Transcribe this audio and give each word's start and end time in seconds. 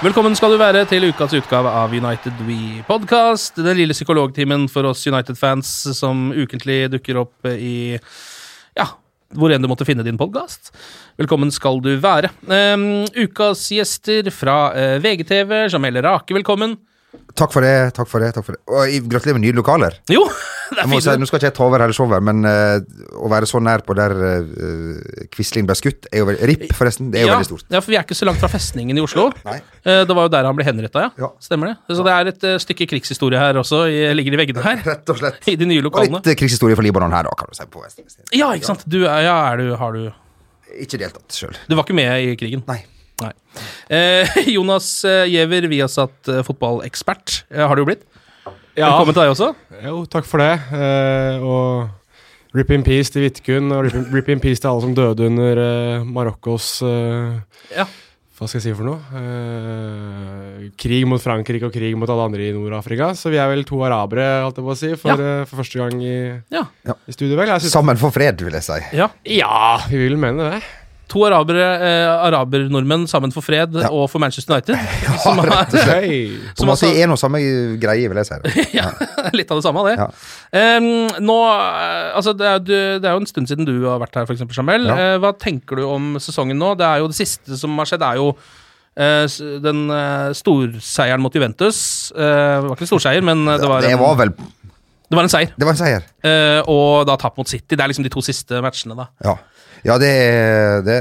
Velkommen 0.00 0.32
skal 0.32 0.54
du 0.54 0.56
være 0.56 0.86
til 0.88 1.04
ukas 1.10 1.34
utgave 1.36 1.68
av 1.76 1.92
United 1.92 2.38
We 2.46 2.80
Podcast. 2.88 3.58
Den 3.60 3.76
lille 3.76 3.92
psykologtimen 3.92 4.62
for 4.72 4.88
oss 4.88 5.02
United-fans 5.04 5.68
som 5.98 6.30
ukentlig 6.32 6.86
dukker 6.94 7.18
opp 7.20 7.50
i 7.50 7.98
ja, 8.78 8.86
hvor 9.36 9.52
enn 9.52 9.60
du 9.60 9.68
måtte 9.68 9.84
finne 9.84 10.00
din 10.06 10.16
podkast. 10.16 10.72
Velkommen 11.20 11.52
skal 11.52 11.82
du 11.84 11.90
være. 12.00 12.32
Um, 12.48 13.04
ukas 13.12 13.66
gjester 13.76 14.32
fra 14.32 14.56
uh, 14.72 14.96
VGTV, 15.04 15.66
Jamel 15.68 16.00
Rake, 16.00 16.32
velkommen. 16.32 16.78
Takk 17.34 17.52
for 17.54 17.64
det. 17.64 17.90
takk 17.96 18.08
for 18.10 18.22
det, 18.22 18.30
takk 18.36 18.44
for 18.46 18.56
det 18.56 18.60
Og 18.70 19.08
Gratulerer 19.10 19.38
med 19.38 19.44
nye 19.46 19.54
lokaler. 19.56 19.96
Jo, 20.12 20.22
det 20.74 20.82
er 20.82 20.88
fint. 20.90 21.04
si, 21.04 21.14
nå 21.18 21.26
skal 21.28 21.40
ikke 21.40 21.48
jeg 21.48 21.54
ta 21.56 21.64
over 21.66 21.82
hele 21.82 21.94
showet, 21.96 22.22
men 22.26 22.44
uh, 22.46 22.78
å 23.18 23.30
være 23.32 23.48
så 23.50 23.60
nær 23.62 23.82
på 23.86 23.96
der 23.98 24.14
uh, 24.14 25.24
Quisling 25.34 25.66
ble 25.68 25.76
skutt, 25.78 26.06
er 26.12 26.22
jo 26.22 26.28
veldig 26.28 26.48
RIP, 26.50 26.66
forresten. 26.76 27.08
Det 27.14 27.22
er 27.22 27.26
jo 27.26 27.30
ja, 27.32 27.38
veldig 27.38 27.48
stort. 27.48 27.66
Ja, 27.72 27.80
for 27.82 27.94
vi 27.94 27.98
er 27.98 28.06
ikke 28.06 28.18
så 28.18 28.28
langt 28.28 28.42
fra 28.42 28.50
festningen 28.52 28.98
i 28.98 29.04
Oslo. 29.04 29.30
Nei. 29.46 29.56
Uh, 29.86 30.02
det 30.06 30.18
var 30.18 30.28
jo 30.28 30.34
der 30.36 30.50
han 30.50 30.58
ble 30.58 30.68
henretta, 30.68 31.06
ja. 31.06 31.10
Ja. 31.24 31.32
Stemmer 31.42 31.72
det? 31.72 31.96
Så 31.96 32.06
det 32.06 32.14
er 32.14 32.32
et 32.34 32.46
uh, 32.52 32.54
stykke 32.66 32.90
krigshistorie 32.92 33.40
her 33.40 33.58
også, 33.62 33.82
i, 33.90 34.04
ligger 34.14 34.36
i 34.38 34.42
veggene 34.44 34.66
her. 34.66 34.84
Rett 34.92 35.14
og 35.14 35.22
slett. 35.22 35.42
I 35.50 35.56
de 35.60 35.70
nye 35.70 35.82
Og 35.82 35.90
lokalene. 35.90 36.20
litt 36.20 36.32
eh, 36.34 36.38
krigshistorie 36.44 36.78
for 36.78 36.86
Libanon 36.86 37.16
her, 37.16 37.26
da, 37.30 37.34
kan 37.40 37.50
du 37.50 37.58
si. 37.58 37.66
på. 37.70 37.82
Ja, 38.36 38.52
ikke 38.54 38.70
sant. 38.70 38.86
Du, 38.90 39.02
ja, 39.06 39.36
er 39.50 39.62
du, 39.64 39.72
har 39.80 39.96
du 39.96 40.06
Ikke 40.78 41.00
deltatt 41.00 41.34
sjøl. 41.34 41.56
Du 41.66 41.74
var 41.78 41.88
ikke 41.88 41.98
med 41.98 42.30
i 42.30 42.38
krigen? 42.38 42.66
Nei. 42.70 42.82
Nei. 43.20 43.32
Eh, 43.92 44.40
Jonas 44.56 44.88
eh, 45.04 45.26
Giæver, 45.30 45.68
Viasat 45.70 46.14
satt 46.24 46.44
fotballekspert, 46.46 47.42
eh, 47.52 47.64
har 47.66 47.76
du 47.76 47.82
jo 47.84 47.88
blitt. 47.92 48.06
Velkommen 48.80 49.12
til 49.12 49.22
deg 49.26 49.32
også. 49.34 49.48
Jo, 49.84 49.96
takk 50.08 50.24
for 50.28 50.40
det. 50.40 50.52
Eh, 50.72 51.42
og 51.44 52.54
rip 52.56 52.70
in 52.74 52.82
peace 52.86 53.12
til 53.12 53.26
Vidkun, 53.26 53.68
og 53.76 53.84
rip 53.86 53.94
in, 53.98 54.06
rip 54.14 54.30
in 54.32 54.40
peace 54.42 54.62
til 54.62 54.70
alle 54.70 54.84
som 54.86 54.94
døde 54.96 55.26
under 55.28 55.60
eh, 55.64 56.06
Marokkos 56.06 56.78
eh, 56.86 57.40
Ja. 57.76 57.88
Hva 58.40 58.46
skal 58.48 58.56
jeg 58.62 58.70
si 58.70 58.72
for 58.72 58.86
noe? 58.88 59.20
Eh, 59.20 60.68
krig 60.80 61.02
mot 61.04 61.20
Frankrike 61.20 61.66
og 61.68 61.74
krig 61.74 61.92
mot 62.00 62.08
alle 62.08 62.24
andre 62.30 62.46
i 62.48 62.54
Nord-Afrika. 62.56 63.10
Så 63.18 63.28
vi 63.28 63.36
er 63.36 63.50
vel 63.52 63.66
to 63.68 63.82
arabere, 63.84 64.30
holdt 64.46 64.56
jeg 64.62 64.64
på 64.64 64.72
å 64.72 64.78
si, 64.80 64.92
for, 64.96 65.12
Ja. 65.12 65.42
eh, 65.42 65.44
for 65.50 65.60
første 65.60 65.76
gang 65.82 66.00
i, 66.00 66.14
Ja. 66.56 66.62
i 67.04 67.12
studio, 67.12 67.36
vel. 67.36 67.52
Synes, 67.60 67.68
Sammen 67.76 67.98
for 68.00 68.10
fred, 68.10 68.40
vil 68.40 68.56
jeg 68.56 68.62
si. 68.64 68.78
ja. 68.96 69.10
ja, 69.28 69.76
vi 69.90 69.98
vil 70.06 70.16
mene 70.16 70.54
det. 70.54 70.62
To 71.10 71.24
arabere, 71.26 71.64
eh, 71.82 72.08
araber-nordmenn 72.28 73.08
sammen 73.10 73.32
for 73.34 73.42
fred 73.42 73.74
Ja. 73.74 73.88
og 73.90 74.04
for 74.12 74.22
Manchester 74.22 74.54
United. 74.54 74.78
som 75.24 75.40
rett 75.42 75.74
og 75.74 75.80
slett 75.82 76.56
Som 76.60 76.70
altså- 76.70 76.90
er 76.94 77.10
noe 77.10 77.18
samme 77.18 77.40
greie, 77.82 78.06
vil 78.12 78.20
jeg 78.20 78.28
si. 78.28 78.38
det. 78.44 78.66
ja, 78.78 78.86
litt 79.34 79.50
av 79.50 79.58
det 79.58 79.64
samme, 79.66 79.82
det. 79.88 79.96
Ja. 79.98 80.06
Um, 80.78 80.86
nå, 81.26 81.38
eh, 81.50 82.14
altså 82.14 82.36
det, 82.38 82.46
er, 82.46 82.62
du- 82.62 83.00
det 83.02 83.10
er 83.10 83.18
jo 83.18 83.24
en 83.24 83.26
stund 83.26 83.50
siden 83.50 83.66
du 83.66 83.74
har 83.88 83.98
vært 84.04 84.14
her, 84.20 84.28
f.eks., 84.30 84.46
Jamel. 84.54 84.86
Ja. 84.86 84.96
Eh, 84.96 85.18
hva 85.24 85.34
tenker 85.34 85.82
du 85.82 85.88
om 85.90 86.12
sesongen 86.22 86.58
nå? 86.62 86.76
Det 86.78 86.86
er 86.86 87.02
jo 87.02 87.10
det 87.10 87.18
siste 87.18 87.58
som 87.58 87.74
har 87.82 87.90
skjedd, 87.90 88.06
er 88.06 88.22
jo 88.22 88.30
eh, 88.94 89.26
den 89.66 89.82
storseieren 90.38 91.22
mot 91.26 91.34
Juventus. 91.34 91.82
Eh, 92.14 92.22
det 92.62 92.70
var 92.70 92.78
ikke 92.78 92.86
en 92.86 92.92
storseier, 92.94 93.26
men 93.26 93.44
det 93.50 93.66
var 93.66 93.82
Det 93.82 93.98
var 93.98 94.14
vel 94.22 94.34
det 95.10 95.18
var 95.18 95.24
en 95.26 95.30
seier. 95.32 95.48
Det 95.58 95.66
var 95.66 95.74
en 95.74 95.78
seier. 95.80 96.04
Uh, 96.22 96.60
og 96.70 97.00
da 97.08 97.16
tap 97.18 97.34
mot 97.40 97.48
City. 97.50 97.74
Det 97.74 97.82
er 97.82 97.90
liksom 97.90 98.04
de 98.06 98.12
to 98.14 98.22
siste 98.22 98.60
matchene, 98.62 98.94
da. 98.94 99.08
Ja. 99.26 99.32
Ja, 99.86 99.96
det 100.00 100.08
er 100.10 100.82
det. 100.84 100.98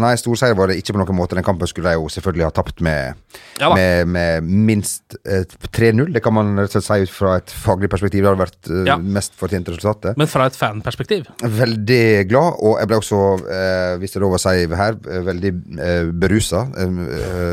Nei, 0.00 0.10
nei, 0.10 0.14
storseier 0.20 0.56
var 0.58 0.70
det 0.70 0.78
ikke 0.80 0.94
på 0.94 1.00
noen 1.02 1.16
måte. 1.18 1.36
Den 1.38 1.46
kampen 1.46 1.68
skulle 1.70 1.90
de 1.92 1.98
jo 2.00 2.08
selvfølgelig 2.12 2.46
ha 2.46 2.52
tapt 2.54 2.82
med, 2.84 3.18
Ja 3.60 3.70
med, 3.74 4.08
med 4.10 4.46
minst 4.46 5.16
eh, 5.24 5.44
3-0. 5.70 6.12
Det 6.14 6.22
kan 6.24 6.34
man 6.36 6.52
rett 6.58 6.72
og 6.74 6.82
slett 6.82 6.86
si 6.88 7.08
ut 7.08 7.14
fra 7.14 7.36
et 7.40 7.52
faglig 7.54 7.90
perspektiv. 7.92 8.22
Det 8.24 8.30
hadde 8.32 8.42
vært 8.44 8.70
eh, 8.70 8.82
Ja. 8.90 8.96
mest 8.98 9.36
fortjent 9.38 9.68
resultatet. 9.70 10.18
Men 10.20 10.30
fra 10.30 10.46
et 10.50 10.58
fanperspektiv. 10.58 11.28
Veldig 11.42 12.28
glad, 12.30 12.58
og 12.58 12.78
jeg 12.80 12.90
ble 12.90 13.00
også, 13.02 13.20
eh, 13.58 13.94
hvis 14.02 14.14
det 14.14 14.20
er 14.20 14.26
lov 14.26 14.36
å 14.38 14.42
si 14.42 14.56
her, 14.82 14.98
eh, 15.10 15.22
veldig 15.30 15.52
eh, 15.78 16.10
berusa. 16.24 16.64
Eh, 16.78 17.00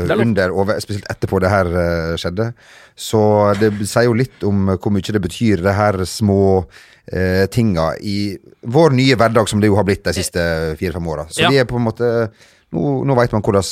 er 0.08 0.24
under, 0.26 0.54
og 0.54 0.74
spesielt 0.82 1.08
etterpå 1.10 1.40
det 1.44 1.52
her 1.52 1.72
eh, 1.84 2.14
skjedde. 2.20 2.52
Så 2.98 3.20
det 3.60 3.72
sier 3.86 4.08
jo 4.08 4.16
litt 4.18 4.42
om 4.46 4.72
hvor 4.74 4.90
mye 4.94 5.14
det 5.14 5.22
betyr, 5.22 5.62
det 5.62 5.74
her 5.78 6.00
små 6.08 6.66
eh, 7.12 7.46
tinga 7.52 7.92
i 8.00 8.36
vår 8.68 8.90
nye 8.96 9.16
hverdag, 9.16 9.48
som 9.48 9.60
det 9.60 9.68
jo 9.70 9.76
har 9.78 9.84
blitt 9.88 10.04
de 10.04 10.12
siste 10.16 10.40
fire-fem 10.80 11.06
åra. 11.08 11.26
Så 11.28 11.42
Ja. 11.42 11.50
vi 11.50 11.58
er 11.58 11.64
på 11.68 11.76
en 11.76 11.84
måte 11.88 12.30
Nå, 12.70 13.02
nå 13.08 13.14
veit 13.16 13.32
man 13.32 13.40
hvordan 13.40 13.64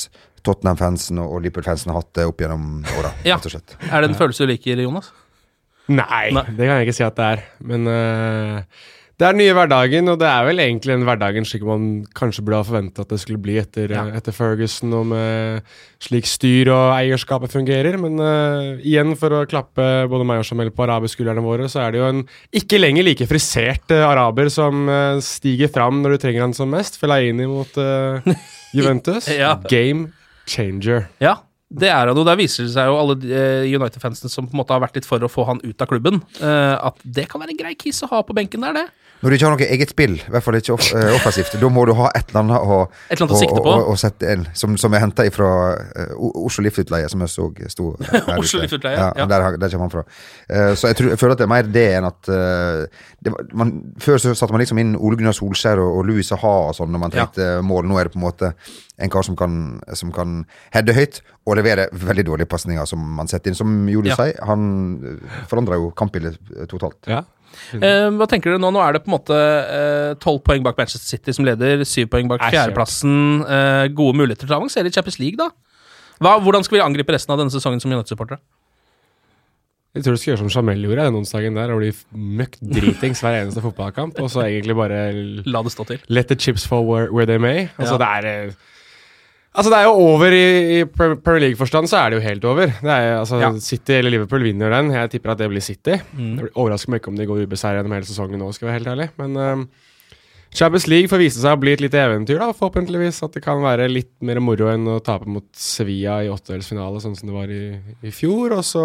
Tottenham-fansen 0.43 1.19
og 1.21 1.43
Liverpool-fansen 1.45 1.91
har 1.93 1.99
hatt 2.01 2.15
det 2.17 2.25
opp 2.25 2.39
gjennom 2.41 2.83
åra, 2.97 3.11
Ja. 3.27 3.37
Er 3.37 4.01
det 4.01 4.09
en 4.09 4.15
følelse 4.17 4.47
du 4.47 4.47
liker, 4.47 4.81
Jonas? 4.81 5.11
Nei, 5.89 6.31
Nei. 6.33 6.43
det 6.57 6.57
kan 6.67 6.79
jeg 6.81 6.87
ikke 6.89 6.95
si 6.97 7.05
at 7.05 7.15
det 7.19 7.27
er. 7.27 7.43
Men 7.61 7.87
eh, 7.87 8.63
det 9.17 9.25
er 9.25 9.33
den 9.33 9.41
nye 9.41 9.55
hverdagen, 9.57 10.11
og 10.13 10.19
det 10.21 10.27
er 10.29 10.43
vel 10.45 10.59
egentlig 10.61 10.93
en 10.93 11.05
hverdagen 11.09 11.47
slik 11.49 11.63
man 11.65 11.85
kanskje 12.19 12.43
burde 12.45 12.59
ha 12.61 12.67
forventa 12.69 13.01
at 13.07 13.13
det 13.15 13.19
skulle 13.23 13.41
bli 13.41 13.55
etter, 13.63 13.89
Ja. 13.95 14.03
etter 14.19 14.35
Ferguson, 14.37 14.93
og 14.93 15.07
med 15.09 15.63
slik 16.05 16.29
styr 16.29 16.69
og 16.75 16.91
eierskapet 16.99 17.55
fungerer. 17.55 17.97
Men 18.03 18.21
uh, 18.21 18.77
igjen, 18.85 19.15
for 19.17 19.33
å 19.33 19.47
klappe 19.49 19.87
både 20.13 20.27
meg 20.29 20.43
og 20.43 20.51
Jamel 20.51 20.69
på 20.77 20.85
araberskuldrene 20.85 21.41
våre, 21.47 21.71
så 21.73 21.87
er 21.87 21.95
det 21.97 22.03
jo 22.03 22.11
en 22.11 22.21
ikke 22.61 22.77
lenger 22.83 23.09
like 23.09 23.25
frisert 23.31 23.89
uh, 23.97 24.05
araber 24.11 24.53
som 24.53 24.85
uh, 24.91 25.17
stiger 25.25 25.73
fram 25.73 26.03
når 26.05 26.17
du 26.19 26.23
trenger 26.27 26.45
han 26.45 26.53
som 26.57 26.69
mest. 26.77 27.01
Fellaini 27.01 27.49
mot 27.49 27.73
eh, 27.81 28.21
Juventus. 28.77 29.31
Ja. 29.33 29.55
Game 29.73 30.11
changer. 30.47 31.09
Ja, 31.25 31.39
det 31.73 31.89
er 31.91 32.07
han 32.13 32.17
jo. 32.21 32.25
Der 32.29 32.37
viser 32.39 32.67
det 32.69 32.75
seg 32.77 32.87
jo 32.93 33.01
alle 33.01 33.17
eh, 33.25 33.65
United-fansene 33.73 34.31
som 34.31 34.47
på 34.47 34.55
en 34.55 34.61
måte 34.61 34.77
har 34.77 34.85
vært 34.85 35.01
litt 35.01 35.09
for 35.09 35.25
å 35.25 35.31
få 35.33 35.49
han 35.49 35.65
ut 35.65 35.83
av 35.83 35.89
klubben, 35.91 36.21
eh, 36.39 36.77
at 36.77 37.01
det 37.03 37.27
kan 37.33 37.41
være 37.43 37.57
en 37.57 37.61
grei 37.65 37.75
kiss 37.81 38.05
å 38.07 38.11
ha 38.13 38.21
på 38.29 38.37
benken 38.37 38.61
der, 38.69 38.77
det. 38.83 38.87
Når 39.27 39.33
du 39.33 39.35
ikke 39.35 39.47
har 39.49 39.55
noe 39.57 39.67
eget 39.75 39.91
spill, 39.91 40.13
i 40.23 40.31
hvert 40.31 40.45
fall 40.47 40.55
ikke 40.55 40.75
off 40.77 40.87
eh, 40.95 41.09
offensivt, 41.17 41.57
da 41.59 41.71
må 41.75 41.83
du 41.89 41.91
ha 41.99 42.13
et 42.15 42.29
eller 42.31 42.45
annet 42.45 42.63
å, 42.63 42.77
Et 43.11 43.17
eller 43.17 43.25
annet 43.25 43.35
å 43.35 43.41
sikte 43.41 43.63
på. 43.65 43.73
å, 43.73 43.89
å, 43.91 43.97
sette 43.99 44.29
inn, 44.37 44.45
som, 44.55 44.77
som 44.79 44.95
er 44.95 45.03
henta 45.03 45.27
fra 45.35 45.49
Oslo 46.15 46.63
Liftutleie, 46.63 47.09
som 47.11 47.25
jeg 47.25 47.33
så 47.35 47.49
sto 47.75 47.89
her 48.07 48.39
Oslo 48.45 48.63
Liftutleie, 48.63 48.95
ja. 48.95 49.09
ja. 49.19 49.27
Der, 49.27 49.59
der 49.59 49.75
kommer 49.75 49.89
han 49.89 49.95
fra. 49.97 50.05
Uh, 50.47 50.71
så 50.79 50.93
jeg, 50.93 51.01
tror, 51.01 51.11
jeg 51.11 51.19
føler 51.25 51.35
at 51.35 51.43
det 51.43 51.49
er 51.49 51.53
mer 51.57 51.71
det 51.75 51.87
enn 51.99 52.07
at 52.07 52.31
uh, 52.31 53.11
det 53.27 53.35
var, 53.35 53.51
man, 53.59 53.75
Før 54.07 54.23
så 54.23 54.37
satte 54.39 54.55
man 54.55 54.63
liksom 54.63 54.79
inn 54.79 54.95
Ole 54.95 55.19
Gunnar 55.19 55.35
Solskjær 55.35 55.83
og, 55.83 55.91
og 55.99 56.07
Louis 56.07 56.31
Saha 56.31 56.55
og 56.69 56.77
sånn 56.79 56.95
når 56.95 57.03
man 57.03 57.17
Ja. 57.17 57.25
trengte 57.27 57.49
mål. 57.67 57.91
Nå 57.91 57.99
er 57.99 58.07
det 58.07 58.15
på 58.15 58.23
en 58.23 58.29
måte 58.29 58.53
en 59.03 59.11
kar 59.13 59.27
som 59.27 59.37
kan, 59.37 59.81
som 59.99 60.13
kan 60.15 60.45
heade 60.75 60.95
høyt 60.97 61.19
og 61.47 61.59
levere 61.59 61.87
veldig 61.93 62.25
dårlige 62.27 62.49
pasninger 62.51 62.87
som 62.89 63.03
man 63.19 63.29
setter 63.31 63.51
inn. 63.53 63.59
Som 63.59 63.75
Jule 63.91 64.11
Ja. 64.13 64.17
sier, 64.19 64.39
han 64.47 65.19
forandra 65.51 65.79
jo 65.79 65.91
kampbildet 65.97 66.39
eh, 66.57 66.67
totalt. 66.71 66.99
Ja. 67.11 67.23
Eh, 67.77 68.09
hva 68.17 68.27
tenker 68.31 68.53
dere 68.53 68.61
nå? 68.63 68.71
Nå 68.75 68.81
er 68.85 68.93
det 68.97 69.03
på 69.05 69.11
en 69.11 69.17
måte 69.19 69.39
tolv 70.23 70.43
poeng 70.47 70.63
bak 70.67 70.77
Manchester 70.79 71.07
City 71.17 71.33
som 71.37 71.45
leder, 71.49 71.83
syv 71.89 72.09
poeng 72.13 72.29
bak 72.31 72.43
Er 72.47 72.53
fjerdeplassen. 72.55 73.17
Eh, 73.47 73.87
gode 73.97 74.17
muligheter 74.21 74.47
til 74.47 74.55
å 74.57 74.61
avansere 74.63 74.87
i 74.91 74.95
Champions 74.95 75.19
League, 75.23 75.37
da. 75.41 75.51
Hva, 76.23 76.37
hvordan 76.41 76.65
skal 76.65 76.79
vi 76.79 76.85
angripe 76.85 77.13
resten 77.13 77.33
av 77.35 77.39
denne 77.43 77.53
sesongen 77.53 77.81
som 77.83 77.91
United-supportere? 77.93 78.39
Jeg 79.97 80.05
tror 80.05 80.13
du 80.13 80.21
skal 80.21 80.31
gjøre 80.35 80.43
som 80.45 80.51
Jamel 80.53 80.83
gjorde 80.85 81.05
den 81.09 81.17
onsdagen 81.17 81.55
der, 81.57 81.71
og 81.73 81.81
bli 81.81 81.91
møkk 82.37 82.59
dritings 82.61 83.23
hver 83.25 83.39
eneste 83.41 83.63
fotballkamp, 83.65 84.19
og 84.21 84.29
så 84.33 84.43
egentlig 84.45 84.77
bare 84.77 84.99
La 85.55 85.63
det 85.65 85.73
stå 85.73 85.87
til. 85.89 86.03
let 86.13 86.29
the 86.29 86.37
chips 86.37 86.67
fall 86.69 86.85
where, 86.85 87.09
where 87.13 87.25
they 87.25 87.39
may. 87.41 87.69
Altså, 87.79 87.97
Ja. 87.97 88.03
det 88.05 88.09
er 88.13 88.49
eh, 88.49 88.53
Altså, 89.57 89.71
det 89.73 89.79
er 89.79 89.87
jo 89.89 89.95
over 90.13 90.35
i, 90.37 90.45
i 90.77 90.85
Premier 90.85 91.41
League-forstand, 91.47 91.89
så 91.89 91.97
er 92.03 92.13
det 92.13 92.19
jo 92.19 92.25
helt 92.27 92.45
over. 92.45 92.67
Det 92.77 92.93
er, 92.93 93.15
altså, 93.23 93.39
Ja. 93.41 93.51
City 93.65 93.97
eller 93.97 94.13
Liverpool 94.13 94.45
vinner 94.45 94.71
den. 94.75 94.91
Jeg 94.93 95.11
tipper 95.15 95.33
at 95.33 95.41
det 95.41 95.49
blir 95.49 95.65
City. 95.65 95.97
Mm. 96.13 96.35
Det 96.37 96.51
overrasker 96.55 96.93
meg 96.93 97.01
ikke 97.01 97.13
om 97.15 97.17
de 97.17 97.27
går 97.31 97.45
ubeseiret 97.47 97.81
gjennom 97.81 97.97
hele 97.97 98.09
sesongen 98.09 98.43
nå, 98.43 98.51
skal 98.53 98.69
jeg 98.69 98.73
være 98.75 98.79
helt 98.83 98.93
ærlig. 98.93 99.09
Men 99.23 99.41
eh, 99.41 99.63
Champions 100.57 100.87
League 100.93 101.09
får 101.13 101.21
vise 101.25 101.41
seg 101.41 101.57
å 101.57 101.61
bli 101.61 101.73
et 101.73 101.83
lite 101.85 102.01
eventyr, 102.01 102.39
da, 102.41 102.51
forhåpentligvis. 102.57 103.23
At 103.25 103.37
det 103.37 103.43
kan 103.45 103.65
være 103.65 103.89
litt 103.89 104.13
mer 104.25 104.43
moro 104.45 104.69
enn 104.73 104.85
å 104.93 105.01
tape 105.05 105.29
mot 105.29 105.49
Sevilla 105.57 106.21
i 106.25 106.31
åttedelsfinale, 106.33 107.01
sånn 107.05 107.17
som 107.17 107.33
det 107.33 107.37
var 107.37 107.53
i, 107.53 107.65
i 108.05 108.13
fjor. 108.15 108.59
Og 108.61 108.65
så 108.65 108.85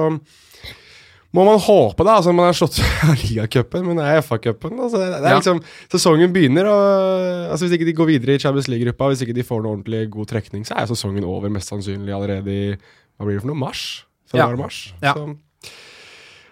må 1.34 1.46
man 1.48 1.60
håpe, 1.64 2.04
da. 2.04 2.18
Altså, 2.20 2.34
man 2.36 2.50
har 2.50 2.58
slått 2.58 2.80
ligacupen, 3.24 3.86
men 3.88 4.02
er 4.04 4.20
FA-cupen. 4.26 4.80
Altså, 4.84 5.00
det 5.00 5.10
er 5.22 5.30
Ja. 5.30 5.38
liksom, 5.40 5.62
sesongen 5.92 6.34
begynner, 6.36 6.68
og 6.68 7.52
altså, 7.52 7.66
hvis 7.68 7.78
ikke 7.78 7.88
de 7.88 7.94
går 8.02 8.10
videre 8.14 8.36
i 8.36 8.42
Champions 8.44 8.68
League-gruppa, 8.68 9.08
hvis 9.14 9.22
ikke 9.26 9.38
de 9.38 9.46
får 9.48 9.62
noe 9.64 9.78
ordentlig 9.78 10.10
god 10.12 10.28
trekning, 10.34 10.66
så 10.68 10.76
er 10.82 10.90
sesongen 10.92 11.24
over 11.28 11.50
mest 11.54 11.72
sannsynlig 11.72 12.12
allerede 12.16 12.52
i 12.52 12.66
Hva 12.76 13.28
blir 13.28 13.38
det 13.38 13.46
for 13.46 13.52
noe? 13.54 13.62
Mars? 13.64 13.86
Ja. 14.34 14.48
Mars. 14.56 14.82
Ja. 15.04 15.14
Så 15.14 15.36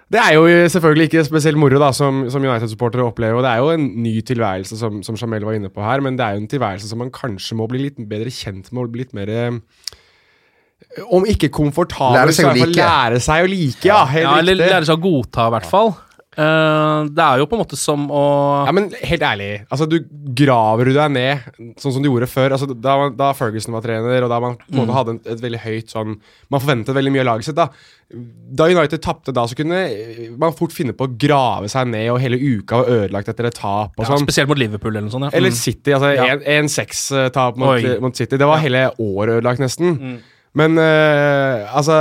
det 0.09 0.17
er 0.23 0.33
jo 0.33 0.45
selvfølgelig 0.73 1.05
ikke 1.05 1.21
spesielt 1.27 1.57
moro 1.61 1.77
da, 1.77 1.91
som, 1.93 2.23
som 2.33 2.41
United-supportere 2.41 3.03
opplever. 3.05 3.35
og 3.37 3.43
Det 3.45 3.51
er 3.51 3.59
jo 3.61 3.69
en 3.75 3.83
ny 4.01 4.15
tilværelse, 4.25 4.77
som, 4.79 5.03
som 5.05 5.15
Jamel 5.21 5.45
var 5.45 5.53
inne 5.53 5.69
på 5.69 5.83
her, 5.85 6.01
men 6.01 6.17
det 6.17 6.25
er 6.25 6.33
jo 6.33 6.41
en 6.41 6.47
tilværelse 6.49 6.89
som 6.89 6.97
man 7.03 7.11
kanskje 7.13 7.53
må 7.59 7.67
bli 7.69 7.83
litt 7.83 7.99
bedre 8.09 8.31
kjent 8.33 8.71
med 8.73 8.87
og 8.87 8.95
bli 8.95 9.03
litt 9.03 9.13
mer 9.13 9.29
Om 11.11 11.25
ikke 11.29 11.49
komfortabel, 11.53 12.17
Lære 12.17 12.33
seg 12.33 12.45
å 12.45 12.49
i 12.49 12.59
hvert 12.59 12.65
fall 12.65 12.73
like. 12.73 12.85
lære 12.89 13.19
seg 13.21 13.45
å 13.45 13.49
like. 13.49 13.85
Ja, 13.85 14.03
helt 14.09 14.23
Ja, 14.25 14.37
eller 14.41 14.55
riktig. 14.57 14.71
lære 14.73 14.85
seg 14.89 14.97
å 14.97 15.01
godta, 15.03 15.47
i 15.47 15.51
hvert 15.57 15.69
fall. 15.69 15.91
Uh, 16.39 17.09
det 17.11 17.19
er 17.19 17.39
jo 17.41 17.47
på 17.49 17.57
en 17.57 17.61
måte 17.65 17.75
som 17.75 18.03
å 18.15 18.65
Ja, 18.65 18.71
men 18.71 18.85
helt 18.95 19.23
ærlig, 19.27 19.65
altså 19.67 19.87
du 19.89 19.97
graver 20.37 20.85
du 20.87 20.93
deg 20.95 21.11
ned 21.11 21.39
sånn 21.81 21.91
som 21.91 22.01
du 22.01 22.07
gjorde 22.07 22.29
før. 22.31 22.53
Altså, 22.55 22.67
da, 22.79 23.09
da 23.09 23.33
Ferguson 23.35 23.73
var 23.75 23.81
trener, 23.83 24.23
og 24.23 24.29
da 24.31 24.37
man 24.39 24.55
på 24.55 24.69
en 24.77 24.79
måte 24.85 24.95
hadde 24.95 25.15
et, 25.17 25.27
et 25.33 25.41
veldig 25.43 25.59
høyt 25.65 25.89
sånn 25.91 26.13
Man 26.53 26.61
forventet 26.63 26.95
veldig 26.95 27.11
mye 27.11 27.25
av 27.25 27.29
laget 27.33 27.49
sitt. 27.49 27.55
Da 27.59 27.67
Da 28.55 28.69
United 28.71 29.01
tapte 29.03 29.33
da, 29.35 29.43
så 29.51 29.57
kunne 29.57 29.81
man 30.39 30.53
fort 30.55 30.71
finne 30.71 30.93
på 30.95 31.09
å 31.09 31.17
grave 31.19 31.67
seg 31.67 31.89
ned, 31.91 32.07
og 32.13 32.21
hele 32.23 32.37
uka 32.39 32.83
var 32.85 32.93
ødelagt 33.01 33.27
etter 33.33 33.45
et 33.49 33.55
tap. 33.59 33.97
og 33.97 34.05
ja, 34.05 34.09
sånn 34.13 34.23
Spesielt 34.23 34.47
mot 34.53 34.57
Liverpool 34.61 34.93
eller 34.95 35.09
noe 35.09 35.11
sånt. 35.17 35.27
Ja. 35.33 35.37
Eller 35.37 35.49
Mm. 35.49 35.59
City. 35.59 35.91
altså 35.91 36.15
Ja. 36.15 36.37
1-6-tap 36.61 37.57
mot, 37.57 38.01
mot 38.01 38.15
City. 38.15 38.37
Det 38.37 38.47
var 38.47 38.57
hele 38.63 38.91
året 38.97 39.41
ødelagt, 39.41 39.59
nesten. 39.59 39.97
Mm. 39.99 40.19
Men 40.57 40.79
eh, 40.81 41.67
altså 41.77 41.95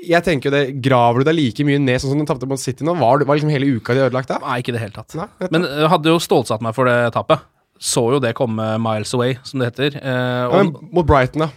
Jeg 0.00 0.24
tenker 0.24 0.48
jo 0.48 0.54
det 0.54 0.78
Graver 0.84 1.20
du 1.20 1.28
deg 1.28 1.36
like 1.36 1.66
mye 1.68 1.80
ned 1.82 2.00
sånn 2.00 2.14
som 2.14 2.22
du 2.22 2.28
tapte 2.28 2.48
mot 2.48 2.60
City 2.60 2.86
nå? 2.86 2.94
Var, 2.96 3.26
var 3.28 3.36
liksom 3.36 3.52
hele 3.52 3.68
uka 3.76 3.96
di 3.96 4.04
ødelagt 4.06 4.32
da? 4.32 4.40
Nei, 4.44 4.60
ikke 4.62 4.72
i 4.72 4.78
det 4.78 4.82
hele 4.86 4.96
tatt. 4.96 5.16
Nei. 5.18 5.28
Men 5.52 5.66
jeg 5.68 5.92
hadde 5.92 6.14
jo 6.14 6.22
stålsatt 6.22 6.64
meg 6.64 6.76
for 6.76 6.88
det 6.88 7.12
tapet. 7.16 7.44
Så 7.76 8.06
jo 8.14 8.20
det 8.22 8.32
komme 8.38 8.64
miles 8.80 9.12
away, 9.12 9.36
som 9.44 9.60
det 9.60 9.68
heter. 9.68 9.98
Eh, 10.00 10.42
ja, 10.46 10.62
men, 10.62 10.72
mot 10.96 11.06
Brighton, 11.08 11.44
da. 11.44 11.50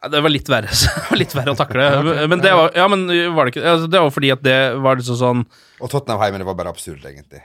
Ja, 0.00 0.10
det 0.12 0.22
var 0.24 0.32
litt 0.32 0.48
verre, 0.48 0.72
var 1.10 1.20
litt 1.20 1.34
verre 1.36 1.52
å 1.52 1.58
takle. 1.58 1.84
Men 2.30 2.40
det 2.44 2.52
var, 2.56 2.72
ja, 2.76 2.84
men 2.92 3.06
var 3.34 3.48
det 3.48 3.54
ikke 3.54 3.62
altså, 3.64 3.88
Det 3.90 4.00
var 4.04 4.12
fordi 4.12 4.32
at 4.34 4.42
det 4.44 4.58
var 4.84 4.98
liksom 5.00 5.16
sånn 5.18 5.40
Og 5.80 5.88
Tottenham 5.90 6.20
hjemme, 6.22 6.40
det 6.42 6.48
var 6.48 6.58
bare 6.58 6.72
absurd, 6.72 7.00
egentlig. 7.08 7.40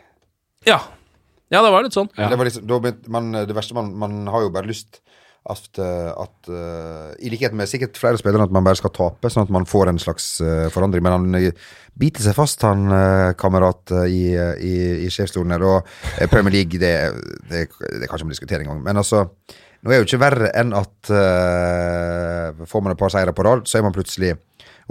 Ja. 0.67 0.81
Ja, 1.51 1.59
det 1.63 1.71
var 1.73 1.83
litt 1.83 1.95
sånn. 1.95 2.07
Det, 2.15 2.27
var 2.37 2.47
liksom, 2.47 2.67
det, 2.67 2.75
var, 2.75 2.99
man, 3.11 3.31
det 3.47 3.55
verste 3.55 3.75
man, 3.75 3.89
man 3.99 4.19
har 4.31 4.45
jo 4.45 4.51
bare 4.53 4.69
lyst 4.69 5.01
at, 5.49 5.79
eh, 5.81 6.11
at 6.13 6.49
uh, 6.53 7.13
I 7.17 7.31
likhet 7.33 7.55
med 7.57 7.69
sikkert 7.69 7.97
flere 7.97 8.19
spillere, 8.21 8.45
at 8.45 8.53
man 8.53 8.65
bare 8.65 8.77
skal 8.77 8.93
tape, 8.93 9.31
sånn 9.31 9.47
at 9.47 9.53
man 9.53 9.65
får 9.65 9.89
en 9.89 10.01
slags 10.01 10.35
uh, 10.43 10.67
forandring. 10.73 11.01
Men 11.05 11.15
han 11.15 11.49
biter 11.97 12.21
seg 12.21 12.37
fast, 12.37 12.61
han 12.65 12.85
kamerat, 13.41 13.91
i, 14.05 14.21
i, 14.37 14.75
i 15.07 15.09
sjefsstolen 15.11 15.55
her. 15.55 15.65
Og 15.65 16.29
Premier 16.31 16.59
League, 16.59 16.79
det, 16.81 16.93
det, 17.49 17.65
det 17.73 18.07
kan 18.07 18.15
ikke 18.15 18.29
man 18.29 18.35
diskutere 18.35 18.63
engang. 18.63 18.79
Men 18.85 19.01
altså, 19.01 19.25
nå 19.81 19.89
er 19.89 19.97
det 19.97 19.99
jo 20.03 20.07
ikke 20.11 20.21
verre 20.21 20.53
enn 20.61 20.71
at 20.77 21.11
får 22.69 22.85
man 22.85 22.93
et 22.93 23.01
par 23.01 23.11
seire 23.13 23.35
på 23.35 23.45
rad, 23.45 23.65
så 23.67 23.79
er 23.79 23.85
man 23.85 23.95
plutselig 23.97 24.31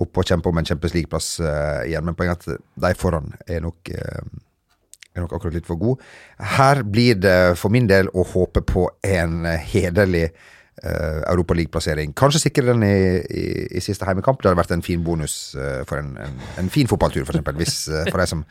oppe 0.01 0.23
og 0.23 0.29
kjemper 0.29 0.53
om 0.53 0.61
en 0.61 0.69
Champions 0.69 0.95
League-plass 0.99 1.33
igjen. 1.89 2.05
Men 2.05 2.19
poenget 2.19 2.47
er 2.51 2.61
at 2.61 2.85
de 2.85 2.93
foran 3.01 3.33
er 3.49 3.65
nok 3.65 3.91
er 5.15 5.25
nok 5.25 5.35
akkurat 5.37 5.57
litt 5.59 5.69
for 5.69 5.81
god. 5.81 6.01
Her 6.57 6.83
blir 6.87 7.19
det 7.19 7.59
for 7.61 7.73
min 7.73 7.89
del 7.91 8.11
å 8.15 8.25
håpe 8.33 8.63
på 8.67 8.87
en 9.07 9.45
eh, 9.49 9.69
hederlig 9.73 10.29
uh, 10.85 11.21
Europaligaplassering. 11.31 12.15
Kanskje 12.17 12.45
sikre 12.47 12.71
den 12.71 12.85
i, 12.87 12.97
i, 13.21 13.45
i 13.77 13.85
siste 13.85 14.07
heimekamp. 14.09 14.41
Det 14.41 14.51
hadde 14.51 14.61
vært 14.63 14.75
en 14.77 14.85
fin 14.87 15.03
bonus 15.05 15.57
uh, 15.59 15.83
for 15.89 16.01
en, 16.01 16.15
en, 16.23 16.41
en 16.63 16.73
fin 16.73 16.89
fotballtur, 16.91 17.27
eksempel. 17.27 17.59
Hvis, 17.61 17.83
eh, 17.91 18.09
for 18.11 18.23
de 18.23 18.29
som 18.31 18.45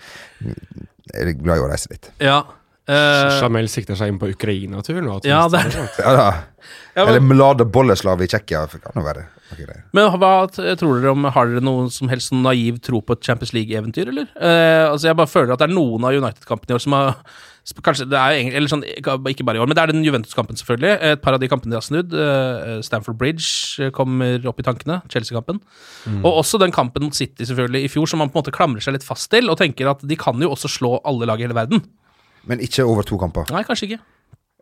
er 1.16 1.34
glad 1.40 1.58
i 1.58 1.66
å 1.66 1.70
reise 1.72 1.92
litt. 1.94 2.12
Ja. 2.22 2.44
Eh, 2.90 3.40
Jamel 3.40 3.70
sikter 3.72 3.98
seg 4.00 4.14
inn 4.14 4.22
på 4.22 4.32
Ukraina-turen? 4.34 5.10
ja, 5.28 5.44
det 5.52 5.66
er 5.66 5.78
Ja, 6.06 6.14
da. 6.18 6.30
Eller 7.00 7.24
Mlade 7.24 7.66
Bolleslav 7.70 8.22
i 8.22 8.28
Tsjekkia. 8.28 8.66
Kan 8.84 9.06
være 9.06 9.30
men 9.96 10.10
hva 10.22 10.34
tror 10.52 11.00
dere 11.00 11.14
om 11.16 11.24
Har 11.34 11.50
dere 11.50 11.64
noen 11.66 11.88
som 11.94 12.10
helst 12.12 12.30
sånn 12.30 12.44
naiv 12.46 12.78
tro 12.86 13.02
på 13.02 13.16
et 13.16 13.26
Champions 13.26 13.54
League-eventyr, 13.56 14.12
eller? 14.12 14.28
Uh, 14.36 14.92
altså, 14.92 15.10
jeg 15.10 15.18
bare 15.18 15.32
føler 15.32 15.56
at 15.56 15.64
det 15.64 15.70
er 15.70 15.74
noen 15.74 16.06
av 16.06 16.18
United-kampene 16.18 16.76
i 16.76 16.78
år 16.78 16.84
som 16.86 16.98
har 16.98 17.16
Kanskje 17.86 18.08
det 18.10 18.18
er 18.18 18.34
egentlig 18.34 18.58
Eller 18.58 18.72
sånn, 18.72 18.84
ikke 18.98 19.46
bare 19.46 19.60
i 19.60 19.62
år, 19.62 19.68
men 19.70 19.78
det 19.78 19.82
er 19.84 19.92
den 19.92 20.06
Juventus-kampen, 20.06 20.58
selvfølgelig. 20.58 20.94
Et 21.06 21.22
par 21.22 21.36
av 21.36 21.42
de 21.44 21.50
kampene 21.52 21.74
de 21.74 21.78
har 21.78 21.86
snudd. 21.86 22.16
Eh, 22.18 22.80
Stamford 22.86 23.20
Bridge 23.20 23.92
kommer 23.94 24.48
opp 24.50 24.64
i 24.64 24.66
tankene. 24.66 24.96
Chelsea-kampen. 25.12 25.60
Og 26.24 26.40
også 26.40 26.58
den 26.64 26.74
kampen 26.74 27.06
mot 27.06 27.14
City, 27.14 27.46
selvfølgelig, 27.46 27.84
i 27.86 27.92
fjor, 27.94 28.10
som 28.10 28.24
man 28.24 28.32
på 28.32 28.40
en 28.40 28.42
måte 28.42 28.56
klamrer 28.56 28.82
seg 28.82 28.96
litt 28.96 29.06
fast 29.06 29.30
til, 29.30 29.52
og 29.52 29.60
tenker 29.62 29.92
at 29.92 30.02
de 30.02 30.18
kan 30.18 30.42
jo 30.42 30.50
også 30.56 30.72
slå 30.80 30.96
alle 31.06 31.30
lag 31.30 31.44
i 31.44 31.46
hele 31.46 31.58
verden. 31.60 31.84
Men 32.50 32.60
ikke 32.66 32.86
over 32.90 33.06
to 33.08 33.18
kamper. 33.22 33.50
Nei, 33.54 33.64
kanskje 33.68 33.92
ikke. 33.92 34.00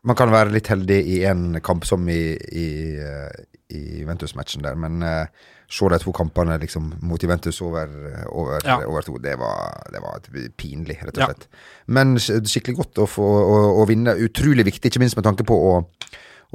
Man 0.07 0.15
kan 0.19 0.29
være 0.31 0.51
litt 0.53 0.67
heldig 0.69 0.97
i 1.09 1.21
én 1.27 1.57
kamp, 1.65 1.83
som 1.87 2.03
i, 2.11 2.35
i, 2.37 2.65
eh, 3.01 3.45
i 3.75 3.79
Juventus-matchen 4.03 4.61
der, 4.63 4.75
men 4.79 5.01
uh, 5.03 5.25
se 5.67 5.89
de 5.91 5.97
to 5.99 6.13
kampene 6.15 6.55
liksom, 6.61 6.93
mot 7.03 7.19
Juventus 7.23 7.57
over, 7.65 7.89
over, 8.31 8.61
Ja. 8.63 8.77
over 8.87 9.01
to, 9.03 9.17
det 9.23 9.33
var, 9.41 9.81
det 9.91 9.99
var 10.03 10.21
pinlig, 10.55 10.99
rett 11.01 11.17
og 11.17 11.23
Ja. 11.25 11.27
slett. 11.31 11.47
Men 11.87 12.15
skikkelig 12.19 12.77
godt 12.77 13.01
å 13.03 13.07
få 13.09 13.25
å, 13.25 13.57
å 13.81 13.87
vinne. 13.89 14.13
Utrolig 14.29 14.63
viktig, 14.69 14.91
ikke 14.91 15.01
minst 15.03 15.17
med 15.19 15.25
tanke 15.27 15.43
på 15.47 15.57
å 15.57 15.73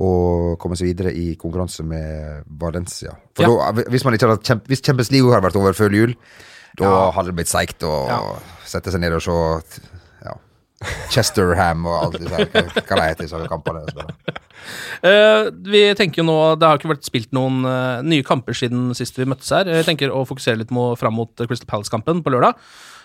og 0.00 0.54
komme 0.58 0.72
seg 0.78 0.88
videre 0.88 1.10
i 1.12 1.34
konkurranse 1.36 1.84
med 1.84 2.46
Valencia. 2.48 3.12
For 3.36 3.44
Ja. 3.44 3.72
da, 3.72 3.82
hvis, 3.92 4.04
man 4.06 4.14
ikke 4.14 4.26
hadde, 4.30 4.40
kjemp- 4.42 4.66
hvis 4.66 4.80
Champions 4.80 5.10
League 5.12 5.28
hadde 5.30 5.44
vært 5.44 5.56
over 5.60 5.74
før 5.76 5.92
jul, 5.92 6.14
da 6.78 6.84
Ja. 6.88 7.10
hadde 7.12 7.26
det 7.28 7.36
blitt 7.36 7.52
seigt 7.52 7.80
å 7.84 8.08
Ja. 8.08 8.38
sette 8.64 8.90
seg 8.90 9.00
ned 9.00 9.12
og 9.12 9.20
se 9.20 9.30
ja, 9.30 9.60
Chesterham 11.12 11.86
og 11.88 11.96
alt 11.98 12.18
det 12.20 12.30
der. 12.30 12.70
Hva 12.82 12.98
det 12.98 13.08
heter 13.10 13.26
disse 13.26 13.40
kampene. 13.50 13.82
sånn. 13.92 14.12
Eh, 15.02 15.48
vi 15.66 15.80
tenker 15.98 16.20
jo 16.22 16.26
nå 16.28 16.36
Det 16.60 16.68
har 16.68 16.78
ikke 16.78 16.92
vært 16.92 17.08
spilt 17.08 17.32
noen 17.34 17.64
uh, 17.66 17.98
nye 18.06 18.22
kamper 18.22 18.54
siden 18.54 18.92
sist 18.94 19.18
vi 19.18 19.26
møttes 19.26 19.50
her. 19.54 19.66
Jeg 19.66 19.88
tenker 19.88 20.12
å 20.14 20.22
fokusere 20.28 20.60
litt 20.60 20.70
mo- 20.74 20.92
fram 20.98 21.16
mot 21.18 21.32
Crystal 21.42 21.68
Palace-kampen 21.70 22.22
på 22.22 22.32
lørdag. 22.34 22.58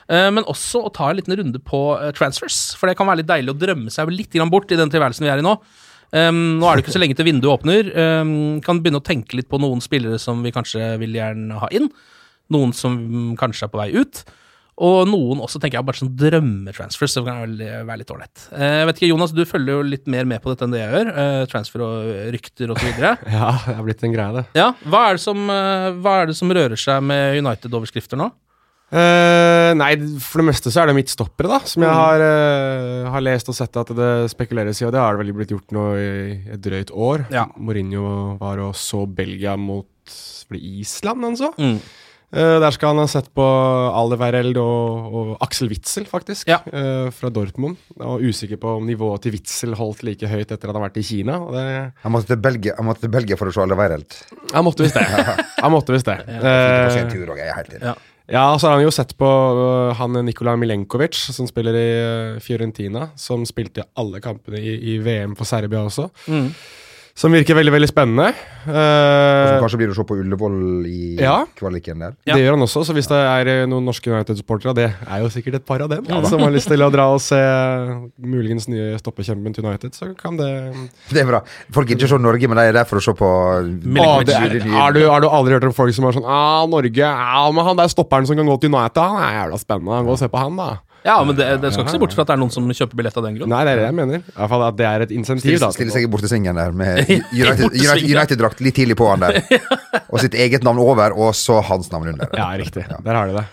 Uh, 0.08 0.30
men 0.32 0.46
også 0.48 0.84
å 0.86 0.94
ta 0.94 1.10
en 1.10 1.18
liten 1.20 1.36
runde 1.36 1.60
på 1.66 1.82
transfers, 2.16 2.76
for 2.78 2.88
det 2.88 2.96
kan 3.00 3.10
være 3.10 3.24
litt 3.24 3.32
deilig 3.32 3.56
å 3.56 3.60
drømme 3.60 3.92
seg 3.92 4.14
litt 4.14 4.32
grann 4.38 4.54
bort 4.54 4.72
i 4.72 4.80
den 4.80 4.94
tilværelsen 4.94 5.26
vi 5.26 5.34
er 5.34 5.42
i 5.42 5.46
nå. 5.46 5.58
Um, 6.16 6.60
nå 6.62 6.68
er 6.70 6.78
det 6.78 6.86
ikke 6.86 6.94
så 6.96 7.02
lenge 7.02 7.18
til 7.20 7.28
vinduet 7.28 7.58
åpner. 7.58 7.90
Um, 8.22 8.36
kan 8.64 8.80
begynne 8.80 9.02
å 9.02 9.08
tenke 9.08 9.36
litt 9.36 9.50
på 9.52 9.60
noen 9.60 9.82
spillere 9.84 10.20
som 10.22 10.40
vi 10.46 10.54
kanskje 10.56 10.94
vil 11.02 11.18
gjerne 11.18 11.58
ha 11.60 11.68
inn. 11.76 11.90
Noen 12.54 12.72
som 12.72 12.96
kanskje 13.40 13.68
er 13.68 13.74
på 13.74 13.82
vei 13.82 13.90
ut. 13.98 14.22
Og 14.78 15.08
noen 15.10 15.40
også 15.42 15.58
tenker 15.58 15.80
jeg 15.80 15.88
bare 15.88 15.98
sånn 15.98 16.12
drømmetransfers. 16.20 17.16
Det 17.18 17.24
kan 17.26 17.56
være 17.88 17.98
litt 18.04 18.12
ålreit. 18.14 18.44
Eh, 18.54 18.76
Jeg 18.84 18.90
vet 18.90 19.00
ikke, 19.00 19.10
Jonas, 19.10 19.32
du 19.34 19.42
følger 19.50 19.80
jo 19.80 19.86
litt 19.88 20.06
mer 20.06 20.28
med 20.30 20.44
på 20.44 20.52
dette 20.54 20.68
enn 20.68 20.76
det 20.76 20.84
jeg 20.84 20.94
gjør. 20.94 21.08
eh, 21.18 21.46
Transfer 21.50 21.86
og 21.88 22.12
rykter 22.36 22.74
videre. 22.78 23.16
Ja, 23.38 23.54
det 23.66 23.78
har 23.80 23.88
blitt 23.88 24.04
en 24.06 24.14
greie, 24.14 24.36
det. 24.38 24.46
Ja, 24.60 24.74
hva 24.86 25.08
er 25.10 25.18
det 25.18 25.24
som, 25.26 25.50
eh, 25.50 25.98
er 26.14 26.30
det 26.30 26.38
som 26.38 26.54
rører 26.54 26.78
seg 26.78 27.02
med 27.10 27.40
United-overskrifter 27.42 28.22
nå? 28.22 28.30
Uh, 28.88 29.74
nei, 29.76 29.98
for 30.24 30.40
det 30.40 30.46
meste 30.48 30.72
så 30.72 30.80
er 30.80 30.88
det 30.88 30.94
midtstoppere, 30.96 31.50
da. 31.52 31.58
Som 31.68 31.84
jeg 31.84 31.92
har, 31.92 32.22
uh, 32.24 33.10
har 33.12 33.24
lest 33.26 33.50
og 33.52 33.58
sett 33.58 33.76
at 33.82 33.90
det 33.98 34.12
spekuleres 34.32 34.80
i, 34.80 34.86
og 34.88 34.94
det 34.96 35.02
har 35.04 35.18
det 35.18 35.26
vel 35.26 35.34
blitt 35.36 35.52
gjort 35.52 35.74
nå 35.76 35.84
i 36.00 36.06
et 36.56 36.62
drøyt 36.64 36.94
år. 36.96 37.26
Ja. 37.34 37.50
Mourinho 37.60 38.38
var 38.40 38.62
og 38.64 38.78
så 38.80 39.04
Belgia 39.04 39.58
mot 39.60 39.90
Island, 40.56 41.26
han 41.28 41.36
så. 41.36 41.52
Mm. 41.60 41.82
Eh, 42.36 42.58
der 42.60 42.74
skal 42.76 42.92
han 42.92 43.00
ha 43.00 43.06
sett 43.08 43.30
på 43.32 43.44
Alderweireld 43.96 44.58
og, 44.60 45.14
og 45.16 45.30
Axel 45.46 45.70
Witzel, 45.72 46.04
faktisk, 46.10 46.50
Ja. 46.52 46.58
uh, 46.68 47.08
fra 47.16 47.30
Dortmund. 47.32 47.78
Og 48.04 48.20
usikker 48.28 48.60
på 48.60 48.74
om 48.82 48.86
nivået 48.86 49.24
til 49.24 49.32
Witzel 49.38 49.78
holdt 49.80 50.04
like 50.04 50.28
høyt 50.28 50.52
etter 50.52 50.68
at 50.68 50.74
han 50.74 50.82
har 50.82 50.90
vært 50.90 51.00
i 51.00 51.06
Kina. 51.08 51.38
Og 51.40 51.56
det, 51.56 51.64
Han 52.04 52.12
måtte 52.12 52.34
til 52.34 52.42
Belgia, 52.44 52.76
han 52.76 52.86
måtte 52.90 53.06
til 53.06 53.14
Belgia 53.16 53.38
for 53.40 53.48
å 53.48 53.56
se 53.56 53.64
alle 53.64 53.78
Weireld. 53.80 54.18
han 54.52 54.68
måtte 54.68 54.84
visst 54.84 55.00
det. 55.00 55.06
Han 55.64 55.72
måtte 55.74 55.96
visst 55.96 56.06
det. 56.06 56.20
Eh, 56.28 57.00
enig. 57.00 57.82
Ja. 57.82 57.96
Så 58.60 58.68
har 58.68 58.76
han 58.76 58.84
jo 58.84 58.92
sett 58.92 59.14
på 59.18 59.26
øh, 59.26 59.94
han 59.96 60.14
Nikola 60.28 60.58
Milenkovic, 60.60 61.16
som 61.32 61.48
spiller 61.48 61.78
i 61.80 61.88
Fiorentina. 62.44 63.08
Som 63.16 63.46
spilte 63.48 63.88
alle 63.96 64.20
kampene 64.20 64.60
i, 64.60 64.76
i 64.94 64.98
VM 65.00 65.34
for 65.40 65.48
Serbia 65.48 65.80
også. 65.88 66.10
Mm. 66.28 66.52
Som 67.18 67.34
virker 67.34 67.58
veldig 67.58 67.74
veldig 67.74 67.90
spennende. 67.90 68.30
Som 68.68 68.76
Eh, 68.78 69.60
kanskje 69.64 69.78
blir 69.80 69.92
å 69.94 69.96
se 69.96 70.04
på 70.04 70.18
Ullevål 70.20 70.86
i 70.86 71.16
Ja. 71.18 71.46
kvaliken 71.56 72.00
der. 72.00 72.16
Ja. 72.28 72.36
Det 72.36 72.44
gjør 72.44 72.58
han 72.58 72.62
også, 72.66 72.84
så 72.86 72.94
hvis 72.94 73.08
det 73.08 73.16
er 73.18 73.48
øh, 73.64 73.68
noen 73.70 73.86
norske 73.86 74.12
United-supportere, 74.12 74.74
det 74.76 74.94
er 75.08 75.22
jo 75.24 75.30
sikkert 75.30 75.56
et 75.56 75.66
par 75.66 75.82
av 75.82 75.90
dem, 75.90 76.06
som 76.26 76.40
har 76.40 76.52
lyst 76.52 76.68
til 76.68 76.84
å 76.84 76.92
dra 76.92 77.08
og 77.14 77.22
se 77.22 77.40
muligens 78.20 78.68
nye 78.68 78.98
stoppekjempen 79.00 79.56
til 79.56 79.66
United, 79.66 79.96
så 79.96 80.12
kan 80.18 80.36
det 80.38 80.74
Det 81.14 81.22
er 81.24 81.26
bra. 81.26 81.42
Folk 81.72 81.88
gidder 81.88 82.06
ikke 82.06 82.12
se 82.12 82.22
Norge, 82.22 82.48
men 82.48 82.58
de 82.60 82.68
er 82.68 82.74
der 82.74 82.86
for 82.86 83.00
å 83.00 83.02
se 83.02 83.14
på 83.18 83.26
er, 83.26 84.68
har, 84.68 84.92
du, 84.94 85.08
har 85.08 85.22
du 85.22 85.30
aldri 85.30 85.56
hørt 85.56 85.64
om 85.64 85.74
folk 85.74 85.96
som 85.96 86.06
er 86.06 86.18
sånn 86.20 86.28
ah, 86.28 86.68
Norge, 86.68 87.08
ah, 87.08 87.48
men 87.56 87.66
han 87.66 87.80
der 87.80 87.88
stopperen 87.88 88.28
som 88.28 88.36
kan 88.36 88.46
gå 88.46 88.60
til 88.60 88.74
United, 88.74 89.00
han 89.02 89.24
er 89.24 89.40
jævla 89.42 89.62
spennende. 89.64 90.04
Gå 90.06 90.12
og 90.12 90.20
se 90.20 90.28
på 90.28 90.44
han, 90.44 90.60
da. 90.60 90.70
Ja, 91.08 91.18
men 91.24 91.38
det, 91.38 91.46
det 91.64 91.72
skal 91.74 91.86
ikke 91.86 91.96
se 91.96 92.02
bort 92.02 92.16
fra 92.18 92.26
at 92.26 92.32
det 92.32 92.36
er 92.36 92.42
noen 92.42 92.52
som 92.54 92.66
kjøper 92.68 93.00
billett 93.00 93.18
av 93.18 93.24
den 93.26 93.38
grunn. 93.40 93.52
Nei, 93.54 93.62
det 93.64 93.74
er 93.74 93.80
det 93.82 93.86
jeg 93.88 93.96
mener. 93.98 94.24
I 94.28 94.34
hvert 94.42 94.52
fall 94.54 94.66
at 94.68 94.80
det 94.80 94.88
er 94.90 95.06
et 95.08 95.14
insentiv. 95.16 95.46
Stille, 95.48 95.62
da. 95.64 95.70
stille 95.76 95.94
seg 95.96 96.08
i 96.08 96.10
bortesvingen 96.12 96.60
der 96.60 96.76
med 96.76 97.00
United- 97.08 97.64
bortesvingen. 97.70 97.86
United- 97.88 98.12
United-drakt 98.18 98.66
litt 98.68 98.76
tidlig 98.78 98.98
på 99.00 99.08
han 99.14 99.24
der. 99.24 99.40
Og 100.12 100.20
sitt 100.24 100.36
eget 100.36 100.68
navn 100.68 100.82
over, 100.84 101.16
og 101.16 101.32
så 101.36 101.62
hans 101.66 101.90
navn 101.94 102.12
under. 102.14 102.30
Ja, 102.38 102.50
riktig. 102.60 102.84
Der 102.92 103.18
har 103.18 103.32
du 103.32 103.38
det. 103.40 103.46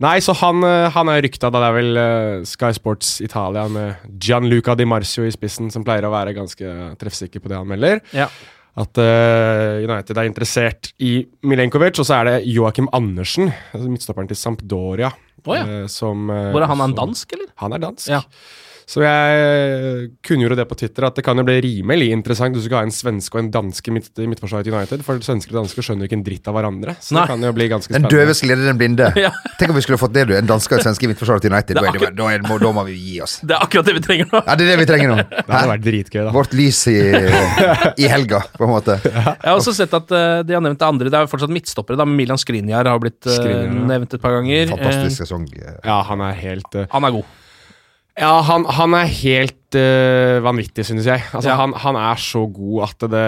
Nei, 0.00 0.14
så 0.24 0.32
han, 0.40 0.62
eh, 0.64 0.86
han 0.94 1.10
er 1.12 1.20
rykta, 1.26 1.50
da 1.52 1.60
det 1.60 1.66
er 1.68 1.74
vel 1.76 1.98
eh, 2.00 2.46
Sky 2.48 2.70
Sports 2.72 3.18
Italia 3.20 3.66
med 3.68 4.06
Gianluca 4.22 4.72
Di 4.78 4.86
Marcio 4.88 5.26
i 5.28 5.34
spissen, 5.34 5.68
som 5.74 5.84
pleier 5.84 6.06
å 6.08 6.12
være 6.14 6.32
ganske 6.38 6.72
treffsikker 7.02 7.42
på 7.44 7.52
det 7.52 7.58
han 7.60 7.68
melder. 7.68 8.00
Ja. 8.16 8.30
At 8.80 8.96
uh, 9.02 9.82
United 9.82 10.16
er 10.16 10.28
interessert 10.28 10.92
i 11.02 11.18
Milenkovic, 11.44 11.98
og 12.00 12.06
så 12.06 12.20
er 12.20 12.28
det 12.28 12.34
Joakim 12.48 12.86
Andersen, 12.96 13.50
midtstopperen 13.74 14.30
til 14.30 14.38
Sampdoria. 14.38 15.10
Å 15.46 15.56
ja. 15.56 15.62
eh, 15.64 15.86
som, 15.86 16.28
eh, 16.30 16.50
Hvor 16.52 16.62
er 16.62 16.66
han? 16.70 16.78
Er 16.80 16.88
han 16.88 16.94
dansk, 16.98 17.32
eller? 17.36 17.52
Han 17.62 17.72
er 17.72 17.78
dansk. 17.78 18.08
Ja. 18.12 18.20
Så 18.90 19.04
jeg 19.04 20.08
kunngjorde 20.26 20.56
det 20.58 20.64
på 20.66 20.74
Twitter 20.80 21.04
at 21.06 21.14
det 21.14 21.22
kan 21.22 21.38
jo 21.38 21.44
bli 21.46 21.54
rimelig 21.62 22.08
interessant 22.10 22.56
hvis 22.56 22.64
du 22.64 22.68
skal 22.70 22.80
ha 22.80 22.86
en 22.88 22.94
svenske 22.94 23.36
og 23.38 23.44
en 23.44 23.50
danske 23.54 23.92
midt, 23.94 24.08
i 24.18 24.26
midtforsvaret 24.26 24.66
til 24.66 24.74
United. 24.74 25.04
For 25.06 25.20
svensker 25.22 25.54
og 25.54 25.60
dansker 25.60 25.84
skjønner 25.86 26.02
jo 26.02 26.08
ikke 26.10 26.16
en 26.18 26.24
dritt 26.26 26.48
av 26.50 26.56
hverandre. 26.58 26.96
Så 26.98 27.14
Nei. 27.14 27.22
det 27.22 27.30
kan 27.30 27.46
jo 27.46 27.52
bli 27.54 27.68
ganske 27.70 27.92
Den 27.94 28.02
spennende. 28.02 28.18
døve 28.18 28.34
skal 28.34 28.50
lede 28.54 28.66
den 28.66 28.80
blinde. 28.80 29.10
Ja. 29.20 29.30
Tenk 29.60 29.70
om 29.70 29.76
vi 29.78 29.84
skulle 29.84 30.00
fått 30.00 30.14
det, 30.16 30.24
du. 30.26 30.34
En 30.34 30.48
danske 30.48 30.74
og 30.74 30.80
en 30.80 30.86
svenske 30.88 31.06
i 31.06 31.10
midtforsvaret 31.12 31.44
til 31.44 31.52
United. 31.54 31.76
Det 31.78 31.84
er 31.84 31.86
Da, 31.86 31.92
er 31.92 32.02
det, 32.02 32.10
da, 32.18 32.28
er, 32.34 32.62
da 32.64 32.72
må 32.80 32.84
vi 32.88 32.96
gi 32.98 33.16
oss. 33.22 33.36
Det 33.46 33.54
er 33.54 33.62
akkurat 33.68 33.86
det 33.90 33.94
vi 34.00 34.02
trenger 34.08 34.30
nå. 34.32 34.40
Ja, 34.46 34.56
Det 34.58 34.66
er 34.66 34.70
det 34.72 34.78
vi 34.80 34.86
trenger 34.90 35.12
nå. 35.12 35.18
Det 35.46 35.54
hadde 35.54 35.70
vært 35.74 35.84
dritgøy, 35.86 36.20
da. 36.26 36.32
Vårt 36.34 36.56
lys 36.58 36.80
i, 36.90 36.96
i 38.00 38.08
helga, 38.10 38.40
på 38.56 38.66
en 38.66 38.72
måte. 38.74 38.96
Jeg 39.06 39.22
har 39.44 39.54
også 39.60 39.74
sett 39.76 39.94
at 40.00 40.10
uh, 40.14 40.40
de 40.46 40.56
har 40.56 40.64
nevnt 40.64 40.80
det 40.82 40.88
andre. 40.88 41.12
Det 41.12 41.18
er 41.20 41.26
jo 41.28 41.30
fortsatt 41.30 41.52
midtstoppere. 41.54 41.98
da, 42.00 42.06
Milan 42.08 42.40
Skriniar 42.40 42.90
har 42.90 42.98
blitt 43.02 43.20
uh, 43.28 43.34
Skriniar, 43.36 43.68
ja. 43.70 43.84
nevnt 43.94 44.16
et 44.18 44.24
par 44.24 44.34
ganger. 44.40 44.72
Fantastisk 44.74 45.20
Eh, 45.20 45.26
sesong. 45.26 45.46
Ja, 45.84 46.00
han 46.10 46.22
er 46.26 46.34
helt 46.42 46.74
uh, 46.74 46.86
han 46.92 47.06
er 47.06 47.14
god. 47.20 47.36
Ja, 48.18 48.40
han, 48.42 48.64
han 48.66 48.94
er 48.98 49.06
helt 49.06 49.76
uh, 49.78 50.40
vanvittig, 50.44 50.84
synes 50.88 51.06
jeg. 51.06 51.22
Altså, 51.32 51.50
Ja. 51.52 51.56
han, 51.60 51.72
han 51.78 51.96
er 51.96 52.16
så 52.20 52.42
god 52.52 52.82
at 52.88 53.04
det 53.12 53.26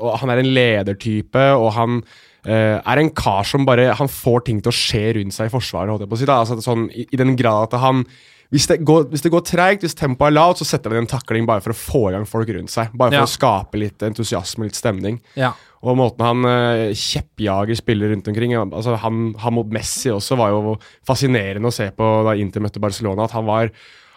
Og 0.00 0.18
han 0.22 0.30
er 0.30 0.38
en 0.42 0.52
ledertype, 0.54 1.46
og 1.58 1.72
han 1.76 2.02
uh, 2.46 2.78
er 2.78 2.98
en 3.02 3.10
kar 3.10 3.42
som 3.44 3.66
bare 3.66 3.92
Han 3.98 4.08
får 4.08 4.44
ting 4.46 4.62
til 4.62 4.70
å 4.72 4.76
skje 4.76 5.16
rundt 5.18 5.34
seg 5.34 5.50
i 5.50 5.54
forsvaret, 5.54 5.90
holdt 5.90 6.06
jeg 6.06 6.12
på 6.12 6.18
å 6.18 6.22
si. 6.22 6.30
Altså, 6.30 6.60
sånn, 6.64 6.86
i, 6.94 7.06
I 7.12 7.16
den 7.20 7.34
grad 7.36 7.68
at 7.72 7.80
han 7.82 8.04
hvis 8.52 8.66
det 8.68 8.82
går, 8.84 9.06
hvis 9.08 9.22
det 9.24 9.30
går 9.32 9.40
treigt, 9.48 9.80
hvis 9.80 9.94
tempoet 9.96 10.28
er 10.28 10.34
lavt, 10.36 10.58
så 10.60 10.66
setter 10.68 10.92
han 10.92 11.06
en 11.06 11.08
takling 11.08 11.46
bare 11.48 11.62
for 11.64 11.72
å 11.72 11.76
få 11.78 12.00
i 12.10 12.12
gang 12.12 12.26
folk 12.28 12.50
rundt 12.52 12.68
seg. 12.68 12.90
Bare 12.92 13.08
for 13.08 13.22
Ja. 13.22 13.24
å 13.24 13.30
skape 13.32 13.78
litt 13.80 14.02
entusiasme, 14.04 14.66
og 14.66 14.68
litt 14.68 14.76
stemning. 14.76 15.22
Ja. 15.40 15.54
Og 15.82 15.98
måten 15.98 16.22
han 16.22 16.46
uh, 16.46 16.92
kjeppjager 16.94 17.78
spillere 17.78 18.14
rundt 18.14 18.28
omkring 18.30 18.54
altså 18.54 18.94
han, 19.02 19.32
han 19.42 19.56
mot 19.56 19.72
Messi 19.74 20.12
også 20.14 20.38
var 20.38 20.52
jo 20.54 20.76
fascinerende 21.08 21.72
å 21.72 21.74
se 21.74 21.88
på 21.96 22.12
da 22.26 22.36
Inter 22.38 22.62
møtte 22.62 22.82
Barcelona. 22.82 23.26
At 23.26 23.34
han 23.38 23.48
var 23.48 23.72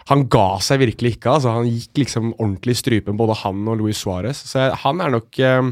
Han 0.06 0.28
ga 0.30 0.60
seg 0.62 0.84
virkelig 0.84 1.16
ikke. 1.16 1.32
altså 1.34 1.56
Han 1.56 1.66
gikk 1.66 2.04
liksom 2.04 2.36
ordentlig 2.36 2.76
i 2.76 2.82
strupen, 2.84 3.18
både 3.18 3.40
han 3.42 3.66
og 3.66 3.80
Luis 3.80 4.04
Suárez. 4.04 4.44
Så 4.46 4.68
han 4.84 5.02
er 5.02 5.10
nok 5.16 5.40
eh, 5.42 5.72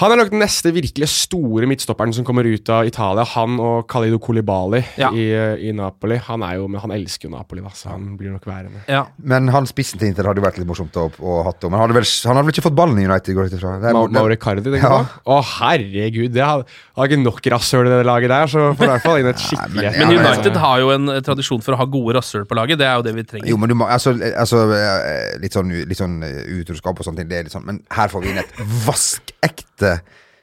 han 0.00 0.12
er 0.14 0.20
nok 0.22 0.30
den 0.32 0.40
neste 0.42 0.70
virkelig 0.72 1.08
store 1.12 1.66
midtstopperen 1.68 2.12
som 2.16 2.24
kommer 2.24 2.46
ut 2.48 2.68
av 2.72 2.86
Italia. 2.88 3.24
Han 3.34 3.58
og 3.60 3.86
Khalido 3.90 4.18
Colibali 4.22 4.80
Ja. 4.98 5.10
i, 5.12 5.26
i 5.68 5.72
Napoli. 5.76 6.16
Han, 6.26 6.42
er 6.46 6.56
jo, 6.56 6.68
men 6.72 6.80
han 6.80 6.92
elsker 6.96 7.28
jo 7.28 7.34
Napoli, 7.34 7.60
da, 7.64 7.72
så 7.76 7.90
han 7.92 8.16
blir 8.16 8.32
nok 8.32 8.46
værende. 8.48 8.80
Ja. 8.88 9.04
Men 9.20 9.48
han 9.52 9.66
spissen 9.68 10.00
til 10.00 10.08
Inter 10.10 10.24
hadde 10.30 10.40
jo 10.40 10.46
vært 10.46 10.58
litt 10.60 10.68
morsomt 10.70 10.96
å, 10.96 11.08
å 11.20 11.36
ha 11.40 11.50
hatt. 11.50 11.62
Men 11.68 11.76
han 11.78 11.84
hadde, 11.86 11.98
vel, 12.00 12.08
han 12.24 12.36
hadde 12.40 12.46
vel 12.48 12.54
ikke 12.56 12.66
fått 12.70 12.78
ballen 12.80 12.98
i 13.02 13.06
United? 13.08 13.34
går 13.36 13.50
ifra? 13.52 13.74
Det 13.82 13.90
er- 13.92 13.98
Ma 14.00 14.24
det- 14.28 14.40
Cardi, 14.40 14.62
den 14.64 14.80
Ja. 14.80 15.04
Å, 15.26 15.40
herregud! 15.60 16.32
Det 16.32 16.42
har, 16.44 16.64
hadde 16.96 17.10
ikke 17.12 17.22
nok 17.22 17.50
rasshøl 17.54 17.86
i 17.86 17.92
det 17.92 18.06
laget 18.08 18.32
der, 18.32 18.46
så 18.54 18.70
får 18.78 18.84
i 18.86 18.90
hvert 18.94 19.04
fall 19.04 19.18
inn 19.20 19.30
et 19.34 19.42
skikkelig 19.46 19.84
men- 19.84 19.98
Men 20.00 20.16
Ja, 20.16 20.32
United 20.32 20.56
har 20.56 20.78
jo 20.80 20.90
en 20.96 21.08
eh, 21.12 21.20
tradisjon 21.20 21.60
for 21.62 21.76
å 21.76 21.80
ha 21.82 21.84
gode 21.90 22.16
rasshøl 22.16 22.46
på 22.48 22.56
laget. 22.56 22.78
Det 22.80 22.86
er 22.88 22.96
jo 22.96 23.02
det 23.06 23.14
vi 23.18 23.26
trenger. 23.34 23.50
Jo, 23.52 23.56
men 23.60 23.68
du 23.68 23.76
må, 23.76 23.86
altså, 23.90 24.14
altså 24.32 24.64
eh, 24.72 25.36
Litt 25.42 25.52
sånn, 25.56 25.70
litt 25.88 25.98
sånn 26.00 26.22
eh, 26.24 26.40
utroskap 26.60 26.98
og 27.00 27.06
sånne 27.06 27.20
ting, 27.22 27.28
det 27.30 27.36
er 27.38 27.46
litt 27.48 27.52
sånn, 27.54 27.66
men 27.68 27.82
her 27.92 28.08
får 28.12 28.24
vi 28.24 28.32
inn 28.32 28.40
et 28.42 28.56
vaskekte 28.86 29.89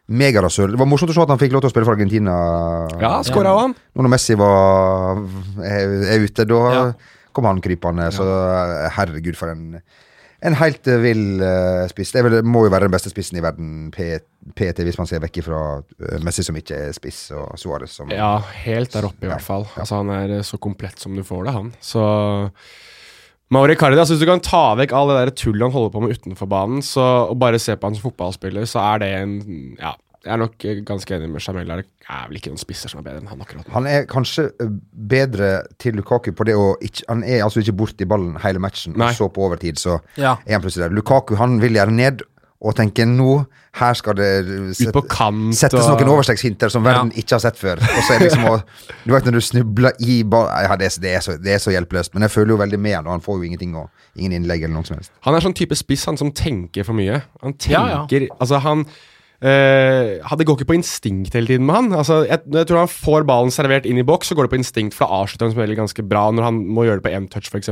megarasøl. 0.08 0.72
Det 0.74 0.80
var 0.80 0.90
morsomt 0.90 1.12
å 1.12 1.18
se 1.18 1.24
at 1.26 1.34
han 1.34 1.42
fikk 1.42 1.56
lov 1.56 1.66
til 1.66 1.72
å 1.72 1.74
spille 1.74 1.88
for 1.90 1.98
Argentina. 1.98 2.36
Ja, 3.02 3.14
skåra 3.28 3.54
jo 3.54 3.62
han. 3.66 3.78
Nå 3.94 4.06
når 4.06 4.14
Messi 4.16 4.38
var, 4.40 5.24
er, 5.62 5.96
er 6.16 6.24
ute, 6.26 6.48
da 6.48 6.62
Ja. 6.74 6.84
kom 7.36 7.50
han 7.50 7.62
krypende. 7.62 8.10
Så 8.16 8.26
eh, 8.26 8.88
herregud, 8.98 9.36
for 9.40 9.52
en 9.52 9.82
en 10.46 10.54
helt 10.54 10.88
eh, 10.88 11.00
vill 11.02 11.42
uh, 11.42 11.88
spiss. 11.90 12.12
Det 12.14 12.22
vel, 12.26 12.36
må 12.46 12.66
jo 12.68 12.74
være 12.74 12.86
den 12.86 12.94
beste 12.94 13.10
spissen 13.10 13.40
i 13.40 13.44
verden 13.44 13.88
PT, 13.96 14.84
hvis 14.86 15.00
man 15.00 15.10
ser 15.10 15.24
vekk 15.24 15.40
fra 15.48 15.62
uh, 15.82 16.18
Messi, 16.26 16.46
som 16.46 16.58
ikke 16.60 16.78
er 16.88 16.94
spiss, 16.98 17.24
og 17.34 17.56
Suárez 17.58 17.96
som 17.98 18.12
Ja, 18.14 18.36
helt 18.66 18.94
der 18.94 19.10
oppe 19.10 19.26
i 19.26 19.32
hvert 19.32 19.46
fall. 19.46 19.66
Altså 19.76 20.04
Han 20.04 20.14
er 20.14 20.38
eh, 20.40 20.46
så 20.46 20.60
komplett 20.62 21.02
som 21.02 21.18
du 21.18 21.24
får 21.26 21.50
det, 21.50 21.56
han. 21.58 21.74
Så 21.82 22.04
Mauri 23.54 23.76
Cardi, 23.80 23.96
altså 23.96 24.16
hvis 24.18 24.26
du 24.26 24.28
kan 24.28 24.42
ta 24.44 24.64
vekk 24.76 24.92
all 24.98 25.08
det 25.14 25.20
der 25.22 25.30
tullet 25.40 25.64
han 25.70 25.72
holder 25.72 25.94
på 25.94 26.02
med 26.04 26.18
utenfor 26.18 26.50
banen, 26.52 26.82
så, 26.84 27.04
og 27.32 27.38
bare 27.40 27.60
se 27.64 27.78
på 27.80 27.88
han 27.88 27.96
som 27.96 28.10
fotballspiller, 28.10 28.66
så 28.68 28.82
er 28.84 29.00
det 29.06 29.10
en 29.22 29.38
Ja, 29.80 29.94
jeg 30.26 30.34
er 30.34 30.42
nok 30.42 30.66
eh, 30.68 30.82
ganske 30.84 31.16
enig 31.16 31.30
med 31.32 31.40
Jamel. 31.46 31.70
Det 31.70 31.86
er 32.12 32.26
vel 32.28 32.40
ikke 32.42 32.52
noen 32.52 32.60
spisser 32.60 32.92
som 32.92 33.00
er 33.00 33.06
bedre 33.08 33.22
enn 33.22 33.30
han 33.32 33.40
akkurat 33.46 33.64
nå. 33.64 33.72
Han 33.78 33.88
er 33.88 34.04
kanskje 34.12 34.50
eh, 34.60 34.74
bedre 34.92 35.52
til 35.80 35.96
Lukaku 35.96 36.34
på 36.36 36.48
det 36.50 36.58
å 36.60 36.74
ikke 36.84 37.06
Han 37.08 37.24
er 37.24 37.46
altså 37.46 37.64
ikke 37.64 37.78
borti 37.80 38.08
ballen 38.10 38.36
hele 38.44 38.60
matchen, 38.60 38.98
Nei. 39.00 39.14
og 39.14 39.16
så 39.22 39.30
på 39.32 39.46
overtid 39.48 39.80
så 39.80 40.02
Ja. 40.20 40.36
er 40.44 40.58
han 40.58 40.66
plutselig 40.66 40.90
der. 40.90 40.98
Lukaku 41.00 41.38
han 41.40 41.62
vil 41.64 41.80
gjøre 41.80 41.96
ned 41.96 42.26
og 42.62 42.74
tenker 42.74 43.06
nå 43.06 43.46
her 43.78 43.94
skal 43.94 44.16
det 44.18 44.28
set, 44.74 44.96
kant 45.14 45.54
settes 45.54 45.86
og- 45.86 46.00
noen 46.02 46.10
overstegshinter 46.16 46.72
som 46.74 46.82
verden 46.84 47.12
ikke 47.14 47.36
har 47.36 47.40
sett 47.44 47.60
før. 47.60 47.78
Og 47.78 48.00
så 48.08 48.16
er 48.16 48.20
det 48.24 48.32
liksom 48.32 48.48
å, 48.50 48.56
Du 49.06 49.12
vet 49.14 49.28
når 49.28 49.36
du 49.38 49.42
snubler 49.46 49.92
i 50.02 50.24
ball 50.26 50.48
ja, 50.66 50.76
det, 50.76 50.88
er, 50.90 51.02
det, 51.04 51.12
er 51.20 51.22
så, 51.22 51.36
det 51.38 51.54
er 51.54 51.62
så 51.62 51.70
hjelpeløst, 51.76 52.16
men 52.16 52.26
jeg 52.26 52.34
føler 52.34 52.56
jo 52.56 52.58
veldig 52.64 52.80
med 52.82 52.96
han, 52.98 53.06
og 53.06 53.14
han 53.20 53.22
får 53.22 53.38
jo 53.38 53.44
ingenting 53.52 53.76
og, 53.78 53.92
ingen 54.18 54.34
innlegg 54.40 54.64
eller 54.66 54.74
noe 54.80 54.90
som 54.90 54.98
helst. 54.98 55.12
Han 55.28 55.38
er 55.38 55.46
sånn 55.46 55.54
type 55.60 55.78
spiss 55.78 56.08
han 56.10 56.18
som 56.18 56.32
tenker 56.34 56.84
for 56.88 56.98
mye. 56.98 57.22
Han 57.46 57.54
Ja, 57.70 57.84
ja. 57.92 58.02
tenker 58.10 58.28
Altså, 58.42 58.58
han 58.66 58.88
øh, 59.44 60.38
Det 60.38 60.46
går 60.50 60.58
ikke 60.58 60.72
på 60.72 60.78
instinkt 60.80 61.34
hele 61.38 61.48
tiden 61.54 61.66
med 61.70 61.76
han. 61.76 61.92
Altså, 61.94 62.24
jeg, 62.26 62.42
jeg 62.54 62.68
tror 62.70 62.82
han 62.86 62.90
får 62.92 63.28
ballen 63.30 63.54
servert 63.54 63.86
inn 63.86 64.02
i 64.02 64.08
boks, 64.08 64.28
så 64.32 64.36
går 64.38 64.48
det 64.48 64.56
på 64.56 64.60
instinkt, 64.64 64.98
for 64.98 65.06
da 65.06 65.22
avslutter 65.22 65.46
han 65.46 65.54
som 65.54 65.62
regel 65.62 65.78
ganske 65.78 66.08
bra 66.10 66.26
når 66.34 66.50
han 66.50 66.64
må 66.74 66.88
gjøre 66.88 67.02
det 67.02 67.06
på 67.06 67.14
én 67.14 67.30
touch, 67.30 67.52
f.eks. 67.54 67.70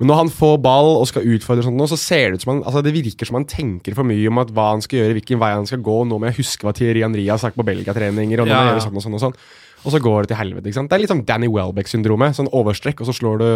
Men 0.00 0.08
når 0.08 0.18
han 0.22 0.30
får 0.32 0.54
ball 0.64 0.94
og 0.96 1.06
skal 1.10 1.26
utfordre, 1.28 1.64
sånt, 1.66 1.82
så 1.92 1.98
ser 2.00 2.30
det 2.32 2.40
ut 2.40 2.44
som 2.46 2.54
han 2.54 2.62
Altså 2.64 2.80
det 2.84 2.94
virker 2.96 3.28
som 3.28 3.36
han 3.36 3.44
tenker 3.48 3.96
for 3.96 4.08
mye 4.08 4.30
om 4.30 4.40
hva 4.48 4.70
han 4.72 4.84
skal 4.84 5.02
gjøre, 5.02 5.16
hvilken 5.18 5.40
vei 5.42 5.50
han 5.52 5.68
skal 5.68 5.82
gå. 5.84 5.96
Nå 6.08 6.16
må 6.16 6.30
jeg 6.30 6.40
huske 6.40 6.64
hva 6.64 6.72
Thierry 6.76 7.04
Henry 7.04 7.26
har 7.28 7.40
sagt 7.42 7.58
på 7.60 7.66
Belgia-treninger, 7.68 8.40
og 8.40 8.48
Ja, 8.48 8.62
jeg 8.72 8.86
sånn 8.86 8.96
og 8.96 9.04
sånn 9.04 9.18
og 9.18 9.24
sånn. 9.28 9.36
Og 9.84 9.94
så 9.94 10.00
går 10.00 10.24
det 10.24 10.32
til 10.32 10.40
helvete. 10.40 10.68
ikke 10.68 10.80
sant? 10.80 10.90
Det 10.90 10.96
er 10.96 11.04
litt 11.04 11.12
sånn 11.12 11.24
Danny 11.28 11.48
Welbeck-syndromet. 11.48 12.36
Sånn 12.36 12.50
overstrekk, 12.52 13.00
og 13.00 13.08
så 13.08 13.16
slår 13.16 13.40
du 13.40 13.48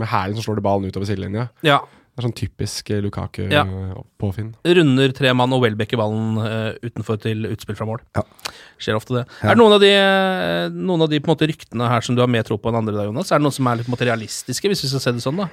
med 0.00 0.08
hælen 0.08 0.36
så 0.36 0.44
slår 0.44 0.60
du 0.60 0.64
ballen 0.64 0.88
utover 0.88 1.08
sidelinja. 1.08 1.48
Ja. 1.64 1.80
Det 2.10 2.20
er 2.20 2.26
sånn 2.26 2.36
typisk 2.36 2.90
eh, 2.90 3.00
Lukaku 3.00 3.46
Ja. 3.48 3.62
eh. 3.64 4.74
Runder 4.76 5.12
tre 5.16 5.32
mann 5.32 5.52
og 5.56 5.62
Welbeck 5.62 5.94
i 5.94 5.96
ballen 6.00 6.36
uh, 6.36 6.74
utenfor 6.84 7.20
til 7.22 7.46
utspill 7.48 7.78
fra 7.78 7.86
mål. 7.88 8.02
Ja. 8.16 8.24
Skjer 8.82 8.98
ofte 8.98 9.20
det. 9.20 9.24
Er 9.40 9.54
det 9.54 9.60
noen 9.62 9.76
av 9.76 9.80
de, 9.80 9.92
noen 10.74 11.06
av 11.06 11.08
de 11.12 11.20
måte, 11.24 11.48
ryktene 11.48 11.88
her 11.88 12.04
som 12.04 12.16
du 12.18 12.20
har 12.20 12.28
mer 12.28 12.44
tro 12.44 12.58
på 12.58 12.68
enn 12.72 12.80
andre, 12.82 12.96
da, 12.98 13.06
Jonas? 13.08 13.30
Er 13.32 13.40
det 13.40 13.46
noen 13.46 13.56
som 13.56 13.70
er 13.70 13.80
litt 13.80 14.04
realistiske, 14.10 14.68
hvis 14.68 14.84
vi 14.84 14.90
skal 14.92 15.04
se 15.06 15.14
det 15.16 15.24
sånn? 15.24 15.44
da? 15.44 15.48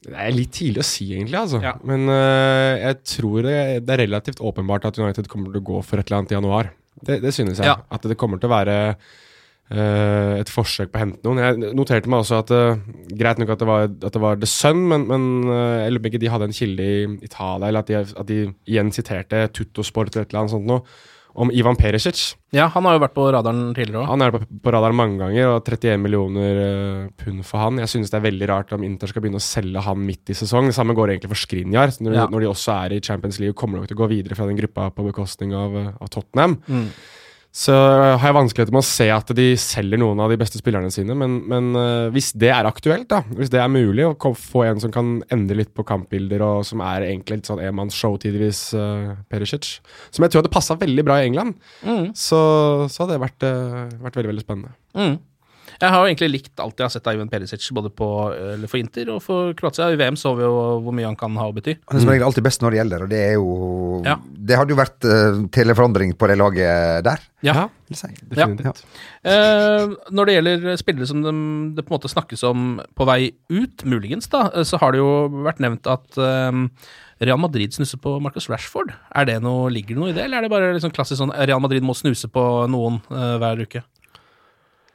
Det 0.00 0.16
er 0.16 0.32
litt 0.32 0.52
tidlig 0.56 0.80
å 0.80 0.86
si, 0.86 1.10
egentlig. 1.12 1.36
altså. 1.36 1.60
Ja. 1.64 1.74
Men 1.86 2.08
uh, 2.08 2.72
jeg 2.80 3.00
tror 3.04 3.42
det, 3.44 3.56
det 3.84 3.94
er 3.94 4.04
relativt 4.06 4.40
åpenbart 4.40 4.86
at 4.88 5.00
United 5.00 5.28
kommer 5.28 5.52
til 5.52 5.60
å 5.60 5.66
gå 5.72 5.80
for 5.84 6.00
et 6.00 6.08
eller 6.08 6.22
annet 6.22 6.32
i 6.32 6.38
januar. 6.38 6.70
Det, 7.00 7.18
det 7.20 7.34
synes 7.36 7.60
jeg. 7.60 7.68
Ja. 7.68 7.76
At 7.92 8.08
det 8.08 8.16
kommer 8.20 8.40
til 8.40 8.48
å 8.48 8.54
være 8.54 8.76
uh, 8.96 10.32
et 10.38 10.52
forsøk 10.52 10.88
på 10.92 10.96
å 10.96 11.04
hente 11.04 11.20
noen. 11.28 11.42
Jeg 11.44 11.76
noterte 11.76 12.08
meg 12.12 12.24
også 12.24 12.40
at 12.40 12.54
uh, 12.56 12.80
Greit 13.12 13.42
nok 13.42 13.52
at 13.52 13.60
det 13.60 13.68
var, 13.68 13.86
at 13.92 14.16
det 14.16 14.24
var 14.24 14.40
The 14.40 14.48
Sun, 14.48 14.86
men, 14.88 15.04
men 15.10 15.28
jeg 15.52 15.92
lurer 15.92 16.06
på 16.06 16.12
ikke 16.14 16.24
de 16.24 16.32
hadde 16.32 16.48
en 16.48 16.58
kilde 16.62 16.88
i 16.88 17.06
Italia, 17.28 17.68
eller 17.68 17.84
at 17.84 17.92
de, 17.92 18.00
at 18.24 18.32
de 18.32 18.42
igjen 18.72 18.92
siterte 18.96 19.46
Tuttosport 19.52 20.14
eller 20.14 20.24
et 20.24 20.32
eller 20.32 20.46
annet 20.46 20.56
sånt 20.56 20.70
noe, 20.70 20.84
om 21.34 21.50
Ivan 21.54 21.76
Perisic. 21.78 22.34
Ja, 22.52 22.66
han 22.74 22.84
har 22.84 22.96
jo 22.96 23.02
vært 23.04 23.14
på 23.14 23.26
radaren 23.30 23.74
tidligere 23.76 24.02
òg. 24.02 24.08
Han 24.10 24.24
er 24.24 24.32
på, 24.34 24.40
på 24.64 24.72
radaren 24.74 24.96
mange 24.98 25.20
ganger, 25.20 25.52
og 25.54 25.68
31 25.68 26.00
millioner 26.02 26.58
uh, 26.58 27.04
pund 27.20 27.44
for 27.46 27.62
han. 27.62 27.78
Jeg 27.78 27.92
synes 27.92 28.10
det 28.10 28.18
er 28.18 28.26
veldig 28.26 28.48
rart 28.50 28.74
om 28.74 28.82
Inter 28.86 29.10
skal 29.10 29.22
begynne 29.22 29.38
å 29.38 29.44
selge 29.44 29.84
han 29.86 30.02
midt 30.02 30.32
i 30.34 30.36
sesong. 30.38 30.66
Det 30.70 30.74
samme 30.76 30.96
går 30.98 31.14
egentlig 31.14 31.30
for 31.30 31.42
Skrinjar. 31.44 31.94
Når, 32.02 32.18
Ja. 32.18 32.26
når 32.32 32.40
de 32.44 32.50
også 32.50 32.74
er 32.86 32.96
i 32.96 33.00
Champions 33.00 33.38
League, 33.38 33.54
kommer 33.54 33.78
nok 33.78 33.88
til 33.88 33.96
å 33.98 34.02
gå 34.02 34.10
videre 34.10 34.34
fra 34.38 34.48
den 34.50 34.58
gruppa 34.58 34.90
på 34.90 35.06
bekostning 35.06 35.54
av, 35.54 35.76
eh, 35.76 35.92
av 36.00 36.10
Tottenham. 36.10 36.58
Mm. 36.66 36.88
Så 37.50 37.74
har 37.74 38.28
jeg 38.28 38.36
vanskeligheter 38.36 38.74
med 38.74 38.84
å 38.84 38.86
se 38.86 39.08
at 39.10 39.30
de 39.34 39.46
selger 39.58 39.98
noen 39.98 40.20
av 40.22 40.30
de 40.30 40.36
beste 40.38 40.60
spillerne 40.60 40.90
sine. 40.94 41.16
Men, 41.18 41.40
men 41.50 41.72
eh, 41.74 42.10
hvis 42.14 42.30
det 42.38 42.52
er 42.54 42.68
aktuelt, 42.68 43.08
da, 43.10 43.24
hvis 43.34 43.50
det 43.50 43.58
er 43.58 43.72
mulig 43.72 44.06
å 44.06 44.34
få 44.38 44.62
en 44.68 44.82
som 44.82 44.92
kan 44.94 45.16
endre 45.34 45.58
litt 45.58 45.72
på 45.74 45.84
kampbilder, 45.86 46.44
og 46.46 46.62
som 46.68 46.82
er 46.86 47.08
egentlig 47.08 47.40
litt 47.40 47.50
sånn 47.50 47.62
enmannsshow 47.64 48.14
tidvis, 48.22 48.68
uh, 48.78 49.16
Perisic, 49.30 49.80
som 50.14 50.22
jeg 50.22 50.30
tror 50.30 50.44
hadde 50.44 50.54
passa 50.54 50.78
veldig 50.78 51.06
bra 51.06 51.18
i 51.18 51.26
England, 51.26 51.58
så, 52.14 52.40
så 52.86 53.02
hadde 53.02 53.16
det 53.16 53.24
vært, 53.24 53.48
uh, 53.48 53.98
vært 54.06 54.20
veldig 54.20 54.30
veldig 54.30 54.46
spennende. 54.46 54.76
Mm. 54.94 55.18
Jeg 55.80 55.94
har 55.94 56.02
jo 56.02 56.10
egentlig 56.10 56.28
likt 56.28 56.60
alt 56.60 56.76
jeg 56.76 56.84
har 56.84 56.92
sett 56.92 57.06
av 57.08 57.16
Ivan 57.16 57.30
Perisic, 57.32 57.64
både 57.72 57.88
på, 57.96 58.06
eller 58.36 58.68
for 58.68 58.80
Inter 58.80 59.08
og 59.14 59.22
for 59.24 59.54
Kroatia. 59.56 59.88
I 59.88 59.96
VM 60.00 60.18
så 60.20 60.34
vi 60.36 60.44
jo 60.44 60.52
hvor 60.84 60.96
mye 60.96 61.08
han 61.08 61.16
kan 61.18 61.36
ha 61.40 61.46
å 61.48 61.54
bety. 61.56 61.78
Han 61.88 61.96
er 61.96 62.04
som 62.04 62.12
regel 62.12 62.26
alltid 62.26 62.44
best 62.44 62.64
når 62.64 62.74
det 62.74 62.80
gjelder, 62.82 63.04
og 63.04 63.12
det 63.12 63.20
er 63.24 63.34
jo 63.38 63.48
Ja. 64.04 64.16
Det 64.20 64.56
hadde 64.56 64.74
jo 64.74 64.78
vært 64.80 65.06
uh, 65.08 65.40
teleforandring 65.52 66.12
på 66.18 66.28
det 66.28 66.36
laget 66.40 67.04
der. 67.06 67.24
Ja. 67.46 67.54
vil 67.88 67.96
jeg 67.96 68.00
si. 68.00 68.26
definitivt. 68.28 68.82
Eh, 69.24 69.92
når 70.12 70.28
det 70.28 70.34
gjelder 70.34 70.80
spillere 70.80 71.08
som 71.08 71.22
det, 71.24 71.32
det 71.76 71.84
på 71.86 71.92
en 71.92 71.96
måte 71.96 72.12
snakkes 72.12 72.44
om 72.48 72.66
på 72.96 73.06
vei 73.08 73.32
ut, 73.48 73.84
muligens, 73.88 74.28
da, 74.32 74.50
eh, 74.52 74.66
så 74.68 74.80
har 74.82 74.92
det 74.92 75.00
jo 75.00 75.28
vært 75.46 75.62
nevnt 75.64 75.88
at 75.88 76.20
uh, 76.20 76.52
Real 77.24 77.40
Madrid 77.40 77.72
snuser 77.76 78.00
på 78.00 78.18
Marcus 78.20 78.50
Rashford. 78.52 78.92
Er 79.16 79.28
det 79.28 79.38
noe, 79.44 79.70
Ligger 79.72 79.96
det 79.96 80.02
noe 80.02 80.12
i 80.12 80.16
det, 80.16 80.26
eller 80.28 80.40
er 80.40 80.48
det 80.48 80.52
bare 80.52 80.74
liksom 80.76 80.92
klassisk 80.92 81.22
sånn 81.22 81.32
Real 81.36 81.62
Madrid 81.64 81.84
må 81.84 81.96
snuse 81.96 82.28
på 82.32 82.44
noen 82.72 83.00
uh, 83.08 83.38
hver 83.40 83.64
uke? 83.64 83.84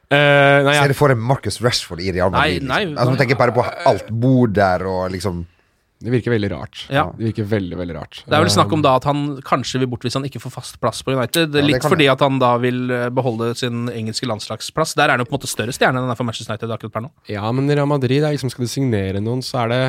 Eh, 0.06 0.62
nei, 0.62 0.76
Ser 0.78 0.92
du 0.92 0.98
for 0.98 1.10
deg 1.10 1.18
Marcus 1.18 1.58
Rashford 1.64 2.04
i 2.04 2.12
Real 2.14 2.30
Madrid? 2.30 2.62
Nei, 2.62 2.68
nei, 2.70 2.80
liksom? 2.86 2.98
altså, 3.00 3.12
man 3.12 3.20
tenker 3.22 3.38
bare 3.40 3.54
på 3.56 3.64
alt 3.90 4.10
bor 4.14 4.50
der 4.54 4.86
og 4.86 5.10
liksom 5.14 5.44
det 5.96 6.12
virker 6.12 6.34
veldig 6.34 6.48
rart. 6.52 6.82
Ja. 6.92 7.06
Det 7.16 7.30
virker 7.30 7.46
veldig, 7.48 7.76
veldig 7.80 7.94
rart. 7.96 8.18
Det 8.26 8.36
er 8.36 8.42
vel 8.44 8.50
snakk 8.52 8.72
om 8.76 8.82
da 8.84 8.98
at 8.98 9.06
han 9.08 9.38
kanskje 9.46 9.80
vil 9.80 9.88
bort 9.88 10.04
hvis 10.04 10.18
han 10.18 10.26
ikke 10.28 10.42
får 10.42 10.52
fast 10.52 10.76
plass 10.82 11.00
på 11.00 11.14
United. 11.16 11.56
Ja, 11.56 11.64
Litt 11.64 11.86
fordi 11.88 12.08
at 12.12 12.20
han 12.20 12.36
da 12.42 12.50
vil 12.60 12.82
eh, 12.92 13.06
beholde 13.16 13.54
sin 13.56 13.86
engelske 13.88 14.28
landslagsplass. 14.28 14.92
Der 14.98 15.08
er 15.08 15.16
han 15.16 15.24
jo 15.24 15.28
på 15.30 15.32
en 15.32 15.38
måte 15.38 15.48
større 15.48 15.72
stjerne 15.72 15.96
enn 15.96 16.04
han 16.04 16.12
er 16.12 16.18
for 16.18 16.28
Manchester 16.28 16.52
United 16.52 16.74
akkurat 16.76 16.94
per 16.98 17.06
nå. 17.06 17.10
Ja, 17.32 17.48
men 17.48 17.72
i 17.72 17.78
Real 17.78 17.88
Madrid 17.88 18.20
er 18.20 18.36
liksom, 18.36 18.52
skal 18.52 18.68
du 18.68 18.74
signere 18.74 19.24
noen, 19.24 19.40
så 19.46 19.64
er 19.64 19.72
det 19.72 19.80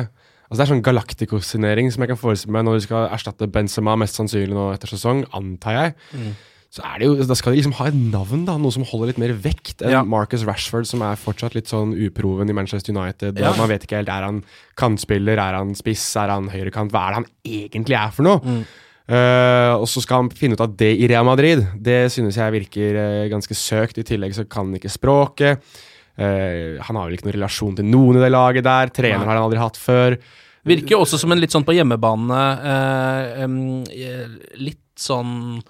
Altså 0.48 0.62
Det 0.62 0.64
er 0.64 0.70
sånn 0.70 0.84
Galactico-signering 0.86 1.90
som 1.92 2.00
jeg 2.00 2.08
kan 2.08 2.16
forestille 2.16 2.54
meg 2.56 2.62
når 2.64 2.78
de 2.78 2.84
skal 2.86 3.10
erstatte 3.12 3.50
Benzema, 3.52 3.98
mest 4.00 4.16
sannsynlig 4.16 4.56
nå 4.56 4.70
etter 4.72 4.88
sesong, 4.88 5.26
antar 5.36 5.74
jeg. 5.76 5.90
Mm. 6.16 6.30
Så 6.68 6.82
er 6.84 7.00
det 7.00 7.06
jo, 7.08 7.14
Da 7.24 7.36
skal 7.38 7.54
de 7.54 7.62
liksom 7.62 7.76
ha 7.78 7.86
et 7.88 7.96
navn, 7.96 8.42
da 8.44 8.58
noe 8.60 8.74
som 8.74 8.84
holder 8.84 9.12
litt 9.12 9.20
mer 9.20 9.32
vekt 9.32 9.80
enn 9.80 9.94
Ja. 9.94 10.02
Marcus 10.04 10.44
Rashford, 10.44 10.86
som 10.86 11.00
er 11.02 11.16
fortsatt 11.16 11.56
litt 11.56 11.70
sånn 11.70 11.94
uproven 11.96 12.50
i 12.50 12.56
Manchester 12.56 12.92
United. 12.92 13.40
Ja. 13.40 13.54
Man 13.56 13.70
vet 13.72 13.86
ikke 13.86 14.02
helt 14.02 14.12
er 14.12 14.26
han 14.26 14.42
kantspiller, 14.76 15.40
er 15.40 15.56
han 15.56 15.72
spiss, 15.74 16.04
er 16.20 16.28
han 16.28 16.50
høyrekant? 16.52 16.92
Hva 16.92 17.06
er 17.06 17.08
det 17.08 17.20
han 17.22 17.30
egentlig 17.46 17.96
er 17.96 18.12
for 18.12 18.28
noe? 18.28 18.42
Mm. 18.44 18.66
Uh, 19.08 19.80
og 19.80 19.86
så 19.88 20.02
skal 20.04 20.20
han 20.20 20.34
finne 20.36 20.52
ut 20.52 20.60
av 20.60 20.74
det 20.76 20.90
i 21.00 21.06
Real 21.08 21.24
Madrid. 21.24 21.62
Det 21.80 22.10
synes 22.12 22.36
jeg 22.36 22.52
virker 22.52 22.98
uh, 22.98 23.28
ganske 23.32 23.56
søkt. 23.56 23.96
I 23.96 24.04
tillegg 24.04 24.36
så 24.36 24.44
kan 24.44 24.68
han 24.68 24.76
ikke 24.76 24.92
språket. 24.92 25.64
Uh, 26.20 26.76
han 26.84 26.98
har 26.98 27.06
vel 27.06 27.16
ikke 27.16 27.30
noen 27.30 27.38
relasjon 27.38 27.78
til 27.78 27.88
noen 27.88 28.18
i 28.20 28.24
det 28.26 28.28
laget 28.34 28.66
der. 28.68 28.92
Trener 28.92 29.22
Nei. 29.22 29.30
har 29.30 29.38
han 29.38 29.46
aldri 29.46 29.62
hatt 29.62 29.80
før. 29.80 30.18
Virker 30.68 30.98
jo 30.98 31.00
også 31.06 31.16
som 31.22 31.32
en 31.32 31.40
litt 31.40 31.54
sånn 31.54 31.64
på 31.64 31.72
hjemmebane 31.72 32.38
em, 33.40 33.54
Litt 34.60 34.82
sånn 35.00 35.62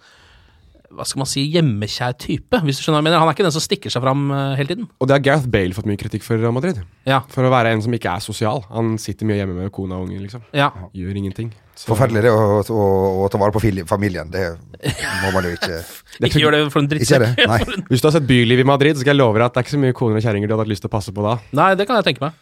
hva 0.94 1.04
skal 1.04 1.20
man 1.20 1.28
si, 1.28 1.42
hjemmekjær 1.52 2.14
type, 2.20 2.60
hvis 2.64 2.78
du 2.80 2.84
skjønner 2.84 2.98
hva 2.98 3.02
jeg 3.02 3.06
mener. 3.10 3.20
Han 3.22 3.28
er 3.30 3.36
ikke 3.36 3.44
den 3.46 3.54
som 3.54 3.64
stikker 3.64 3.92
seg 3.92 4.04
fram 4.04 4.22
eh, 4.32 4.54
hele 4.58 4.72
tiden. 4.72 4.86
Og 4.98 5.08
det 5.08 5.16
har 5.18 5.24
Gareth 5.26 5.48
Bale 5.52 5.76
fått 5.76 5.88
mye 5.90 6.00
kritikk 6.00 6.24
for 6.24 6.38
i 6.38 6.42
Real 6.42 6.54
Madrid. 6.56 6.80
Ja. 7.08 7.20
For 7.32 7.44
å 7.44 7.52
være 7.52 7.74
en 7.76 7.84
som 7.84 7.94
ikke 7.96 8.14
er 8.16 8.24
sosial. 8.24 8.64
Han 8.72 8.96
sitter 9.00 9.28
mye 9.28 9.40
hjemme 9.42 9.58
med 9.58 9.72
kona 9.74 9.98
og 10.00 10.08
ungen, 10.08 10.22
liksom. 10.24 10.46
Ja. 10.56 10.70
Gjør 10.96 11.20
ingenting. 11.20 11.52
Så- 11.78 11.92
Forferdelig 11.92 12.24
det 12.24 12.32
å, 12.34 12.56
å, 12.74 12.86
å 13.22 13.28
ta 13.30 13.38
vare 13.38 13.54
på 13.54 13.62
familien. 13.86 14.32
Det 14.32 14.46
må 15.22 15.30
man 15.36 15.44
jo 15.46 15.52
ikke 15.54 15.76
Ikke 16.26 16.40
gjør 16.42 16.56
det 16.56 16.62
for 16.72 16.82
en 16.82 16.88
Ikke 16.90 17.20
drittsekk. 17.20 17.86
Hvis 17.92 18.02
du 18.02 18.08
har 18.08 18.16
sett 18.16 18.26
Byliv 18.26 18.64
i 18.64 18.66
Madrid, 18.66 18.96
så 18.96 19.04
skal 19.04 19.14
jeg 19.14 19.20
love 19.20 19.38
deg 19.38 19.46
at 19.46 19.54
det 19.54 19.60
er 19.62 19.68
ikke 19.68 19.76
så 19.76 19.82
mye 19.84 19.94
koner 20.00 20.18
og 20.18 20.24
kjerringer 20.24 20.50
du 20.50 20.56
hadde 20.56 20.64
hatt 20.66 20.72
lyst 20.72 20.82
til 20.86 20.90
å 20.90 20.96
passe 20.96 21.14
på 21.14 21.22
da. 21.22 21.36
Nei, 21.54 21.70
det 21.78 21.86
kan 21.86 22.00
jeg 22.00 22.08
tenke 22.08 22.24
meg. 22.26 22.34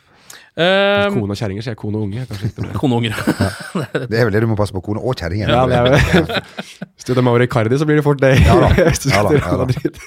Uh, 0.57 1.13
Kone 1.13 1.35
og 1.35 1.37
kjerringer, 1.37 1.61
sier 1.61 1.75
jeg. 1.75 1.77
Kone 1.77 1.99
og 1.99 2.07
unge. 2.07 2.23
Kanskje 2.31 2.49
ikke 2.49 2.79
kone 2.81 2.97
og 2.97 3.03
unger. 3.03 3.17
Det 4.09 4.17
er 4.17 4.25
vel 4.25 4.33
det 4.33 4.41
du 4.41 4.47
må 4.49 4.55
passe 4.57 4.73
på. 4.73 4.81
Kone 4.87 5.03
og 5.05 5.13
kjerringer. 5.21 5.51
Ja, 5.53 5.67
det 5.69 5.83
vel 5.85 6.31
Hvis 6.97 7.05
du 7.05 7.13
er 7.13 7.21
over 7.21 7.45
Icardi, 7.45 7.77
så 7.77 7.85
blir 7.89 7.99
det 8.01 8.05
fort 8.07 8.23
det. 8.23 8.31
Ja 8.41 8.57
da. 8.63 8.71
Ja 9.13 9.21
da, 9.27 9.35
ja 9.37 9.59
da. 9.61 10.07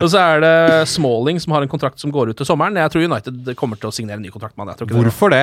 Og 0.00 0.08
så 0.08 0.22
er 0.22 0.40
det 0.40 0.54
Smalling 0.88 1.36
som 1.42 1.52
har 1.52 1.66
en 1.66 1.68
kontrakt 1.68 2.00
som 2.00 2.12
går 2.14 2.32
ut 2.32 2.40
til 2.40 2.48
sommeren. 2.48 2.78
Jeg 2.80 2.94
tror 2.94 3.04
United 3.04 3.52
kommer 3.60 3.76
til 3.80 3.90
å 3.90 3.92
signere 3.92 4.16
en 4.16 4.24
ny 4.24 4.32
kontrakt 4.32 4.56
med 4.56 4.72
han. 4.72 4.88
Hvorfor 4.94 5.34
det? 5.34 5.42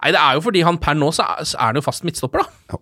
Nei, 0.00 0.14
det 0.16 0.22
er 0.22 0.38
jo 0.38 0.44
fordi 0.46 0.64
han 0.64 0.80
per 0.80 0.96
nå 0.96 1.10
så 1.12 1.26
er, 1.28 1.50
så 1.52 1.60
er 1.60 1.68
han 1.74 1.80
jo 1.82 1.84
fast 1.84 2.06
midtstopper, 2.08 2.46
da. 2.72 2.80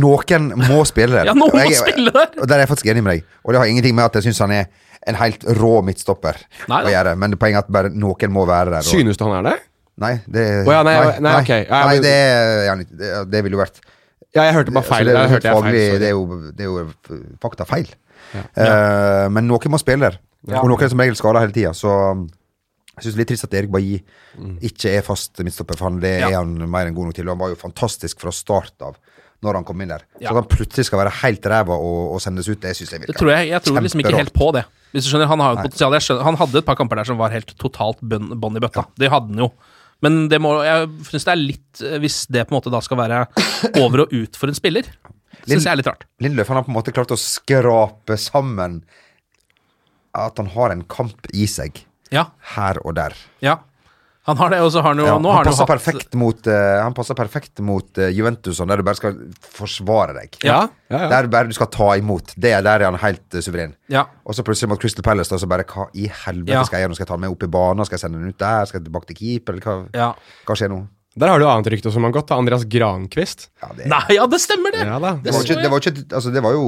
Noen 0.00 0.48
må 0.64 0.78
spille 0.88 1.18
der. 1.18 1.28
Ja, 1.30 1.34
noen 1.36 1.52
må 1.52 1.76
spille 1.76 2.14
der. 2.14 2.32
Og 2.38 2.48
der 2.48 2.56
er 2.56 2.64
jeg 2.64 2.72
faktisk 2.72 2.88
enig 2.94 3.04
med 3.04 3.18
deg. 3.18 3.28
Og 3.44 3.52
det 3.52 3.60
har 3.60 3.68
ingenting 3.74 3.98
med 3.98 4.08
at 4.08 4.16
jeg 4.16 4.30
syns 4.30 4.40
han 4.46 4.56
er 4.56 4.72
en 5.10 5.18
helt 5.18 5.44
rå 5.58 5.80
midtstopper 5.84 6.36
Nei 6.70 6.84
å 6.86 6.90
gjøre, 6.94 7.16
men 7.18 7.34
poenget 7.34 7.64
er 7.64 7.66
at 7.66 7.72
bare 7.74 7.92
noen 7.92 8.32
må 8.32 8.46
være 8.48 8.78
der. 8.78 8.86
Og, 8.86 8.88
Synes 8.88 9.18
du 9.18 9.26
han 9.26 9.40
er 9.42 9.48
det? 9.50 9.56
Nei, 10.00 10.14
det 10.26 10.66
oh, 10.66 10.72
ja, 10.72 10.82
nei, 10.86 10.94
nei, 11.20 11.32
ok. 11.42 11.50
Ja, 11.68 11.80
nei 11.86 11.94
men- 11.98 12.02
det, 12.02 12.12
er- 12.12 12.64
ja, 12.66 12.76
det, 12.76 13.10
det 13.32 13.42
ville 13.44 13.56
jo 13.58 13.62
vært 13.62 13.80
Ja, 14.34 14.44
jeg 14.48 14.54
hørte 14.56 14.72
bare 14.72 14.88
feil. 14.88 15.08
Altså, 15.08 15.12
det, 15.12 15.22
er 15.26 15.32
hørte 15.34 15.52
faglig, 15.52 15.80
feil. 15.90 15.98
det, 16.00 16.06
er 16.06 16.14
jo, 16.16 16.52
det 16.56 16.64
er 16.64 16.70
jo 16.70 17.18
fakta 17.42 17.66
feil. 17.68 17.90
Eh, 18.32 19.26
men 19.28 19.44
noen 19.50 19.74
må 19.74 19.80
spille 19.80 20.08
der. 20.08 20.16
Og 20.56 20.70
noen 20.70 20.82
er 20.86 20.88
som 20.94 21.02
regel 21.02 21.18
skada 21.18 21.42
hele 21.44 21.52
tida, 21.54 21.74
så 21.76 21.92
jeg 22.96 23.04
syns 23.06 23.12
det 23.12 23.16
er 23.16 23.20
litt 23.22 23.30
trist 23.32 23.44
at 23.46 23.54
Erik 23.60 23.70
Bailly 23.72 23.98
ikke 24.68 24.90
er 24.96 25.04
fast 25.06 25.38
midtstopper, 25.44 25.76
for 25.78 25.88
han, 25.90 26.00
det 26.02 26.14
Ja. 26.20 26.28
er 26.30 26.38
han 26.40 26.54
mer 26.70 26.88
enn 26.88 26.96
god 26.96 27.10
nok 27.10 27.14
til. 27.18 27.28
Og 27.28 27.34
han 27.36 27.42
var 27.44 27.52
jo 27.52 27.60
fantastisk 27.60 28.20
fra 28.24 28.32
start 28.32 28.74
av 28.84 28.96
når 29.42 29.58
han 29.58 29.64
kom 29.66 29.80
inn 29.82 29.88
der. 29.90 30.04
Ja. 30.20 30.30
Så 30.30 30.36
at 30.36 30.40
han 30.42 30.48
plutselig 30.52 30.86
skal 30.86 31.00
være 31.02 31.12
helt 31.22 31.46
ræva 31.50 31.74
og, 31.76 32.12
og 32.14 32.20
sendes 32.22 32.48
ut, 32.48 32.60
det 32.62 32.76
syns 32.78 32.92
jeg 32.92 33.00
Det 33.02 33.08
virker 33.08 33.18
tror 33.20 33.32
jeg, 33.34 33.48
jeg 33.50 33.62
tror 33.66 33.80
liksom 33.82 34.00
ikke 34.04 34.16
helt 34.16 34.32
på 34.36 34.52
det. 34.54 34.64
Hvis 34.92 35.04
du 35.04 35.10
skjønner, 35.10 35.26
Han 35.26 35.40
har 35.40 35.52
jo 35.54 35.56
et 35.58 35.66
potensial. 35.66 35.92
Jeg 35.96 36.04
skjønner, 36.06 36.24
han 36.28 36.36
hadde 36.36 36.58
et 36.60 36.66
par 36.68 36.76
kamper 36.76 37.00
der 37.00 37.08
som 37.08 37.18
var 37.18 37.32
helt 37.32 37.52
totalt 37.58 38.00
bånn 38.04 38.56
i 38.56 38.62
bøtta. 38.62 38.84
Det 39.00 39.08
hadde 39.10 39.32
han 39.32 39.40
jo. 39.44 39.50
Men 40.02 40.26
det 40.32 40.40
må, 40.42 40.56
jeg 40.66 40.88
syns 41.08 41.26
det 41.28 41.32
er 41.32 41.40
litt 41.40 41.82
eh, 41.86 41.98
Hvis 42.02 42.16
det 42.32 42.42
på 42.48 42.54
en 42.54 42.58
måte 42.58 42.72
da 42.74 42.80
skal 42.82 42.98
være 42.98 43.20
over 43.82 44.04
og 44.06 44.14
ut 44.14 44.38
for 44.40 44.50
en 44.50 44.58
spiller, 44.58 44.88
syns 45.46 45.64
jeg 45.66 45.72
er 45.72 45.78
litt 45.80 45.90
rart. 45.90 46.06
Lindløf 46.22 46.50
han 46.50 46.58
har 46.60 46.66
på 46.66 46.72
en 46.74 46.78
måte 46.80 46.94
klart 46.94 47.14
å 47.14 47.18
skrape 47.20 48.18
sammen 48.20 48.80
at 50.12 50.36
han 50.42 50.50
har 50.52 50.74
en 50.74 50.82
kamp 50.92 51.30
i 51.32 51.46
seg, 51.48 51.84
Ja, 52.12 52.26
her 52.56 52.82
og 52.84 52.98
der. 52.98 53.14
ja. 53.40 53.60
Han 54.28 54.38
har 54.38 54.52
det, 54.54 54.60
og 54.62 54.70
så 54.70 54.78
har 54.84 54.92
han 54.94 55.00
jo 55.02 55.06
Ja, 55.08 55.16
Nå 55.18 55.30
han, 55.32 55.34
har 55.34 55.42
han 55.42 55.48
jo 55.48 55.50
passer 55.50 55.66
hatt 55.66 55.72
perfekt 55.72 56.14
mot, 56.14 56.46
uh, 56.46 56.78
han 56.84 56.94
passer 56.94 57.16
perfekt 57.18 57.62
mot 57.66 57.98
uh, 57.98 58.06
Juventus, 58.14 58.54
sånn, 58.60 58.70
der 58.70 58.78
du 58.78 58.86
bare 58.86 59.00
skal 59.00 59.16
forsvare 59.58 60.14
deg. 60.20 60.36
Ja. 60.46 60.60
Ja, 60.92 61.00
ja. 61.04 61.08
Der 61.10 61.26
bare 61.32 61.50
du 61.50 61.56
skal 61.56 61.70
ta 61.72 61.88
imot. 61.98 62.34
Det 62.36 62.52
er 62.54 62.62
Der 62.62 62.84
er 62.84 62.90
han 62.92 63.00
helt 63.02 63.24
uh, 63.34 63.40
suveren. 63.42 63.74
Ja. 63.90 64.04
Og 64.22 64.36
så 64.38 64.44
plutselig 64.46 64.70
mot 64.70 64.82
Crystal 64.82 65.02
Palace, 65.02 65.32
da, 65.32 65.40
så 65.42 65.48
bare 65.50 65.66
Hva 65.66 65.88
i 65.98 66.06
helvete 66.06 66.54
Ja. 66.54 66.62
skal 66.68 66.78
jeg 66.78 66.86
gjøre? 66.86 66.94
nå? 66.94 66.98
Skal 67.00 67.06
jeg 67.06 67.10
ta 67.10 67.18
den 67.18 67.24
med 67.26 67.34
opp 67.34 67.42
i 67.42 67.50
banen? 67.58 67.88
Skal 67.88 67.98
jeg 67.98 68.04
sende 68.06 68.22
den 68.22 68.30
ut 68.30 68.38
der? 68.38 68.66
Skal 68.70 68.78
jeg 68.80 68.86
tilbake 68.86 69.10
til 69.10 69.18
keeper? 69.18 69.56
Eller 69.58 69.66
hva, 69.66 69.76
ja. 70.04 70.10
hva 70.46 70.58
skjer 70.58 70.70
nå? 70.70 70.82
Der 71.18 71.28
har 71.28 71.42
du 71.42 71.44
annet 71.44 71.68
rykte 71.74 71.90
som 71.92 72.06
har 72.06 72.14
gått, 72.14 72.30
da. 72.30 72.38
Andreas 72.40 72.62
Grankvist. 72.64 73.50
Ja, 73.60 73.74
det, 73.76 73.90
Nei, 73.90 74.04
ja, 74.16 74.24
det 74.30 74.38
stemmer, 74.40 74.72
det! 74.72 74.86
Ja 74.86 75.02
da. 75.02 75.16
det, 75.20 75.34
var 75.34 75.44
ikke, 75.44 75.58
det 75.60 75.70
var 75.74 75.82
ikke 75.82 76.06
Altså, 76.08 76.30
det 76.32 76.42
var 76.46 76.54
jo 76.56 76.64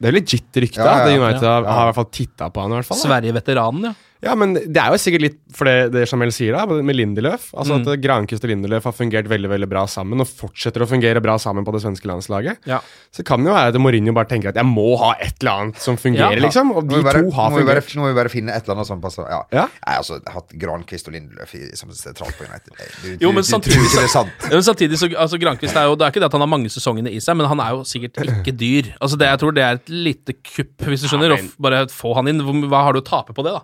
Det 0.00 0.10
er 0.10 0.16
legit 0.18 0.58
rykte. 0.66 0.82
Ja, 0.84 1.06
ja, 1.06 1.14
ja. 1.14 1.22
United 1.22 1.46
Ja. 1.46 1.54
har, 1.54 1.70
har 1.70 1.82
i 1.86 1.88
hvert 1.92 2.00
fall 2.02 2.10
titta 2.12 2.50
på 2.50 2.64
han. 2.66 2.74
i 2.74 2.80
hvert 2.80 2.90
fall. 2.90 3.00
Sverige-veteranen, 3.06 3.92
ja. 3.92 3.94
Ja, 4.22 4.34
men 4.36 4.52
det 4.54 4.76
er 4.76 4.90
jo 4.92 4.98
sikkert 5.00 5.22
litt 5.24 5.36
for 5.56 5.64
det, 5.64 5.92
det 5.94 6.02
Jamel 6.10 6.28
sier, 6.34 6.52
da, 6.52 6.66
med 6.66 6.94
Lindeløf. 6.96 7.50
Altså 7.56 7.78
Mm. 7.80 7.86
At 7.88 8.00
Grankvist 8.02 8.44
og 8.44 8.50
Lindeløf 8.50 8.84
har 8.84 8.92
fungert 8.92 9.28
veldig 9.30 9.48
veldig 9.48 9.68
bra 9.70 9.86
sammen, 9.88 10.20
og 10.20 10.26
fortsetter 10.28 10.82
å 10.84 10.88
fungere 10.90 11.22
bra 11.24 11.36
sammen 11.38 11.64
på 11.64 11.72
det 11.72 11.80
svenske 11.80 12.04
landslaget. 12.10 12.58
Ja. 12.68 12.80
Så 13.12 13.24
kan 13.24 13.40
det 13.42 13.48
jo 13.48 13.54
være 13.56 13.72
at 13.72 13.78
Mourinho 13.80 14.12
bare 14.12 14.28
tenker 14.28 14.48
at 14.52 14.56
jeg 14.60 14.66
må 14.68 14.98
ha 15.00 15.14
et 15.20 15.34
eller 15.40 15.52
annet 15.52 15.76
som 15.80 15.96
fungerer, 15.96 16.36
Ja. 16.36 16.42
liksom. 16.44 16.72
Og 16.76 16.86
de 16.88 17.00
bare, 17.02 17.22
to 17.22 17.30
har 17.30 17.50
må 17.50 17.56
vi 17.58 17.64
bare, 17.64 17.80
fungert. 17.80 17.96
nå 17.96 18.02
må 18.02 18.08
vi 18.12 18.18
bare 18.20 18.28
finne 18.28 18.50
et 18.52 18.62
eller 18.68 18.74
annet 18.76 18.86
som 18.86 19.00
passer. 19.00 19.24
Ja. 19.30 19.40
Ja. 19.52 19.64
Jeg 19.68 19.94
har 19.94 19.98
altså 20.02 20.20
hatt 20.28 20.48
Grankvist 20.58 21.08
og 21.08 21.14
Lindeløf 21.14 21.54
i, 21.54 21.62
som 21.76 21.88
sentralt 21.90 22.36
på 22.36 22.44
United. 22.44 22.76
Du, 22.76 23.16
du, 23.16 23.24
Jo, 23.24 23.32
men 23.32 23.42
du, 23.42 23.48
samtidig 23.48 23.72
tror 23.80 23.88
ikke 23.88 23.96
så- 23.96 24.00
det 24.00 24.04
er 24.04 24.14
sant. 24.18 24.30
Ja, 24.42 24.48
Men 24.50 24.62
samtidig 24.68 24.98
så 24.98 25.08
altså 25.16 25.40
Grankvist 25.40 25.76
er 25.76 25.84
jo 25.88 25.96
Det 25.96 26.04
er 26.04 26.10
ikke 26.12 26.20
det 26.20 26.28
at 26.28 26.32
han 26.32 26.40
har 26.44 26.48
mange 26.58 26.68
sesongene 26.68 27.08
i 27.10 27.18
seg, 27.20 27.36
men 27.36 27.46
han 27.46 27.60
er 27.60 27.70
jo 27.72 27.84
sikkert 27.88 28.20
ikke 28.20 28.52
dyr. 28.56 28.92
Altså 29.00 29.16
det, 29.16 29.26
Jeg 29.32 29.38
tror 29.40 29.52
det 29.54 29.62
er 29.64 29.72
et 29.80 29.88
lite 29.88 30.32
kupp, 30.44 30.76
hvis 30.84 31.00
du 31.02 31.08
skjønner. 31.08 31.30
Ja, 31.30 31.34
Å 31.34 31.36
men- 31.40 31.48
f- 31.48 31.56
bare 31.58 31.86
få 31.88 32.14
han 32.16 32.28
inn. 32.28 32.40
Hva 32.68 32.84
har 32.84 32.92
du 32.92 33.00
å 33.00 33.04
tape 33.04 33.32
på 33.32 33.42
det, 33.42 33.52
da? 33.56 33.62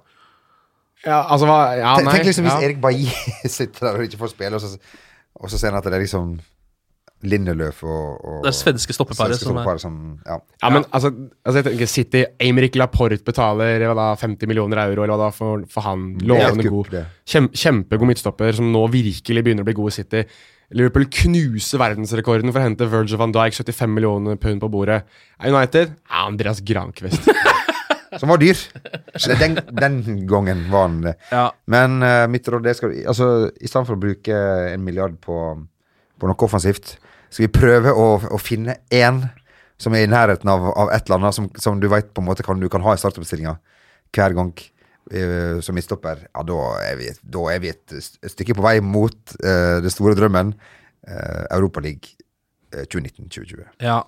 Ja, 1.06 1.20
altså 1.30 1.46
hva 1.48 1.56
ja, 1.78 1.94
nei, 2.02 2.12
tenk 2.18 2.28
liksom 2.32 2.48
hvis 2.48 2.56
ja. 2.58 2.66
Erik 2.66 2.80
Bailly 2.82 3.06
sitter 3.58 3.86
der 3.92 4.00
og 4.00 4.06
ikke 4.08 4.18
får 4.24 4.32
spille, 4.34 4.58
og 4.58 4.62
så, 4.64 4.76
og 5.38 5.50
så 5.52 5.58
ser 5.60 5.70
han 5.72 5.78
at 5.80 5.86
det 5.88 5.94
er 6.00 6.02
liksom 6.06 6.36
Lindeløf 7.26 7.78
og, 7.88 8.18
og 8.28 8.42
Det 8.44 8.50
er 8.50 8.54
svenske 8.58 8.92
stoppeparet 8.92 9.38
som 9.40 9.56
er- 9.56 9.78
som 9.80 9.94
ja. 10.26 10.36
Ja, 10.62 10.68
men 10.70 10.84
altså, 10.92 11.08
altså 11.46 11.62
jeg 11.62 11.64
tenker 11.70 11.88
City 11.88 12.24
Eimrik 12.44 12.76
Laporte 12.76 13.16
betaler 13.24 13.80
hva 13.88 13.94
da, 13.96 14.08
50 14.20 14.46
millioner 14.50 14.82
euro 14.84 15.02
eller 15.06 15.14
hva 15.16 15.22
da 15.24 15.30
for, 15.34 15.64
for 15.72 15.86
han. 15.88 16.04
Lovende 16.20 16.68
god. 16.68 16.92
Kjem, 17.26 17.48
kjempegod 17.56 18.10
midtstopper 18.12 18.52
som 18.58 18.68
nå 18.74 18.84
virkelig 18.92 19.46
begynner 19.46 19.64
å 19.64 19.70
bli 19.70 19.78
god 19.80 19.94
i 19.94 19.96
City. 19.96 20.22
Liverpool 20.76 21.06
knuser 21.08 21.78
verdensrekorden 21.80 22.52
for 22.52 22.60
å 22.60 22.66
hente 22.66 22.90
Virgil 22.92 23.18
van 23.22 23.32
Dijk 23.34 23.54
75 23.62 23.96
millioner 23.96 24.36
pund 24.42 24.60
på 24.60 24.70
bordet. 24.76 25.04
United 25.40 25.96
Andreas 26.10 26.60
Grankvist. 26.66 27.30
Som 28.20 28.32
var 28.32 28.40
dyr. 28.40 28.58
Den, 29.40 29.58
den 29.76 29.96
gangen 30.28 30.64
var 30.72 30.86
han 30.88 31.00
det. 31.04 31.16
Ja. 31.30 31.48
Men 31.70 31.98
uh, 32.04 32.26
mitt 32.32 32.48
råd 32.48 32.68
er 32.68 32.76
skal, 32.78 32.94
altså, 33.08 33.30
I 33.54 33.68
stedet 33.68 33.88
for 33.88 33.96
å 33.96 34.02
bruke 34.02 34.38
en 34.72 34.84
milliard 34.86 35.18
på, 35.22 35.40
på 36.16 36.30
noe 36.30 36.46
offensivt, 36.46 36.96
skal 37.28 37.46
vi 37.46 37.52
prøve 37.52 37.92
å, 37.92 38.06
å 38.32 38.40
finne 38.40 38.78
én 38.94 39.24
som 39.80 39.94
er 39.96 40.06
i 40.06 40.10
nærheten 40.10 40.48
av, 40.48 40.70
av 40.72 40.92
et 40.94 41.04
eller 41.04 41.20
annet 41.20 41.36
som, 41.36 41.50
som 41.60 41.80
du 41.80 41.88
vet 41.92 42.08
på 42.14 42.22
en 42.22 42.28
måte 42.30 42.46
kan, 42.46 42.60
du 42.60 42.68
kan 42.72 42.84
ha 42.84 42.94
i 42.96 43.00
startoppstillinga 43.00 43.56
hver 44.16 44.36
gang 44.36 44.52
eh, 45.12 45.58
som 45.60 45.76
midtstopper, 45.76 46.26
ja, 46.30 46.44
da 46.48 46.60
er 46.86 47.00
vi, 47.00 47.10
da 47.36 47.42
er 47.52 47.60
vi 47.60 47.72
et, 47.74 47.96
stykke 48.32 48.56
på 48.56 48.64
vei 48.64 48.78
mot 48.84 49.36
uh, 49.42 49.78
det 49.84 49.92
store 49.92 50.16
drømmen. 50.18 50.54
Uh, 51.06 51.42
Europaligaen 51.54 52.16
uh, 52.74 52.86
2019-2020. 52.90 53.66
Ja. 53.84 54.00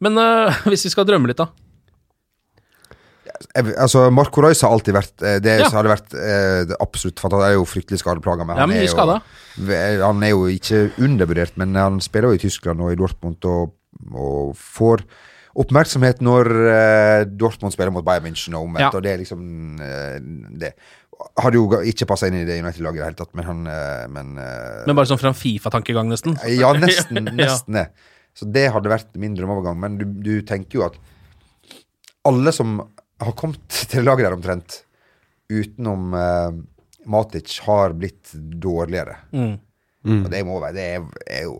Men 0.00 0.20
uh, 0.20 0.60
hvis 0.70 0.86
vi 0.86 0.94
skal 0.94 1.08
drømme 1.08 1.30
litt, 1.30 1.40
da. 1.40 1.50
Jeg- 3.54 3.74
Altså, 3.78 4.10
Marco 4.10 4.40
Royce 4.42 4.62
har 4.66 4.72
alltid 4.74 4.94
vært 4.94 5.22
eh, 5.22 5.38
Det 5.38 5.60
Ja. 5.60 5.68
har 5.70 5.82
det 5.86 5.92
vært 5.92 6.14
eh, 6.14 6.64
det 6.66 6.76
absolutt 6.80 7.20
fantastisk. 7.20 7.42
Han 7.44 7.50
er 7.50 7.54
jo 7.54 7.64
fryktelig 7.64 7.98
skadeplaga. 8.02 8.46
Ja, 8.48 8.60
han, 8.66 8.72
er 8.72 8.86
jo, 8.86 10.02
Han 10.06 10.22
er 10.22 10.30
jo 10.30 10.44
ikke 10.50 10.90
undervurdert, 10.98 11.56
men 11.56 11.74
han 11.74 12.00
spiller 12.00 12.28
jo 12.32 12.34
i 12.34 12.38
Tyskland 12.42 12.80
og 12.80 12.92
i 12.92 12.96
Dortmund 12.98 13.44
og, 13.44 13.74
og 14.14 14.56
får 14.56 15.02
oppmerksomhet 15.58 16.20
når 16.22 16.50
eh, 16.70 17.24
Dortmund 17.26 17.72
spiller 17.74 17.90
mot 17.94 18.04
Bayern 18.06 18.24
München 18.28 18.54
og 18.54 18.66
omvendt. 18.68 18.80
Ja. 18.80 18.90
Og 18.94 19.02
det 19.02 19.12
er 19.12 19.18
liksom 19.22 19.80
eh, 19.80 20.18
det. 20.58 20.72
Hadde 21.38 21.58
jo 21.58 21.64
ikke 21.82 22.06
passa 22.06 22.28
inn 22.28 22.36
i 22.38 22.44
det 22.46 22.60
United-laget 22.62 22.94
i 22.94 23.02
det 23.02 23.08
hele 23.08 23.18
tatt, 23.18 23.32
men 23.34 23.44
han 23.48 23.66
eh, 23.66 24.04
Men, 24.06 24.36
eh, 24.38 24.84
Men 24.86 24.94
bare 24.96 25.06
sånn 25.10 25.18
fra 25.18 25.32
en 25.32 25.38
Fifa-tankegang, 25.38 26.06
nesten. 26.10 26.36
ja, 26.58 26.72
nesten. 26.78 27.24
Nesten 27.38 27.74
ja. 27.74 27.86
Så 28.38 28.46
det 28.54 28.68
hadde 28.70 28.86
vært 28.92 29.16
min 29.18 29.34
drømmeovergang. 29.34 29.78
Men 29.82 29.96
du, 29.98 30.04
du 30.22 30.42
tenker 30.46 30.78
jo 30.78 30.84
at 30.86 30.94
alle 32.28 32.52
som 32.54 32.76
har 33.20 33.32
kommet 33.38 33.80
til 33.92 34.06
laget 34.06 34.28
der 34.28 34.36
omtrent, 34.36 34.82
utenom 35.50 36.14
eh, 36.14 36.60
Matic, 37.08 37.58
har 37.64 37.94
blitt 37.96 38.34
dårligere. 38.34 39.16
Mm. 39.32 39.56
Og 40.22 40.30
det 40.32 40.44
må 40.46 40.60
være 40.62 40.76
Det 40.76 40.84
er, 40.96 41.04
er 41.26 41.42
jo 41.48 41.58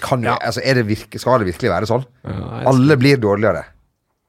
kan 0.00 0.22
jo, 0.24 0.30
Ja. 0.32 0.38
altså 0.40 0.62
er 0.64 0.78
det 0.78 0.86
virke, 0.88 1.18
Skal 1.20 1.42
det 1.42 1.50
virkelig 1.52 1.70
være 1.70 1.86
sånn? 1.86 2.04
Ja, 2.24 2.62
Alle 2.70 2.96
blir 2.96 3.18
dårligere. 3.20 3.66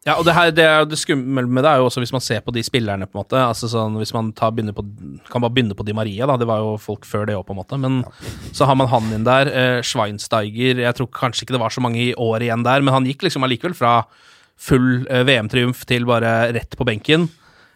Ja, 0.06 0.20
og 0.20 0.26
det, 0.28 0.36
her, 0.38 0.52
det, 0.54 0.66
det 0.92 1.00
skumle 1.02 1.48
med 1.50 1.64
det 1.66 1.70
er 1.72 1.80
jo 1.82 1.88
også 1.88 2.04
hvis 2.04 2.12
man 2.14 2.22
ser 2.22 2.44
på 2.46 2.54
de 2.54 2.62
spillerne, 2.62 3.08
på 3.10 3.18
en 3.18 3.24
måte. 3.24 3.40
Altså 3.42 3.66
sånn, 3.72 3.96
Hvis 3.98 4.14
man 4.14 4.30
tar, 4.38 4.52
på, 4.54 4.84
kan 5.32 5.42
bare 5.42 5.54
begynne 5.56 5.74
på 5.74 5.86
Di 5.88 5.96
Maria, 5.98 6.28
da. 6.30 6.36
Det 6.38 6.46
var 6.46 6.62
jo 6.62 6.76
folk 6.78 7.08
før 7.10 7.26
det 7.26 7.34
òg, 7.40 7.46
på 7.48 7.56
en 7.56 7.62
måte. 7.64 7.80
Men 7.82 8.04
så 8.54 8.68
har 8.70 8.78
man 8.78 8.92
han 8.92 9.10
inn 9.16 9.26
der. 9.26 9.50
Eh, 9.50 9.80
Schweinsteiger 9.82 10.84
Jeg 10.84 10.94
tror 11.00 11.10
kanskje 11.10 11.48
ikke 11.48 11.56
det 11.58 11.64
var 11.64 11.74
så 11.74 11.82
mange 11.82 12.04
i 12.04 12.14
år 12.14 12.46
igjen 12.46 12.68
der, 12.68 12.86
men 12.86 12.94
han 12.94 13.08
gikk 13.10 13.26
liksom 13.26 13.48
allikevel 13.48 13.74
fra 13.74 13.96
full 14.58 15.06
eh, 15.10 15.24
VM-triumf 15.28 15.86
til 15.90 16.06
bare 16.10 16.54
rett 16.56 16.78
på 16.80 16.88
benken. 16.88 17.28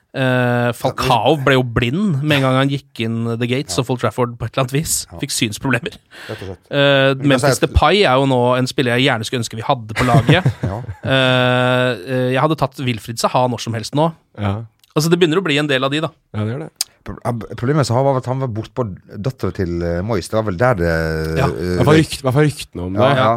Uh, 0.10 0.72
Falcao 0.74 1.36
ble 1.46 1.54
jo 1.54 1.62
blind 1.62 2.24
med 2.26 2.40
en 2.40 2.46
gang 2.48 2.56
han 2.58 2.72
gikk 2.72 2.98
inn 3.06 3.18
The 3.38 3.46
Gates 3.46 3.78
og 3.78 3.86
Full 3.86 4.00
Trafford 4.02 4.32
på 4.40 4.48
et 4.48 4.56
eller 4.56 4.64
annet 4.64 4.74
vis. 4.74 4.94
Fikk 5.22 5.36
synsproblemer. 5.36 6.00
Uh, 6.34 7.14
Memphis 7.22 7.46
si 7.46 7.52
at- 7.60 7.62
Depay 7.68 8.02
er 8.02 8.18
jo 8.18 8.26
nå 8.26 8.40
en 8.58 8.66
spiller 8.66 8.98
jeg 8.98 9.06
gjerne 9.06 9.28
skulle 9.28 9.44
ønske 9.44 9.60
vi 9.60 9.68
hadde 9.68 9.94
på 10.00 10.08
laget. 10.10 10.50
Ja. 10.70 10.80
uh, 10.82 11.94
eh, 12.10 12.32
jeg 12.34 12.42
hadde 12.42 12.58
tatt 12.58 12.82
Wilfried 12.82 13.22
Saha 13.22 13.46
når 13.54 13.62
som 13.62 13.78
helst 13.78 13.94
nå. 13.98 14.10
Ja, 14.40 14.64
Altså 14.98 15.12
Det 15.14 15.20
begynner 15.22 15.40
å 15.40 15.46
bli 15.46 15.60
en 15.62 15.70
del 15.70 15.86
av 15.86 15.94
de, 15.94 16.02
da. 16.02 16.10
ja 16.34 16.42
det 16.42 16.56
gjør 16.56 16.64
det. 16.66 16.72
Problemet 17.54 17.84
med 17.84 17.88
Saha 17.88 18.02
var 18.06 18.18
at 18.20 18.26
han 18.30 18.42
var 18.42 18.50
bortpå 18.54 18.88
dattera 19.14 19.54
til 19.56 19.78
Moyes. 20.06 20.28
Det 20.30 20.38
var 20.40 20.48
vel 20.50 20.58
der 20.60 20.80
det 20.82 20.90
Ja. 21.38 21.48
Hva 21.54 21.86
var 21.86 22.02
rykt, 22.02 22.26
hva 22.26 22.34
var 22.34 22.50
ryktene 22.50 22.88
om 22.90 22.98
Ja, 22.98 23.06
det? 23.06 23.22
ja. 23.22 23.30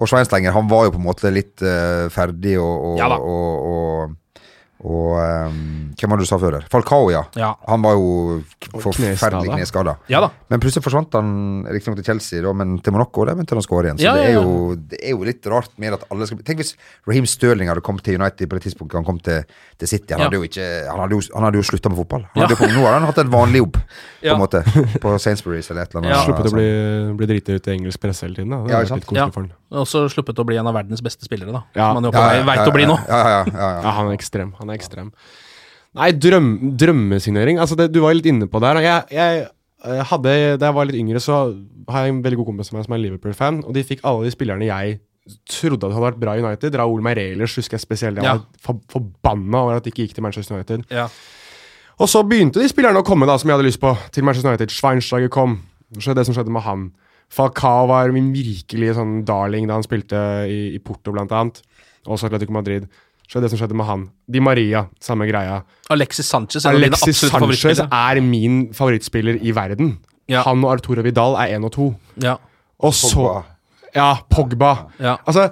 Og 0.00 0.08
Sveinstenger 0.08 0.54
han 0.56 0.70
var 0.70 0.86
jo 0.86 0.94
på 0.94 1.00
en 1.00 1.08
måte 1.10 1.32
litt 1.32 1.60
uh, 1.60 2.08
ferdig 2.12 2.56
og, 2.60 2.86
og, 2.92 2.96
Ja 3.00 3.10
og, 3.16 3.68
og, 3.70 4.16
og 4.84 5.18
um, 5.50 5.92
Hvem 6.00 6.08
var 6.10 6.16
det 6.16 6.24
du 6.24 6.28
sa 6.30 6.38
før? 6.40 6.54
der? 6.58 6.66
Falcao, 6.72 7.10
ja. 7.12 7.24
Ja, 7.36 7.54
Han 7.68 7.82
var 7.84 7.92
jo 7.98 8.42
forferdelig 8.80 9.50
kneskada. 9.52 9.96
ja. 10.08 10.22
Men 10.50 10.60
plutselig 10.62 10.82
forsvant 10.84 11.12
han 11.14 11.66
riktignok 11.70 11.98
til 12.00 12.06
Chelsea, 12.08 12.40
da, 12.42 12.52
men 12.56 12.78
til 12.82 12.92
Monaco 12.94 13.24
der 13.28 13.36
venter 13.38 13.54
han 13.54 13.62
å 13.62 13.66
skåre 13.66 13.90
igjen. 13.90 13.98
Så 14.00 14.06
Ja, 14.08 14.14
det, 14.16 14.24
er 14.24 14.32
ja. 14.34 14.40
jo, 14.42 14.74
det 14.90 14.98
er 15.04 15.10
jo 15.14 15.22
litt 15.28 15.46
rart 15.46 15.70
med 15.78 15.94
at 15.94 16.04
alle 16.10 16.26
skal 16.26 16.40
Tenk 16.46 16.62
hvis 16.62 16.72
Raheem 17.06 17.26
Stirling 17.28 17.68
hadde 17.68 17.82
kommet 17.84 18.02
til 18.06 18.16
United 18.18 18.48
på 18.50 18.56
det 18.58 18.64
tidspunktet 18.66 18.96
han 18.98 19.04
kom 19.06 19.18
til, 19.20 19.44
til 19.78 19.88
City. 19.88 20.14
Han 20.14 20.20
Ja. 20.20 20.24
hadde 20.30 20.40
jo 20.40 20.48
ikke 20.48 20.66
Han 20.88 21.00
hadde 21.04 21.14
jo, 21.14 21.20
han 21.34 21.44
hadde 21.44 21.56
jo 21.60 21.62
slutta 21.62 21.88
med 21.92 21.98
fotball. 22.00 22.24
Han 22.34 22.42
hadde 22.42 22.56
jo, 22.56 22.60
på- 22.64 22.72
nå 22.72 22.86
har 22.86 22.92
han 22.98 23.02
hatt 23.04 23.18
en 23.18 23.30
vanlig 23.30 23.58
jobb, 23.62 23.72
på 24.20 24.24
Ja. 24.26 24.34
en 24.34 24.40
måte. 24.40 24.62
På 25.00 25.14
Sainsbury's 25.20 25.70
eller 25.70 25.82
et 25.82 25.94
eller 25.94 26.00
annet. 26.02 26.16
Ja. 26.16 26.24
Sluppet 26.24 26.50
å 26.50 26.54
bli, 26.56 26.68
bli 27.20 27.26
drita 27.26 27.52
ut 27.52 27.68
i 27.68 27.76
engelsk 27.76 28.00
presse 28.00 28.22
hele 28.26 28.34
tiden. 28.40 28.50
Da. 28.50 28.64
Det 28.64 28.70
Ja, 28.72 28.80
ikke 28.80 28.96
litt 28.96 29.04
sant? 29.06 29.16
Ja. 29.16 29.28
for 29.30 29.40
han. 29.42 29.52
Også 29.70 30.08
sluppet 30.10 30.34
å 30.40 30.44
bli 30.44 30.56
en 30.58 30.66
av 30.66 30.74
verdens 30.74 31.00
beste 31.00 31.22
spillere, 31.24 31.52
da. 31.52 31.62
Ja. 31.76 31.90
Som 31.92 32.00
han 32.02 32.04
jo 32.04 32.10
på 32.10 32.18
Ja, 32.18 32.32
ja, 32.40 32.42
veit 32.42 32.56
ja, 32.58 32.66
å 32.66 32.74
bli 32.74 32.86
nå. 32.90 32.96
Ja, 33.06 33.18
ja, 33.18 33.28
ja, 33.28 33.44
ja, 33.46 33.70
ja. 33.70 33.82
Ja, 33.84 33.90
han 34.00 34.08
er 34.10 34.16
ekstrem. 34.18 34.52
Han 34.58 34.69
er 34.72 34.78
ekstrem. 34.80 35.12
Nei, 35.98 36.12
drøm, 36.14 36.76
drømmesignering 36.78 37.58
Altså, 37.58 37.74
det, 37.74 37.88
du 37.90 37.98
var 38.04 38.14
litt 38.14 38.28
inne 38.30 38.46
på 38.46 38.60
det 38.62 38.68
Jeg, 38.84 39.00
jeg 39.10 39.40
eh, 39.42 40.02
hadde, 40.06 40.34
Da 40.60 40.68
jeg 40.68 40.76
var 40.76 40.86
litt 40.86 41.00
yngre, 41.00 41.18
så 41.18 41.38
har 41.90 42.04
jeg 42.06 42.14
en 42.14 42.20
veldig 42.22 42.38
god 42.38 42.46
kompis 42.52 42.70
med 42.70 42.78
meg 42.78 42.86
som 42.86 42.94
er 42.94 43.02
Liverpool-fan, 43.02 43.58
og 43.66 43.74
de 43.74 43.82
fikk 43.88 44.04
alle 44.06 44.28
de 44.28 44.30
spillerne 44.30 44.68
jeg 44.68 45.00
trodde 45.50 45.86
at 45.86 45.92
hadde 45.94 46.04
vært 46.04 46.20
bra 46.22 46.36
i 46.38 46.42
United. 46.42 46.74
Raúl 46.78 47.02
Meireles 47.04 47.56
husker 47.58 47.76
jeg 47.76 47.82
spesielt. 47.82 48.16
Jeg 48.18 48.24
Ja. 48.24 48.36
var 48.38 48.46
for, 48.62 48.78
forbanna 48.90 49.64
over 49.64 49.76
at 49.80 49.84
de 49.84 49.90
ikke 49.90 50.06
gikk 50.06 50.14
til 50.14 50.22
Manchester 50.24 50.54
United. 50.56 50.86
Ja. 50.90 51.08
Og 52.00 52.08
så 52.08 52.22
begynte 52.26 52.62
de 52.62 52.68
spillerne 52.70 53.02
å 53.02 53.06
komme 53.06 53.26
da, 53.28 53.36
som 53.38 53.50
jeg 53.50 53.58
hadde 53.58 53.66
lyst 53.68 53.80
på, 53.82 53.92
til 54.14 54.24
Manchester 54.24 54.50
United. 54.50 54.70
Schweinsteiger 54.72 55.28
kom. 55.28 55.58
Så 55.98 56.14
det 56.14 56.24
som 56.26 56.34
skjedde 56.34 56.54
med 56.54 56.62
han. 56.62 56.86
Falcao 57.30 57.86
var 57.90 58.10
min 58.14 58.32
virkelige 58.34 58.94
sånn 58.96 59.20
darling 59.26 59.68
da 59.68 59.76
han 59.78 59.86
spilte 59.86 60.18
i, 60.50 60.74
i 60.74 60.80
Porto, 60.82 61.12
blant 61.14 61.30
annet. 61.34 61.60
Også 62.06 62.26
Atletico 62.30 62.52
Madrid. 62.56 62.88
Så 63.30 63.36
skjedde 63.36 63.46
det 63.46 63.50
som 63.52 63.60
skjedde 63.60 63.76
med 63.78 63.86
han. 63.86 64.08
Di 64.26 64.40
Maria, 64.42 64.88
samme 64.98 65.28
greia. 65.30 65.60
Alexis 65.94 66.26
Sanchez 66.26 66.64
er 66.66 66.74
Alexis 66.74 67.20
Sanchez 67.30 67.78
er 67.86 68.20
min 68.26 68.74
favorittspiller 68.74 69.38
i 69.38 69.52
verden. 69.54 69.98
Ja. 70.28 70.42
Han 70.48 70.64
og 70.64 70.72
Arturo 70.72 71.04
Vidal 71.06 71.38
er 71.38 71.54
én 71.54 71.64
og 71.64 71.70
to. 71.76 71.92
Ja. 72.22 72.34
Og 72.82 72.94
så 72.94 73.14
Pogba. 73.14 73.42
Ja, 73.94 74.16
Pogba. 74.30 74.72
Ja. 74.98 75.14
Altså, 75.26 75.50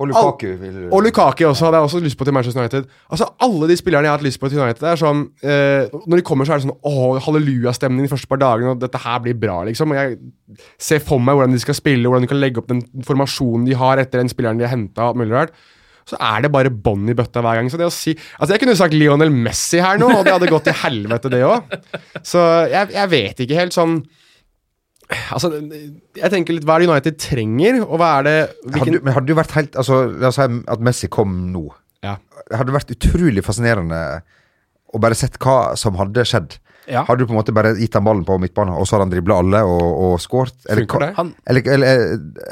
Og 0.00 0.08
Lukaku 0.08 0.46
vil 0.58 0.88
og 0.90 1.02
Lukaku 1.02 1.44
også 1.46 1.64
hadde 1.68 1.76
jeg 1.76 1.82
også 1.84 2.00
lyst 2.02 2.18
på 2.18 2.24
til 2.24 2.34
Manchester 2.34 2.60
United. 2.60 2.84
Altså 3.10 3.28
Alle 3.40 3.68
de 3.68 3.76
spillerne 3.76 4.08
jeg 4.08 4.10
har 4.10 4.18
hatt 4.18 4.26
lyst 4.26 4.40
på 4.40 4.48
til 4.48 4.58
United, 4.58 4.82
er 4.88 4.98
sånn 4.98 5.20
eh, 5.44 5.92
Når 6.08 6.16
de 6.18 6.24
kommer, 6.26 6.48
så 6.48 6.56
er 6.56 6.58
det 6.62 6.64
sånn 6.66 6.78
Åh, 6.88 7.20
hallelujastemning 7.22 8.08
de 8.08 8.10
første 8.10 8.26
par 8.26 8.40
dagene, 8.42 8.72
og 8.72 8.80
dette 8.82 8.98
her 8.98 9.20
blir 9.22 9.36
bra, 9.38 9.60
liksom. 9.68 9.92
Og 9.92 10.00
jeg 10.00 10.16
ser 10.80 10.98
for 11.06 11.22
meg 11.22 11.38
hvordan 11.38 11.54
de 11.54 11.60
skal 11.62 11.78
spille, 11.78 12.08
hvordan 12.08 12.26
de 12.26 12.32
kan 12.32 12.40
legge 12.40 12.58
opp 12.58 12.72
den 12.72 12.82
formasjonen 13.06 13.68
de 13.68 13.78
har 13.78 14.02
etter 14.02 14.18
den 14.24 14.32
spilleren 14.32 14.58
de 14.58 14.66
har 14.66 14.74
henta, 14.74 15.04
og 15.04 15.12
alt 15.12 15.22
mulig 15.22 15.36
rart. 15.36 15.54
Så 16.08 16.18
er 16.18 16.42
det 16.44 16.50
bare 16.54 16.72
bånn 16.72 17.06
i 17.10 17.14
bøtta 17.16 17.42
hver 17.44 17.60
gang. 17.60 17.68
Så 17.70 17.78
det 17.80 17.86
å 17.86 17.94
si 17.94 18.14
Altså, 18.16 18.54
jeg 18.54 18.62
kunne 18.64 18.78
sagt 18.78 18.96
Lionel 18.96 19.30
Messi 19.34 19.80
her 19.82 20.00
nå, 20.02 20.08
og 20.18 20.24
det 20.26 20.34
hadde 20.34 20.50
gått 20.50 20.66
til 20.68 20.78
helvete, 20.82 21.30
det 21.32 21.44
òg. 21.46 21.76
Så 22.26 22.42
jeg, 22.72 22.90
jeg 22.96 23.12
vet 23.12 23.44
ikke 23.46 23.60
helt 23.60 23.76
sånn 23.76 24.00
Altså, 25.12 25.50
jeg 26.16 26.30
tenker 26.32 26.56
litt 26.56 26.64
hva 26.64 26.78
er 26.78 26.84
det 26.84 26.88
United 26.88 27.18
trenger, 27.20 27.80
og 27.84 27.98
hva 28.00 28.10
er 28.18 28.26
det 28.28 28.36
hvilken, 28.64 28.94
hadde, 28.94 29.04
Men 29.04 29.16
hadde 29.18 29.28
du 29.28 29.36
vært 29.36 29.56
helt 29.58 29.78
Altså, 29.80 29.98
La 30.22 30.30
oss 30.30 30.38
si 30.40 30.46
at 30.74 30.84
Messi 30.84 31.10
kom 31.12 31.34
nå. 31.52 31.66
Ja. 32.06 32.16
Hadde 32.50 32.70
Det 32.70 32.78
vært 32.78 32.94
utrolig 32.96 33.44
fascinerende 33.44 33.98
å 34.92 35.00
bare 35.00 35.16
sett 35.16 35.38
hva 35.40 35.72
som 35.80 35.96
hadde 36.00 36.24
skjedd. 36.28 36.58
Ja. 36.90 37.04
Hadde 37.06 37.22
du 37.22 37.28
på 37.30 37.34
en 37.34 37.38
måte 37.38 37.54
bare 37.54 37.74
gitt 37.78 37.94
han 37.94 38.04
ballen 38.06 38.24
på 38.26 38.38
midtbanen, 38.42 38.74
og 38.74 38.86
så 38.88 38.96
hadde 38.96 39.06
han 39.06 39.12
dribla 39.14 39.38
alle 39.42 39.60
og, 39.68 39.82
og 40.06 40.14
skåret? 40.22 40.56
Eller, 40.72 40.86
eller, 40.88 41.66
eller, 41.76 42.06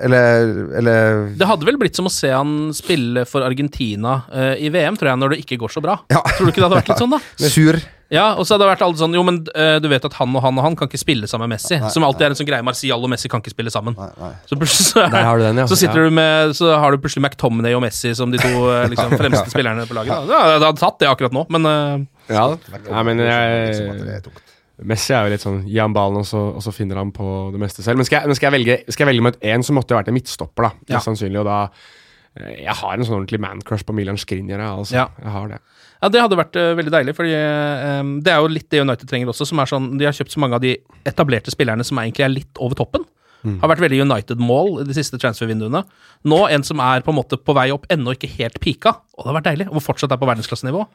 eller, 0.05 0.51
eller 0.81 1.23
det 1.41 1.49
hadde 1.51 1.67
vel 1.67 1.79
blitt 1.81 1.99
som 1.99 2.07
å 2.07 2.13
se 2.13 2.31
han 2.33 2.71
spille 2.77 3.25
for 3.29 3.43
Argentina 3.47 4.21
uh, 4.31 4.53
i 4.59 4.71
VM, 4.73 4.99
tror 5.01 5.13
jeg, 5.13 5.23
når 5.23 5.35
det 5.35 5.41
ikke 5.45 5.59
går 5.65 5.73
så 5.75 5.83
bra. 5.85 5.99
Ja. 6.13 6.23
Tror 6.37 6.47
du 6.47 6.53
ikke 6.53 6.61
det 6.63 6.69
hadde 6.69 6.79
vært 6.83 6.93
litt 6.95 7.03
sånn, 7.03 7.17
da? 7.17 7.23
Sur. 7.57 7.81
Ja, 8.11 8.33
og 8.35 8.43
så 8.43 8.57
hadde 8.57 8.65
det 8.65 8.71
vært 8.73 8.81
alle 8.83 8.99
sånn 8.99 9.13
Jo, 9.15 9.21
men 9.23 9.37
uh, 9.55 9.77
du 9.79 9.85
vet 9.87 10.03
at 10.09 10.17
han 10.19 10.33
og 10.35 10.43
han 10.43 10.57
og 10.59 10.65
han 10.67 10.75
kan 10.79 10.89
ikke 10.91 10.99
spille 10.99 11.29
sammen 11.31 11.47
med 11.47 11.61
Messi. 11.61 11.79
som 11.95 12.03
alltid 12.03 12.27
er 12.27 12.33
en 12.35 12.39
sånn 12.41 12.49
greie. 12.49 12.65
Marcial 12.67 13.07
og 13.07 13.11
Messi 13.13 13.31
kan 13.31 13.43
ikke 13.43 13.53
spille 13.55 13.71
sammen. 13.71 13.95
Så 14.51 14.59
plutselig 14.59 14.89
så, 14.89 15.05
Der 15.13 15.27
har 15.29 15.39
du 15.39 15.45
den, 15.47 15.61
ja. 15.63 15.67
så 15.71 15.79
sitter 15.79 16.03
Ja. 16.03 16.09
du 16.09 16.17
med 16.19 16.57
Så 16.59 16.73
har 16.75 16.91
du 16.91 16.99
plutselig 16.99 17.23
McTominay 17.23 17.77
og 17.79 17.85
Messi 17.85 18.11
som 18.19 18.35
de 18.35 18.41
to 18.43 18.51
eh, 18.75 18.89
liksom, 18.91 19.15
fremste 19.21 19.47
spillerne 19.55 19.87
på 19.87 19.95
laget. 19.95 20.11
Da. 20.27 20.27
Ja, 20.27 20.59
det 20.59 20.67
hadde 20.73 20.83
tatt 20.83 20.99
det 20.99 21.07
akkurat 21.11 21.37
nå, 21.39 21.45
men 21.55 21.71
eh, 21.71 21.95
Ja, 22.31 22.47
Nei, 22.91 23.03
men 23.09 23.21
Liksom 23.21 24.01
jeg. 24.07 24.47
Messi 24.81 25.13
er 25.13 25.27
jo 25.27 25.33
litt 25.35 25.45
sånn 25.45 25.61
Gi 25.69 25.79
han 25.83 25.93
ballen, 25.97 26.23
og 26.23 26.29
så, 26.29 26.41
og 26.57 26.63
så 26.65 26.73
finner 26.73 27.01
han 27.01 27.11
på 27.13 27.27
det 27.53 27.61
meste 27.61 27.85
selv. 27.85 28.01
Men 28.01 28.09
skal 28.09 28.23
jeg, 28.23 28.31
men 28.31 28.39
skal 28.39 28.49
jeg, 28.49 28.57
velge, 28.57 28.77
skal 28.89 29.05
jeg 29.05 29.11
velge 29.13 29.27
med 29.29 29.41
én, 29.53 29.65
så 29.67 29.77
måtte 29.77 29.93
det 29.93 29.99
vært 30.01 30.13
en 30.13 30.17
midtstopper, 30.17 30.69
da. 30.69 30.71
Mest 30.81 30.95
Ja. 30.95 31.03
sannsynlig. 31.05 31.43
Og 31.43 31.49
da 31.51 31.59
eh, 32.39 32.63
Jeg 32.65 32.77
har 32.81 32.95
en 32.95 33.05
sånn 33.05 33.19
ordentlig 33.19 33.41
man-crush 33.45 33.85
på 33.85 33.97
Milan 33.97 34.17
Skriniar, 34.21 34.63
altså. 34.65 34.97
Ja. 34.97 35.09
Jeg 35.21 35.35
har 35.37 35.53
det. 35.53 35.61
Ja, 36.01 36.09
det 36.09 36.21
hadde 36.25 36.39
vært 36.39 36.57
uh, 36.57 36.71
veldig 36.79 36.93
deilig, 36.95 37.13
fordi 37.19 37.35
um, 38.01 38.15
det 38.25 38.33
er 38.33 38.41
jo 38.41 38.49
litt 38.49 38.71
det 38.73 38.81
United 38.81 39.09
trenger 39.11 39.29
også, 39.35 39.45
som 39.51 39.61
er 39.61 39.69
sånn 39.69 39.99
De 40.01 40.07
har 40.09 40.17
kjøpt 40.17 40.33
så 40.33 40.41
mange 40.41 40.57
av 40.57 40.63
de 40.65 40.79
etablerte 41.05 41.53
spillerne 41.53 41.85
som 41.85 42.01
egentlig 42.01 42.25
er 42.25 42.33
litt 42.33 42.63
over 42.63 42.79
toppen. 42.79 43.05
Har 43.45 43.69
vært 43.73 43.81
veldig 43.81 44.03
United-mål 44.05 44.85
de 44.87 44.93
siste 44.95 45.19
transfervinduene. 45.19 45.85
Nå 46.25 46.41
en 46.51 46.63
som 46.63 46.81
er 46.81 47.01
på 47.01 47.11
en 47.15 47.17
måte 47.23 47.37
på 47.41 47.55
vei 47.57 47.71
opp, 47.73 47.87
ennå 47.89 48.13
ikke 48.17 48.29
helt 48.39 48.61
pika. 48.61 48.97
Og 49.17 49.25
det 49.25 49.33
har 49.33 49.41
vært 49.41 49.51
deilig. 49.57 49.69
Og 49.73 49.81
fortsatt 49.83 50.13
er 50.13 50.21
på 50.21 50.29
verdensklassenivå. 50.29 50.87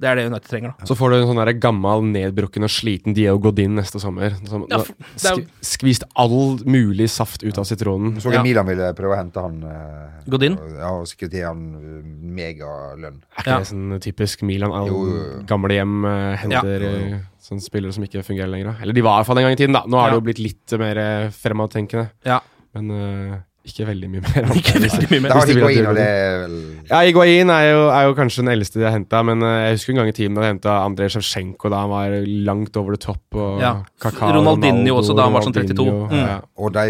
Det 0.00 0.08
er 0.08 0.14
det 0.16 0.22
United 0.30 0.48
trenger, 0.48 0.70
da. 0.78 0.86
Så 0.88 0.94
får 0.96 1.10
du 1.10 1.16
en 1.18 1.26
sånn 1.28 1.60
gammel, 1.60 2.00
nedbrukken 2.08 2.64
og 2.64 2.70
sliten 2.72 3.12
Diego 3.12 3.36
Godin 3.38 3.74
neste 3.76 4.00
sommer. 4.00 4.32
Som, 4.48 4.64
Ja, 4.70 4.78
for- 4.78 4.94
er 4.96 5.36
jo- 5.36 5.44
sk 5.60 5.80
skvist 5.80 6.04
all 6.16 6.56
mulig 6.64 7.10
saft 7.10 7.42
ut 7.44 7.58
av 7.58 7.64
sitronen. 7.68 8.16
Så 8.18 8.32
Ja. 8.32 8.42
Milan 8.42 8.64
ville 8.66 8.94
prøve 8.94 9.12
å 9.12 9.18
hente 9.18 9.36
han 9.42 9.62
eh, 9.62 10.24
Godin? 10.26 10.56
og- 10.56 10.70
Ja, 10.78 10.88
og 11.00 11.04
sikkert 11.06 11.32
gi 11.32 11.42
han 11.44 11.74
eh, 11.74 12.02
megalønn. 12.32 13.20
Er 13.36 13.42
ikke 13.42 13.46
Ja. 13.46 13.58
det 13.58 13.66
sånn 13.68 14.00
typisk 14.00 14.42
Milan? 14.42 14.72
All 14.72 14.86
Jo, 14.86 15.04
jo, 15.04 15.16
jo. 15.36 15.42
gamle 15.44 15.68
hjem 15.68 16.04
eh, 16.06 16.36
henter 16.36 16.80
Jo, 16.80 17.20
eh, 17.50 17.60
spillere 17.64 17.92
som 17.96 18.06
ikke 18.06 18.22
fungerer 18.26 18.50
lenger. 18.52 18.78
Eller 18.82 18.96
de 18.96 19.02
var 19.04 19.18
i 19.18 19.22
hvert 19.22 19.26
fall 19.32 19.38
en 19.42 19.48
gang 19.50 19.58
i 19.58 19.60
tiden, 19.60 19.76
da. 19.76 19.84
Nå 19.86 19.98
har 20.00 20.08
Ja. 20.08 20.14
det 20.16 20.22
jo 20.22 20.26
blitt 20.30 20.42
litt 20.46 20.78
mer 20.80 21.04
fremadtenkende. 21.34 22.10
Ja. 22.26 22.40
Men 22.74 22.90
uh, 22.94 23.38
Ikke 23.66 23.84
veldig 23.84 24.08
mye 24.08 24.22
mer. 24.24 24.46
Ikke 24.60 24.78
veldig 24.80 25.08
mye 25.10 25.20
mer. 25.20 25.32
Da 25.32 25.38
har 25.40 25.48
det 25.50 25.86
og 25.90 25.96
det 25.98 26.04
er 26.06 26.36
vel 26.46 26.54
Ja, 26.88 27.00
Iguain 27.10 27.50
er 27.52 27.64
jo, 27.68 27.80
er 27.92 28.06
jo 28.06 28.14
kanskje 28.16 28.40
den 28.40 28.48
eldste 28.54 28.78
de 28.80 28.86
har 28.86 28.94
henta, 28.94 29.20
men 29.26 29.42
eh, 29.44 29.56
jeg 29.66 29.74
husker 29.76 29.92
en 29.92 29.98
gang 30.00 30.08
i 30.08 30.14
tiden 30.16 30.38
da 30.38 30.44
de 30.46 30.48
henta 30.54 30.76
Andrej 30.86 31.10
Sjevtsjenko 31.12 31.68
da 31.70 31.82
han 31.82 31.90
var 31.92 32.14
langt 32.48 32.78
over 32.80 32.96
the 32.96 33.02
top, 33.04 33.20
Og 33.36 33.60
Ja. 33.60 33.74
Kakao, 34.00 34.30
Ronaldinho 34.38 34.96
også 34.96 35.14
da 35.18 35.26
han 35.28 35.36
var 35.36 35.44
sånn 35.44 35.52
32. 35.58 35.84
Mm. 35.92 36.16
Ja. 36.16 36.38
Og 36.56 36.72
de 36.78 36.86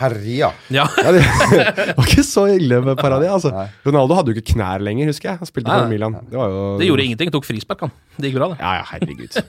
herja. 0.00 0.50
Ja. 0.74 0.88
Ja, 1.06 1.12
det 1.14 1.22
var 2.00 2.04
ikke 2.10 2.26
så 2.26 2.48
ille 2.56 2.82
med 2.82 2.98
Paradia, 2.98 3.36
altså. 3.38 3.52
Nei. 3.54 3.68
Ronaldo 3.86 4.18
hadde 4.18 4.32
jo 4.34 4.40
ikke 4.40 4.56
knær 4.56 4.82
lenger, 4.82 5.12
husker 5.12 5.30
jeg. 5.34 5.38
Han 5.44 5.52
spilte 5.52 5.70
Nei, 5.70 5.80
for. 5.84 5.92
Milan. 5.94 6.18
Det, 6.26 6.36
var 6.40 6.50
jo, 6.50 6.66
Det 6.82 6.88
gjorde 6.90 7.04
ingenting. 7.06 7.30
Tok 7.36 7.46
frispark, 7.46 7.86
han. 7.86 7.94
Det 8.18 8.32
gikk 8.32 8.40
bra, 8.42 8.54
det. 8.56 8.62
Ja, 8.64 8.80
ja, 8.82 8.86
herregud. 8.96 9.42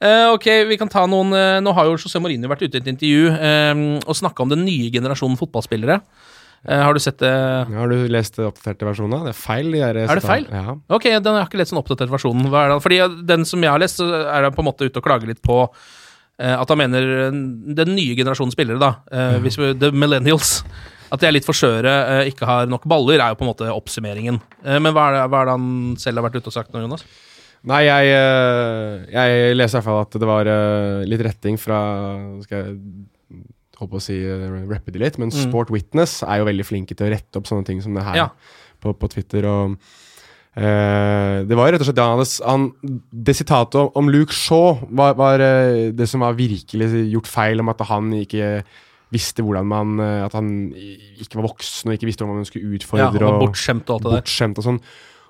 Eh, 0.00 0.28
ok, 0.34 0.46
vi 0.68 0.78
kan 0.80 0.90
ta 0.90 1.04
noen 1.06 1.30
eh, 1.36 1.60
Nå 1.62 1.72
har 1.76 1.86
jo 1.86 1.96
José 2.00 2.18
Mourinho 2.22 2.48
vært 2.50 2.64
ute 2.66 2.80
i 2.80 2.82
et 2.82 2.88
intervju 2.90 3.28
eh, 3.30 3.82
og 4.02 4.16
snakka 4.18 4.42
om 4.44 4.50
den 4.50 4.64
nye 4.66 4.90
generasjonen 4.94 5.38
fotballspillere. 5.40 6.00
Har 6.64 6.96
du 6.96 7.00
sett 7.02 7.18
det? 7.20 7.28
Har 7.76 7.90
du 7.92 8.06
lest 8.08 8.38
den 8.38 8.46
oppdaterte 8.48 8.86
versjonen? 8.88 9.26
Det 9.26 9.34
er 9.34 9.36
feil. 9.36 9.66
De 9.74 9.82
er, 9.84 9.98
Er 10.06 10.16
det 10.16 10.24
feil? 10.24 10.46
Ja. 10.48 10.72
Ok, 10.96 11.10
den 11.12 11.28
har 11.28 11.42
jeg 11.42 11.50
ikke 11.50 11.58
lest 11.60 11.74
sånn 11.74 11.80
oppdaterte 11.82 12.14
versjonen. 12.14 12.46
Hva 12.48 12.62
er 12.62 12.72
det? 12.72 12.78
Fordi 12.80 13.00
den 13.28 13.44
som 13.44 13.66
jeg 13.66 13.68
har 13.68 13.82
lest, 13.82 14.00
er 14.00 14.46
den 14.46 14.54
på 14.56 14.64
en 14.64 14.68
måte 14.70 14.88
ute 14.88 15.02
og 15.02 15.04
klager 15.04 15.28
litt 15.28 15.42
på 15.44 15.58
at 16.40 16.72
han 16.72 16.80
mener 16.80 17.04
den 17.76 17.92
nye 17.94 18.16
generasjonen 18.16 18.54
spillere, 18.56 18.80
da, 18.80 18.88
hvis 19.44 19.60
vi, 19.60 19.68
the 19.76 19.92
millennials, 19.92 20.54
at 21.12 21.20
de 21.20 21.28
er 21.28 21.36
litt 21.36 21.44
for 21.46 21.54
skjøre, 21.54 21.92
ikke 22.32 22.48
har 22.48 22.72
nok 22.72 22.88
baller, 22.90 23.20
er 23.20 23.34
jo 23.34 23.42
på 23.42 23.44
en 23.44 23.52
måte 23.52 23.68
oppsummeringen. 23.70 24.40
Men 24.64 24.88
hva 24.96 25.04
er, 25.10 25.18
det, 25.18 25.28
hva 25.34 25.44
er 25.44 25.50
det 25.50 25.58
han 25.58 25.68
selv 26.00 26.22
har 26.22 26.30
vært 26.30 26.40
ute 26.40 26.48
og 26.48 26.56
sagt 26.56 26.72
nå, 26.72 26.80
Jonas? 26.88 27.04
Nei, 27.64 27.82
jeg, 27.86 28.10
eh, 28.12 29.04
jeg 29.14 29.54
leser 29.56 29.78
i 29.78 29.80
hvert 29.80 29.86
fall 29.88 30.00
at 30.04 30.16
det 30.20 30.28
var 30.28 30.48
eh, 30.52 31.04
litt 31.08 31.22
retting 31.24 31.56
fra 31.60 31.78
Skal 32.44 32.58
jeg 32.60 32.74
holde 33.80 33.90
på 33.90 33.98
å 33.98 34.02
si 34.04 34.14
uh, 34.22 34.52
rappe 34.70 34.92
det 34.94 35.00
litt, 35.02 35.16
men 35.18 35.32
Mm. 35.32 35.48
Sport 35.48 35.70
Witness 35.74 36.20
er 36.22 36.38
jo 36.38 36.44
veldig 36.46 36.64
flinke 36.68 36.94
til 36.94 37.08
å 37.08 37.10
rette 37.10 37.40
opp 37.40 37.48
sånne 37.50 37.66
ting 37.66 37.80
som 37.82 37.94
det 37.96 38.04
her 38.06 38.14
Ja. 38.20 38.26
på, 38.80 38.92
på 38.94 39.08
Twitter. 39.10 39.42
og 39.50 39.74
uh, 40.56 41.42
det 41.48 41.56
var 41.58 41.66
jo 41.66 41.72
rett 41.74 41.82
og 41.82 41.88
slett 41.88 41.98
han 42.04 42.22
han, 42.46 42.66
Det 43.10 43.34
sitatet 43.34 43.74
om, 43.80 43.90
om 43.98 44.10
Luke 44.12 44.32
Shaw 44.36 44.84
var, 44.94 45.14
var 45.18 45.40
eh, 45.42 45.90
det 45.90 46.06
som 46.08 46.20
var 46.22 46.36
virkelig 46.38 46.90
gjort 47.10 47.26
feil, 47.26 47.60
om 47.64 47.68
at 47.72 47.80
han 47.90 48.12
ikke 48.20 48.62
visste 49.14 49.42
hvordan 49.42 49.66
man 49.66 49.98
eh, 50.02 50.22
At 50.26 50.32
han 50.38 50.52
ikke 50.74 51.38
var 51.40 51.48
voksen 51.50 51.90
og 51.90 51.96
ikke 51.98 52.06
visste 52.12 52.24
hvordan 52.24 52.42
man 52.44 52.48
skulle 52.48 52.76
utfordre. 52.78 53.10
Ja, 53.10 53.26
og 53.26 53.34
og- 53.40 53.42
bortskjemt 53.48 53.88
og 53.90 53.96
alt 53.98 54.02
det 54.06 54.10
der. 54.12 54.20
bortskjemt 54.20 54.58
og 54.62 54.64
sånn. 54.70 54.80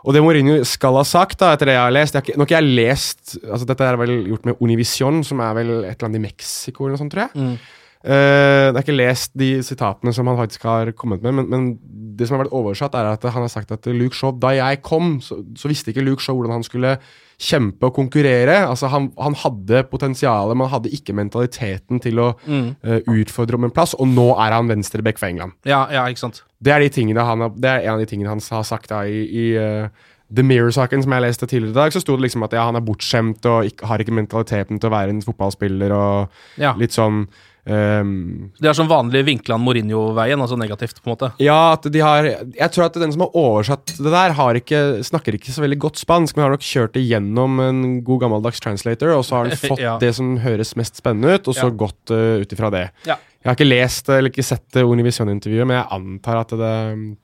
Og 0.04 0.12
det 0.12 0.20
Mourinho 0.20 0.58
skal 0.68 0.98
ha 0.98 1.04
sagt, 1.08 1.38
da, 1.40 1.54
etter 1.54 1.70
det 1.70 1.78
jeg 1.78 1.84
har 1.86 1.94
lest 1.94 2.16
jeg 2.16 2.20
har 2.20 2.26
ikke, 2.28 2.36
Nå 2.36 2.44
har 2.44 2.50
ikke 2.50 2.76
lest 2.82 3.36
altså 3.40 3.68
Dette 3.70 3.86
er 3.88 4.00
vel 4.00 4.12
gjort 4.28 4.50
med 4.50 4.60
Univision, 4.60 5.22
som 5.24 5.40
er 5.40 5.56
vel 5.56 5.72
et 5.78 5.94
eller 5.94 6.10
annet 6.10 6.20
i 6.20 6.26
Mexico, 6.26 6.84
eller 6.84 6.98
noe 6.98 7.02
sånt, 7.04 7.14
tror 7.14 7.24
jeg. 7.26 7.32
Mm. 7.40 7.56
Eh, 8.04 8.68
jeg 8.68 8.74
har 8.76 8.82
ikke 8.84 8.96
lest 8.98 9.32
de 9.38 9.50
sitatene 9.64 10.12
som 10.12 10.28
han 10.28 10.36
faktisk 10.36 10.66
har 10.68 10.90
kommet 10.92 11.22
med, 11.24 11.32
men, 11.38 11.46
men 11.48 11.68
det 12.14 12.28
som 12.28 12.36
har 12.36 12.44
vært 12.44 12.52
oversatt, 12.54 12.94
er 12.94 13.08
at 13.14 13.22
han 13.24 13.42
har 13.46 13.48
sagt 13.50 13.72
at 13.72 13.86
Luke 13.90 14.14
Shaw 14.14 14.34
Da 14.38 14.50
jeg 14.54 14.82
kom, 14.84 15.16
så, 15.24 15.38
så 15.58 15.70
visste 15.70 15.90
ikke 15.90 16.04
Luke 16.04 16.22
Shaw 16.22 16.36
hvordan 16.36 16.58
han 16.58 16.66
skulle 16.66 16.98
kjempe 17.40 17.88
og 17.88 17.96
konkurrere. 17.96 18.60
Altså 18.68 18.86
Han, 18.92 19.08
han 19.18 19.34
hadde 19.40 19.80
potensialet, 19.90 20.54
men 20.54 20.68
han 20.68 20.76
hadde 20.76 20.92
ikke 20.94 21.16
mentaliteten 21.16 21.98
til 22.04 22.20
å 22.22 22.28
Mm. 22.46 22.74
uh, 22.84 23.00
utfordre 23.08 23.56
om 23.56 23.64
en 23.64 23.72
plass, 23.74 23.94
og 23.98 24.06
nå 24.08 24.28
er 24.36 24.52
han 24.52 24.68
venstreback 24.68 25.18
for 25.18 25.26
England. 25.26 25.52
Ja, 25.64 25.86
ja, 25.90 26.04
ikke 26.06 26.20
sant. 26.26 26.42
Det 26.62 26.72
er, 26.72 26.84
de 26.84 27.14
han 27.18 27.40
det 27.56 27.70
er 27.70 27.80
en 27.88 27.94
av 27.94 27.98
de 28.04 28.06
tingene 28.06 28.28
han 28.28 28.40
har 28.50 28.62
sagt 28.68 28.90
da 28.90 29.02
i, 29.08 29.24
i 29.24 29.56
uh, 29.56 29.88
The 30.34 30.42
Mirror-saken 30.42 31.02
som 31.02 31.12
jeg 31.12 31.22
leste 31.24 31.46
tidligere 31.46 31.72
i 31.72 31.80
dag. 31.80 31.92
Så 31.92 32.00
sto 32.04 32.16
det 32.16 32.26
liksom 32.28 32.44
at 32.46 32.52
ja, 32.52 32.64
han 32.68 32.76
er 32.76 32.84
bortskjemt 32.84 33.44
og 33.50 33.64
ikke, 33.68 33.86
har 33.86 33.98
ikke 33.98 34.14
mentaliteten 34.14 34.78
til 34.80 34.90
å 34.90 34.94
være 34.94 35.10
en 35.14 35.22
fotballspiller 35.24 35.92
og 35.96 36.28
Ja. 36.60 36.74
litt 36.78 36.92
sånn 36.92 37.26
ehm, 37.66 38.50
Det 38.61 38.68
er 38.70 38.77
som 38.77 38.88
vanlig 38.90 39.24
Vinkland 39.27 39.64
Mourinho-veien, 39.64 40.40
altså 40.40 40.59
negativt, 40.61 41.00
på 41.03 41.09
en 41.11 41.14
måte. 41.16 41.31
Ja, 41.42 41.72
at 41.74 41.83
de 41.90 42.00
har 42.05 42.24
Jeg 42.24 42.70
tror 42.72 42.87
at 42.87 42.94
den 43.00 43.12
som 43.12 43.20
har 43.27 43.35
oversatt 43.35 43.94
det 43.96 44.12
der, 44.12 44.33
har 44.37 44.55
ikke, 44.55 45.03
snakker 45.05 45.35
ikke 45.38 45.53
så 45.55 45.64
veldig 45.64 45.79
godt 45.79 45.96
spansk, 46.03 46.37
men 46.37 46.44
har 46.48 46.55
nok 46.57 46.64
kjørt 46.66 46.94
det 46.94 47.05
gjennom 47.09 47.61
en 47.61 47.83
god 48.05 48.20
gammeldags 48.27 48.61
translator, 48.61 49.14
og 49.16 49.24
så 49.24 49.37
har 49.40 49.48
han 49.53 49.57
fått 49.70 49.81
Ja. 49.85 49.98
det 49.98 50.14
som 50.14 50.37
høres 50.38 50.77
mest 50.77 50.96
spennende 51.00 51.35
ut, 51.38 51.48
og 51.48 51.55
så 51.55 51.68
Ja. 51.70 51.77
gått 51.85 52.11
uh, 52.11 52.40
ut 52.44 52.53
ifra 52.53 52.70
det. 52.70 52.90
Ja. 53.07 53.16
Jeg 53.44 53.50
har 53.50 53.57
ikke 53.59 53.68
lest 53.68 54.09
eller 54.09 54.31
ikke 54.31 54.42
sett 54.44 54.64
det 54.72 54.85
Univision-intervjuet, 54.88 55.66
men 55.68 55.77
jeg 55.77 55.88
antar 55.92 56.38
at 56.40 56.48
det, 56.57 57.16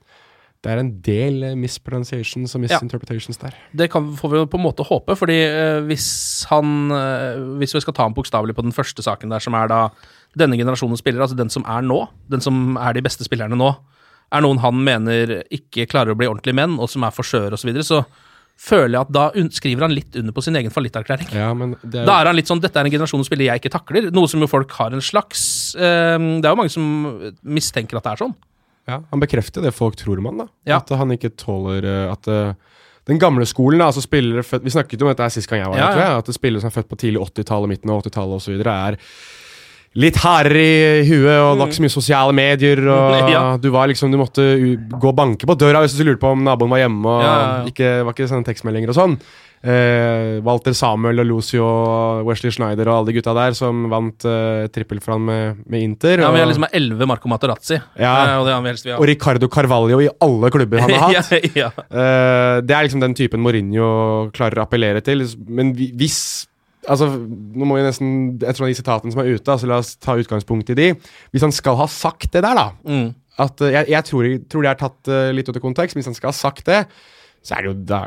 det 0.61 0.69
er 0.69 0.77
en 0.77 0.91
del 1.01 1.43
eh, 1.47 1.55
mispronunciations 1.57 2.53
og 2.53 2.61
Ja. 2.61 2.67
misinterpretations 2.77 3.37
der. 3.41 3.55
Det 3.73 3.87
kan, 3.89 4.11
får 4.15 4.29
vi 4.29 4.45
på 4.45 4.59
en 4.59 4.65
måte 4.67 4.85
håpe, 4.85 5.15
fordi 5.17 5.39
eh, 5.49 5.79
hvis 5.89 6.45
han 6.51 6.91
eh, 6.93 7.39
Hvis 7.57 7.73
vi 7.73 7.81
skal 7.81 7.93
ta 7.97 8.03
ham 8.05 8.13
bokstavelig 8.13 8.53
på 8.53 8.61
den 8.61 8.71
første 8.71 9.01
saken 9.01 9.29
der, 9.33 9.39
som 9.41 9.55
er 9.57 9.67
da 9.67 9.89
denne 10.37 10.57
generasjonen 10.59 10.99
spillere, 10.99 11.25
altså 11.25 11.37
den 11.39 11.51
som 11.51 11.65
er 11.67 11.83
nå, 11.83 12.03
den 12.31 12.43
som 12.43 12.77
er 12.79 12.95
de 12.95 13.03
beste 13.03 13.25
spillerne 13.27 13.57
nå, 13.59 13.71
er 14.31 14.43
noen 14.45 14.61
han 14.63 14.77
mener 14.79 15.41
ikke 15.51 15.89
klarer 15.91 16.13
å 16.13 16.19
bli 16.19 16.29
ordentlige 16.29 16.55
menn, 16.55 16.77
og 16.79 16.87
som 16.91 17.03
er 17.03 17.15
for 17.15 17.27
skjøre 17.27 17.57
osv., 17.57 17.65
så, 17.65 17.67
videre, 17.67 17.87
så 17.87 18.03
føler 18.61 18.93
jeg 18.93 19.01
at 19.07 19.11
da 19.15 19.23
skriver 19.57 19.87
han 19.87 19.95
litt 19.95 20.15
under 20.19 20.35
på 20.35 20.43
sin 20.45 20.55
egen 20.59 20.71
fallitterklæring. 20.73 21.31
Ja, 21.33 21.49
er, 21.51 22.05
Da 22.05 22.19
er 22.19 22.29
han 22.29 22.37
litt 22.37 22.49
sånn 22.51 22.61
Dette 22.61 22.77
er 22.77 22.87
en 22.87 22.93
generasjon 22.93 23.23
av 23.23 23.27
spillere 23.27 23.49
jeg 23.49 23.63
ikke 23.63 23.73
takler. 23.73 24.09
Noe 24.13 24.29
som 24.29 24.43
jo 24.43 24.49
folk 24.51 24.71
har 24.77 24.93
en 24.93 25.01
slags 25.03 25.73
eh, 25.75 26.17
Det 26.19 26.45
er 26.45 26.53
jo 26.53 26.59
mange 26.59 26.73
som 26.73 26.85
mistenker 27.41 27.97
at 27.97 28.05
det 28.05 28.13
er 28.13 28.21
sånn. 28.21 28.35
ja, 28.91 28.99
han 29.01 29.23
bekrefter 29.23 29.65
det 29.65 29.73
folk 29.73 29.97
tror 29.97 30.21
om 30.21 30.29
han, 30.29 30.43
da. 30.43 30.47
Ja. 30.69 30.77
At 30.77 30.93
han 30.93 31.15
ikke 31.15 31.33
tåler 31.41 31.87
eh, 31.89 32.05
at 32.13 32.29
eh, 32.29 32.53
den 33.09 33.19
gamle 33.19 33.47
skolen, 33.49 33.81
altså 33.81 34.03
spillere 34.05 34.45
født 34.45 34.63
Vi 34.67 34.73
snakket 34.75 35.01
jo 35.01 35.07
om 35.07 35.11
dette 35.11 35.29
sist 35.33 35.49
gang 35.49 35.63
jeg 35.63 35.73
var 35.73 35.81
her, 35.81 35.97
Ja, 35.97 36.09
ja. 36.13 36.17
At 36.21 36.29
spillere 36.35 36.61
som 36.61 36.69
er 36.69 36.77
født 36.77 36.91
på 36.91 36.99
tidlig 37.01 37.23
80-tallet, 37.23 37.71
midten 37.73 37.89
av 37.89 38.03
80-tallet 38.05 38.37
osv., 38.37 38.61
er 38.61 38.99
litt 39.99 40.15
hardere 40.23 40.61
i 41.01 41.03
huet 41.03 41.27
og 41.35 41.57
det 41.57 41.59
var 41.59 41.67
ikke 41.67 41.79
så 41.81 41.83
mye 41.83 41.93
sosiale 41.97 42.33
medier. 42.37 42.79
Og. 42.95 43.29
Ja. 43.33 43.43
Du 43.59 43.69
var 43.75 43.89
liksom, 43.91 44.11
du 44.13 44.17
måtte 44.21 44.45
gå 44.95 45.09
og 45.11 45.15
banke 45.17 45.47
på 45.49 45.57
døra 45.59 45.81
hvis 45.83 45.97
du 45.99 46.05
lurte 46.07 46.21
på 46.23 46.31
om 46.31 46.43
naboen 46.47 46.71
var 46.71 46.79
hjemme. 46.85 47.05
Og 47.11 47.23
Ja, 47.25 47.31
ja. 47.37 47.63
Ikke, 47.71 47.93
var 48.07 48.15
ikke 48.15 48.29
sånne 48.31 48.47
tekstmeldinger 48.47 48.93
og 48.93 48.99
sånn. 49.01 49.17
Eh, 49.61 50.39
Walter 50.41 50.73
Samuel 50.73 51.21
og 51.21 51.27
Lucio 51.29 51.61
og 51.67 52.23
Wesley 52.25 52.49
Schneider 52.55 52.87
og 52.89 52.95
alle 52.95 53.11
de 53.11 53.17
gutta 53.19 53.33
der 53.37 53.53
som 53.53 53.83
vant 53.91 54.25
eh, 54.25 54.63
trippel 54.73 54.97
for 55.05 55.21
med, 55.21 55.59
med 55.69 55.83
Inter. 55.85 56.23
Ja, 56.23 56.31
Vi 56.33 56.39
har 56.41 56.49
liksom 56.49 56.65
11 56.71 57.05
Marco 57.11 57.29
Materazzi, 57.29 57.77
Ja. 57.99 58.13
eh, 58.25 58.37
og 58.39 58.47
det 58.47 58.55
han 58.55 58.65
helst 58.71 58.87
vi 58.87 58.95
og 58.95 59.05
Ricardo 59.05 59.51
Carvalho 59.53 59.99
i 60.01 60.09
alle 60.25 60.49
klubber 60.55 60.81
han 60.81 60.95
har 60.97 61.13
hatt. 61.19 61.29
ja, 61.53 61.67
ja. 61.67 61.69
Eh, 61.91 62.55
det 62.65 62.73
er 62.73 62.87
liksom 62.87 63.03
den 63.05 63.13
typen 63.13 63.43
Mourinho 63.45 64.31
klarer 64.33 64.63
å 64.63 64.65
appellere 64.65 65.03
til. 65.05 65.21
Men 65.47 65.75
hvis 65.77 66.47
Altså, 66.89 67.05
nå 67.13 67.65
må 67.69 67.75
vi 67.77 67.83
nesten 67.85 68.39
Jeg 68.41 68.55
tror 68.57 68.65
de 68.65 68.73
sitatene 68.79 69.11
som 69.13 69.21
er 69.21 69.35
ute, 69.35 69.51
altså 69.53 69.67
la 69.69 69.77
oss 69.83 69.95
ta 70.01 70.15
utgangspunkt 70.17 70.71
i 70.73 70.77
de. 70.79 70.87
Hvis 71.31 71.43
han 71.45 71.51
skal 71.53 71.75
ha 71.77 71.85
sagt 71.91 72.31
det 72.33 72.41
der, 72.41 72.55
da 72.57 72.71
Mm. 72.87 73.13
at, 73.37 73.61
eh, 73.61 73.71
Jeg, 73.75 73.87
jeg 73.89 74.03
tror, 74.09 74.29
tror 74.49 74.61
det 74.65 74.71
er 74.71 74.79
tatt 74.81 75.07
eh, 75.13 75.31
litt 75.31 75.49
ut 75.49 75.55
av 75.57 75.61
kontekst, 75.61 75.95
men 75.95 76.01
hvis 76.01 76.09
han 76.09 76.17
skal 76.17 76.31
ha 76.33 76.37
sagt 76.37 76.65
det, 76.65 76.85
så 77.43 77.55
er 77.57 77.61
det 77.61 77.69
jo 77.71 77.77
da, 77.85 78.01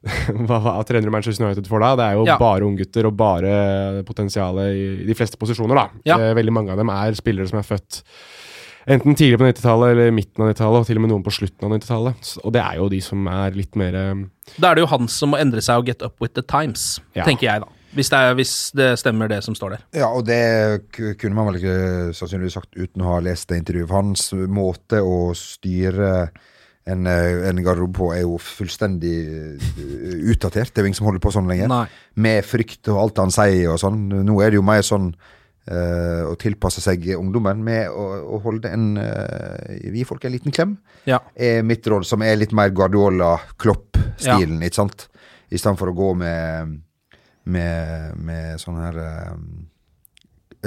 hva, 0.48 0.58
hva 0.64 0.74
trener 0.88 1.08
du 1.08 1.12
Manchester 1.12 1.44
United 1.44 1.66
for 1.68 1.80
da? 1.84 1.94
Det 1.96 2.04
er 2.08 2.14
jo 2.20 2.24
Ja. 2.28 2.36
bare 2.40 2.64
unggutter 2.64 3.04
og 3.08 3.16
bare 3.16 4.02
potensialet 4.08 4.72
i, 4.76 4.84
i 5.02 5.06
de 5.08 5.14
fleste 5.16 5.36
posisjoner, 5.40 5.74
da. 5.76 5.88
Ja. 6.08 6.16
Eh, 6.20 6.34
veldig 6.38 6.52
mange 6.56 6.72
av 6.72 6.80
dem 6.80 6.88
er 6.92 7.16
spillere 7.18 7.48
som 7.48 7.58
er 7.60 7.66
født 7.68 8.02
enten 8.86 9.16
tidlig 9.18 9.38
på 9.40 9.44
90-tallet 9.48 9.92
eller 9.94 10.10
midten 10.14 10.44
av 10.44 10.52
90-tallet, 10.52 10.80
og 10.80 10.86
til 10.86 10.96
og 11.00 11.04
med 11.04 11.10
noen 11.12 11.24
på 11.26 11.34
slutten 11.34 11.66
av 11.68 11.74
90-tallet. 11.76 12.30
Og 12.44 12.52
det 12.56 12.62
er 12.62 12.78
jo 12.80 12.88
de 12.92 13.00
som 13.04 13.26
er 13.28 13.58
litt 13.58 13.76
mer 13.76 13.94
eh, 13.98 14.14
Da 14.58 14.70
er 14.70 14.74
det 14.78 14.84
jo 14.86 14.90
han 14.94 15.08
som 15.12 15.32
må 15.34 15.40
endre 15.40 15.60
seg 15.64 15.82
og 15.82 15.86
get 15.90 16.02
up 16.06 16.16
with 16.22 16.34
the 16.34 16.42
times, 16.42 17.00
Ja. 17.14 17.24
tenker 17.28 17.46
jeg, 17.50 17.60
da. 17.66 17.68
Hvis 17.90 18.06
det, 18.12 18.18
er, 18.22 18.34
hvis 18.38 18.52
det 18.78 18.98
stemmer, 19.00 19.26
det 19.26 19.40
som 19.42 19.54
står 19.58 19.72
der. 19.74 19.80
Ja, 19.98 20.06
og 20.14 20.22
det 20.28 20.38
kunne 21.18 21.34
man 21.34 21.48
vel 21.50 21.56
ikke 21.58 22.12
sannsynligvis 22.14 22.54
sagt 22.54 22.76
uten 22.78 23.02
å 23.02 23.08
ha 23.16 23.16
lest 23.26 23.48
det 23.50 23.58
intervjuet. 23.58 23.88
For 23.90 23.98
hans 23.98 24.28
måte 24.46 25.00
å 25.02 25.32
styre 25.34 26.30
en, 26.86 27.02
eh, 27.10 27.48
en 27.50 27.58
garderobe 27.66 27.98
på 27.98 28.12
er 28.14 28.22
jo 28.22 28.38
fullstendig 28.38 29.16
eh, 29.58 30.22
utdatert. 30.30 30.70
Det 30.70 30.78
er 30.78 30.86
jo 30.86 30.92
ingen 30.92 31.00
som 31.00 31.10
holder 31.10 31.24
på 31.26 31.34
sånn 31.34 31.50
lenger. 31.50 31.66
Nei. 31.72 31.82
Med 32.14 32.46
frykt 32.46 32.86
og 32.94 33.02
alt 33.02 33.18
han 33.24 33.34
sier 33.34 33.72
og 33.74 33.82
sånn. 33.82 34.06
Nå 34.22 34.38
er 34.38 34.54
det 34.54 34.60
jo 34.60 34.66
mer 34.70 34.86
sånn 34.86 35.10
å 35.70 36.34
tilpasse 36.40 36.80
seg 36.82 37.04
ungdommen 37.14 37.60
med 37.64 37.88
å, 37.94 38.04
å 38.36 38.40
holde 38.42 38.72
en 38.74 38.88
uh, 38.98 39.70
Gi 39.94 40.02
folk 40.08 40.24
en 40.26 40.32
liten 40.34 40.50
klem. 40.54 40.76
Ja. 41.06 41.20
Er 41.38 41.62
mitt 41.62 41.86
råd, 41.86 42.04
som 42.08 42.22
er 42.26 42.34
litt 42.40 42.52
mer 42.56 42.72
Guardiola-Klopp-stilen, 42.74 44.60
ikke 44.66 44.80
sant? 44.82 45.08
I 45.50 45.58
stedet 45.58 45.78
for 45.78 45.90
å 45.90 45.96
gå 45.96 46.12
med 46.18 46.78
med, 47.50 48.16
med 48.20 48.60
sånn 48.60 48.78
her 48.78 48.98
eh, 49.00 49.30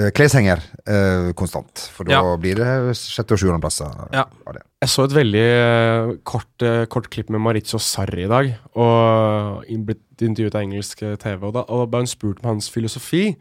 eh, 0.02 0.10
kleshenger 0.16 0.62
eh, 0.90 1.32
konstant. 1.38 1.86
For 1.94 2.08
da 2.08 2.18
Ja. 2.18 2.38
blir 2.38 2.56
det 2.60 2.96
sjette- 2.98 3.36
og 3.36 3.40
sjuendeplasser 3.40 4.10
Ja. 4.12 4.26
av 4.48 4.54
det. 4.58 4.64
Jeg 4.82 4.90
så 4.90 5.06
et 5.06 5.16
veldig 5.16 5.44
eh, 5.48 6.16
kort, 6.26 6.62
uh, 6.62 6.86
kort 6.86 7.10
klipp 7.10 7.30
med 7.30 7.40
Maritzo 7.42 7.80
Sarri 7.80 8.26
i 8.26 8.28
dag. 8.28 8.50
Og 8.76 9.64
blitt 9.86 10.20
intervjuet 10.20 10.56
av 10.56 10.62
engelsk 10.66 11.04
eh, 11.04 11.16
TV, 11.16 11.46
og 11.48 11.54
da, 11.54 11.64
og 11.70 11.86
da 11.86 11.92
ble 11.92 12.04
hun 12.04 12.08
spurt 12.12 12.44
om 12.44 12.50
hans 12.56 12.70
filosofi. 12.70 13.38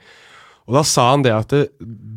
Og 0.69 0.77
da 0.79 0.83
sa 0.87 1.09
han 1.11 1.25
det 1.25 1.35
at 1.35 1.53
det, 1.53 1.63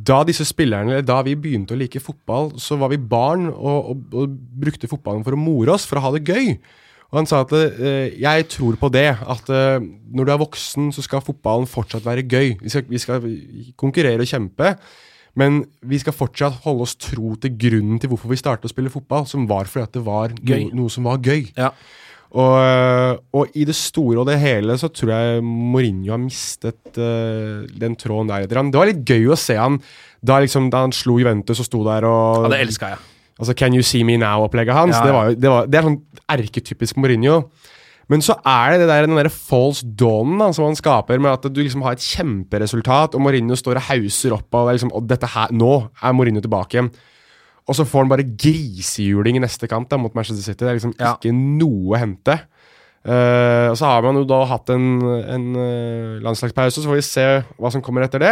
da 0.06 0.20
disse 0.28 0.46
spillerne, 0.46 0.94
eller 0.94 1.06
da 1.06 1.22
vi 1.26 1.34
begynte 1.40 1.74
å 1.74 1.80
like 1.80 2.02
fotball, 2.04 2.52
så 2.62 2.78
var 2.78 2.92
vi 2.94 3.02
barn 3.02 3.48
og, 3.50 3.92
og, 3.92 4.04
og 4.14 4.36
brukte 4.62 4.90
fotballen 4.92 5.26
for 5.26 5.34
å 5.34 5.40
more 5.42 5.74
oss, 5.74 5.88
for 5.90 5.98
å 5.98 6.06
ha 6.06 6.14
det 6.14 6.26
gøy. 6.30 6.54
Og 7.12 7.20
han 7.22 7.30
sa 7.30 7.42
at 7.46 7.54
eh, 7.56 8.14
jeg 8.22 8.48
tror 8.52 8.78
på 8.82 8.90
det, 8.94 9.08
at 9.16 9.50
eh, 9.54 9.82
når 10.14 10.28
du 10.28 10.32
er 10.34 10.42
voksen, 10.42 10.92
så 10.94 11.04
skal 11.06 11.24
fotballen 11.26 11.70
fortsatt 11.70 12.06
være 12.06 12.26
gøy. 12.28 12.56
Vi 12.62 12.74
skal, 12.74 12.86
vi 12.90 13.02
skal 13.02 13.28
konkurrere 13.80 14.26
og 14.26 14.30
kjempe, 14.30 14.76
Men 15.36 15.66
vi 15.84 15.98
skal 16.00 16.14
fortsatt 16.16 16.62
holde 16.64 16.86
oss 16.86 16.94
tro 16.96 17.34
til 17.36 17.58
grunnen 17.60 18.00
til 18.00 18.08
hvorfor 18.08 18.32
vi 18.32 18.38
startet 18.40 18.70
å 18.70 18.72
spille 18.72 18.92
fotball, 18.94 19.26
som 19.28 19.44
var 19.50 19.68
fordi 19.68 19.84
at 19.84 19.98
det 19.98 20.04
var 20.06 20.32
noe, 20.32 20.60
noe 20.72 20.94
som 20.94 21.04
var 21.04 21.20
gøy. 21.20 21.50
Ja. 21.58 21.74
Og, 22.36 23.22
og 23.32 23.56
i 23.56 23.64
det 23.64 23.78
store 23.80 24.20
og 24.20 24.28
det 24.28 24.36
hele 24.42 24.76
så 24.80 24.90
tror 24.92 25.14
jeg 25.14 25.44
Mourinho 25.46 26.12
har 26.12 26.20
mistet 26.20 26.98
uh, 27.00 27.64
den 27.80 27.96
tråden 27.96 28.32
der. 28.32 28.48
Det 28.52 28.76
var 28.76 28.90
litt 28.90 29.06
gøy 29.08 29.30
å 29.32 29.40
se 29.40 29.56
han 29.56 29.80
da, 30.26 30.42
liksom, 30.44 30.68
da 30.74 30.84
han 30.84 30.96
slo 30.96 31.16
Juventus 31.22 31.62
og 31.64 31.70
sto 31.70 31.84
der 31.88 32.08
og 32.10 32.48
Ja, 32.48 32.52
det 32.58 32.64
elska 32.66 32.92
jeg. 32.92 33.04
Altså 33.40 33.56
Can 33.58 33.76
you 33.76 33.84
see 33.84 34.04
me 34.08 34.18
now-opplegget 34.20 34.76
hans. 34.76 34.96
Ja, 34.96 35.06
Det, 35.06 35.14
var, 35.16 35.32
det, 35.36 35.50
var, 35.52 35.72
det 35.72 35.80
er 35.80 35.88
sånn 35.90 36.02
erketypisk 36.36 37.00
Mourinho. 37.00 37.42
Men 38.12 38.22
så 38.22 38.36
er 38.46 38.76
det, 38.76 38.84
det 38.84 38.90
der, 38.92 39.08
den 39.10 39.18
der 39.18 39.32
false 39.34 39.86
dawn 39.98 40.38
da, 40.40 40.52
som 40.54 40.68
han 40.68 40.78
skaper, 40.78 41.20
med 41.22 41.34
at 41.34 41.48
du 41.50 41.60
liksom 41.64 41.84
har 41.88 41.98
et 41.98 42.06
kjemperesultat, 42.06 43.18
og 43.18 43.24
Mourinho 43.26 43.58
står 43.58 43.80
og 43.80 43.88
hauser 43.90 44.36
opp 44.36 44.56
av 44.60 44.70
liksom, 44.76 44.94
og 44.94 45.08
dette 45.10 45.30
her, 45.34 45.52
nå 45.56 45.74
er 46.00 46.16
Mourinho 46.16 46.44
tilbake. 46.46 46.86
Og 47.66 47.74
så 47.78 47.86
får 47.88 48.04
han 48.06 48.12
bare 48.12 48.28
grisehjuling 48.38 49.40
i 49.40 49.44
neste 49.44 49.68
kamp 49.72 49.90
da, 49.90 49.98
mot 49.98 50.14
Manchester 50.14 50.44
City. 50.46 50.62
Det 50.66 50.70
er 50.70 50.78
liksom 50.78 50.94
Ja. 51.00 51.16
ikke 51.16 51.34
noe 51.34 51.96
å 51.96 52.00
hente. 52.02 52.40
Uh, 53.06 53.70
og 53.70 53.78
så 53.78 53.86
har 53.86 54.02
man 54.06 54.18
jo 54.18 54.24
da 54.26 54.40
hatt 54.50 54.70
en, 54.74 54.86
en 55.30 55.48
uh, 55.54 56.20
landslagspause, 56.26 56.82
så 56.82 56.90
får 56.90 56.98
vi 56.98 57.06
se 57.06 57.26
hva 57.62 57.70
som 57.74 57.84
kommer 57.86 58.06
etter 58.06 58.22
det. 58.24 58.32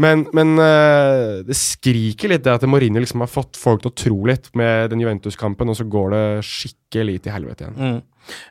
Men, 0.00 0.24
men 0.34 0.56
uh, 0.58 1.44
det 1.46 1.54
skriker 1.54 2.32
litt 2.32 2.46
det 2.46 2.56
at 2.56 2.64
Mourinho 2.66 3.02
liksom 3.02 3.22
har 3.22 3.30
fått 3.30 3.58
folk 3.60 3.84
til 3.84 3.92
å 3.92 3.98
tro 3.98 4.16
litt 4.30 4.50
med 4.58 4.90
den 4.90 5.04
Juventus-kampen, 5.04 5.70
og 5.70 5.78
så 5.78 5.86
går 5.86 6.10
det 6.14 6.24
skikkelig 6.48 7.20
til 7.24 7.36
helvete 7.36 7.68
igjen. 7.68 8.02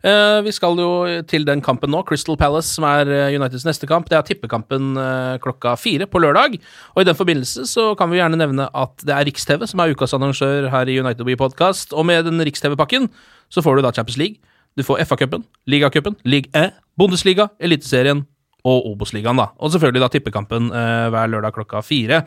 Eh, 0.06 0.40
vi 0.46 0.52
skal 0.54 0.78
jo 0.78 0.90
til 1.30 1.46
den 1.48 1.62
kampen 1.66 1.92
nå, 1.94 2.04
Crystal 2.08 2.38
Palace, 2.40 2.70
som 2.76 2.86
er 2.88 3.10
eh, 3.10 3.36
Uniteds 3.36 3.66
neste 3.68 3.90
kamp. 3.90 4.10
Det 4.10 4.18
er 4.18 4.26
tippekampen 4.28 4.94
uh, 5.00 5.36
klokka 5.44 5.76
fire 5.80 6.08
på 6.10 6.22
lørdag. 6.22 6.60
Og 6.94 7.02
i 7.02 7.08
den 7.08 7.18
forbindelse 7.18 7.66
så 7.70 7.90
kan 8.00 8.12
vi 8.12 8.20
gjerne 8.22 8.40
nevne 8.40 8.70
at 8.70 9.06
det 9.06 9.16
er 9.16 9.28
Riks-TV 9.30 9.66
som 9.70 9.82
er 9.82 9.94
ukas 9.94 10.14
annonsør 10.16 10.70
her 10.74 10.92
i 10.92 11.00
United 11.02 11.26
Bee 11.28 11.40
Podcast. 11.40 11.94
Og 11.94 12.06
med 12.10 12.28
den 12.30 12.42
Riks-TV-pakken 12.44 13.10
så 13.54 13.66
får 13.66 13.80
du 13.80 13.88
da 13.88 13.94
Champions 13.96 14.20
League. 14.22 14.54
Du 14.78 14.86
får 14.86 15.04
FA-cupen, 15.06 15.44
Ligacupen, 15.70 16.16
league 16.26 16.50
E, 16.58 16.72
Bundesliga, 16.98 17.52
Eliteserien 17.62 18.24
og 18.64 18.86
Obos-ligaen, 18.94 19.40
da. 19.40 19.50
Og 19.60 19.74
selvfølgelig 19.74 20.04
da 20.04 20.12
tippekampen 20.14 20.70
eh, 20.72 21.08
hver 21.12 21.32
lørdag 21.32 21.56
klokka 21.58 21.82
fire. 21.84 22.24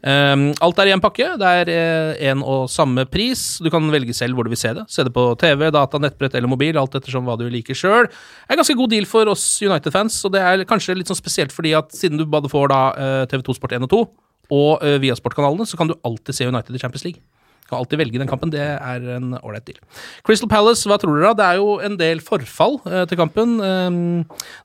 Um, 0.00 0.46
alt 0.64 0.78
er 0.80 0.88
i 0.88 0.92
en 0.94 1.02
pakke. 1.02 1.26
Det 1.40 1.48
er 1.60 1.70
én 2.30 2.40
og 2.40 2.70
samme 2.72 3.04
pris. 3.08 3.58
Du 3.60 3.68
kan 3.72 3.84
velge 3.92 4.14
selv 4.16 4.36
hvor 4.36 4.48
du 4.48 4.52
vil 4.52 4.60
se 4.60 4.72
det. 4.76 4.86
Se 4.88 5.04
det 5.04 5.12
på 5.12 5.26
TV, 5.40 5.66
data, 5.72 6.00
nettbrett 6.00 6.36
eller 6.38 6.52
mobil, 6.52 6.78
alt 6.80 6.96
ettersom 6.96 7.28
hva 7.28 7.36
du 7.40 7.44
liker 7.52 7.76
sjøl. 7.76 8.08
Det 8.08 8.48
er 8.48 8.56
en 8.56 8.62
ganske 8.62 8.78
god 8.80 8.94
deal 8.94 9.08
for 9.08 9.28
oss 9.32 9.44
United-fans, 9.60 10.22
og 10.24 10.36
det 10.36 10.44
er 10.44 10.64
kanskje 10.68 10.96
litt 10.96 11.12
sånn 11.12 11.20
spesielt 11.20 11.52
fordi 11.52 11.74
at 11.76 11.92
siden 11.96 12.20
du 12.20 12.24
både 12.28 12.48
får 12.52 12.72
da 12.72 12.80
eh, 12.96 13.26
TV2 13.32 13.58
Sport 13.60 13.76
1 13.76 13.88
og 13.88 13.92
2 13.92 14.02
og 14.50 14.82
uh, 14.82 14.96
Viasport-kanalene, 14.98 15.66
så 15.68 15.78
kan 15.78 15.90
du 15.90 15.94
alltid 16.06 16.34
se 16.36 16.48
United 16.48 16.74
i 16.74 16.80
Champions 16.82 17.04
League. 17.06 17.22
Kan 17.70 17.78
alltid 17.78 18.00
velge 18.02 18.18
den 18.18 18.30
kampen. 18.30 18.50
Det 18.50 18.60
er 18.60 19.04
en 19.16 19.36
ålreit 19.38 19.68
deal. 19.68 19.78
Crystal 20.26 20.50
Palace, 20.50 20.88
hva 20.90 20.98
tror 20.98 21.16
dere? 21.16 21.30
da? 21.30 21.36
Det 21.38 21.48
er 21.48 21.60
jo 21.60 21.76
en 21.86 21.98
del 22.00 22.22
forfall 22.24 22.80
eh, 22.90 23.04
til 23.08 23.20
kampen. 23.20 23.56
Eh, 23.62 23.90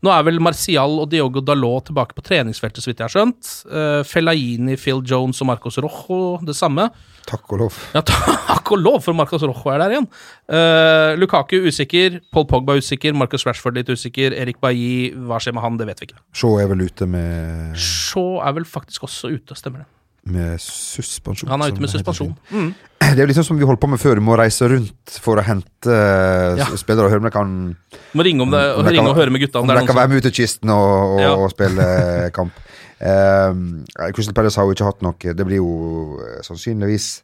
nå 0.01 0.13
er 0.13 0.25
vel 0.25 0.41
Martial 0.43 0.97
og 1.03 1.11
Diogo 1.13 1.43
Dalot 1.45 1.91
tilbake 1.91 2.17
på 2.17 2.25
treningsfeltet, 2.25 2.81
så 2.81 2.89
vidt 2.89 3.03
jeg 3.03 3.07
har 3.07 3.13
skjønt. 3.13 3.51
Eh, 3.69 4.01
Fellaini, 4.09 4.79
Phil 4.81 5.03
Jones 5.05 5.43
og 5.45 5.51
Marcos 5.53 5.77
Rojo 5.85 6.39
det 6.45 6.57
samme. 6.57 6.89
Takk 7.25 7.55
og 7.55 7.61
lov. 7.63 7.77
Ja, 7.95 8.01
takk 8.51 8.73
og 8.73 8.81
lov 8.81 8.99
for 9.05 9.17
Marcos 9.17 9.45
Rojo 9.45 9.73
er 9.73 9.81
der 9.81 9.95
igjen. 9.95 10.09
Uh, 10.45 11.17
Lukaku 11.17 11.57
usikker, 11.65 12.19
Paul 12.33 12.45
Pogba 12.49 12.75
usikker, 12.77 13.15
Marcus 13.17 13.45
Rashford 13.47 13.79
litt 13.79 13.89
usikker, 13.89 14.35
Erik 14.37 14.59
Bailly, 14.61 15.09
hva 15.25 15.39
skjer 15.41 15.55
med 15.57 15.65
han, 15.65 15.79
det 15.81 15.89
vet 15.89 16.03
vi 16.03 16.11
ikke. 16.11 16.21
Shaw 16.37 16.59
er 16.61 16.69
vel 16.69 16.85
ute 16.85 17.09
med, 17.09 17.73
Shaw 17.81 18.39
er 18.45 18.57
vel 18.59 18.69
faktisk 18.69 19.07
også 19.09 19.33
ute, 19.33 19.57
stemmer 19.57 19.83
det. 19.83 19.89
Med 20.25 20.57
suspensjon. 20.59 21.49
Han 21.51 21.61
er 21.61 21.73
ute 21.73 21.81
med 21.83 21.89
suspensjon. 21.91 22.31
Mm. 22.49 22.71
Det 23.05 23.19
er 23.19 23.21
jo 23.21 23.27
liksom 23.29 23.45
som 23.45 23.59
vi 23.59 23.65
holdt 23.69 23.79
på 23.83 23.89
med 23.91 23.99
før. 24.01 24.17
Du 24.17 24.23
må 24.25 24.33
reise 24.39 24.65
rundt 24.71 25.17
for 25.21 25.37
å 25.37 25.43
hente 25.45 25.91
eh, 25.93 26.57
Ja. 26.57 26.65
spillere 26.75 27.05
og 27.05 27.11
høre 27.13 27.21
om 27.21 27.27
de 27.27 27.31
kan 27.35 27.51
Må 28.17 28.23
ringe, 28.25 28.41
om 28.41 28.49
det, 28.49 28.63
Om 28.75 28.85
ringe 28.87 28.95
kan- 29.03 29.07
og 29.11 29.15
høre 29.19 29.29
med 29.31 29.41
gutta 29.41 29.59
om 29.59 29.63
om 29.63 29.67
det 29.69 29.77
de 29.77 29.83
er 29.83 29.87
kan 29.87 29.95
være 29.95 30.09
med 30.09 30.17
ut 30.17 30.23
til 30.31 30.31
kysten 30.45 30.69
og, 30.73 31.13
og, 31.15 31.19
Ja. 31.21 31.35
og 31.35 31.49
spille 31.55 32.31
kamp. 32.33 32.53
Um, 33.05 33.85
Crystal 34.15 34.33
Palace 34.33 34.55
har 34.55 34.65
jo 34.65 34.71
ikke 34.73 34.85
hatt 34.87 35.01
noe 35.03 35.33
Det 35.35 35.45
blir 35.45 35.57
jo 35.59 36.17
eh, 36.23 36.41
sannsynligvis 36.47 37.21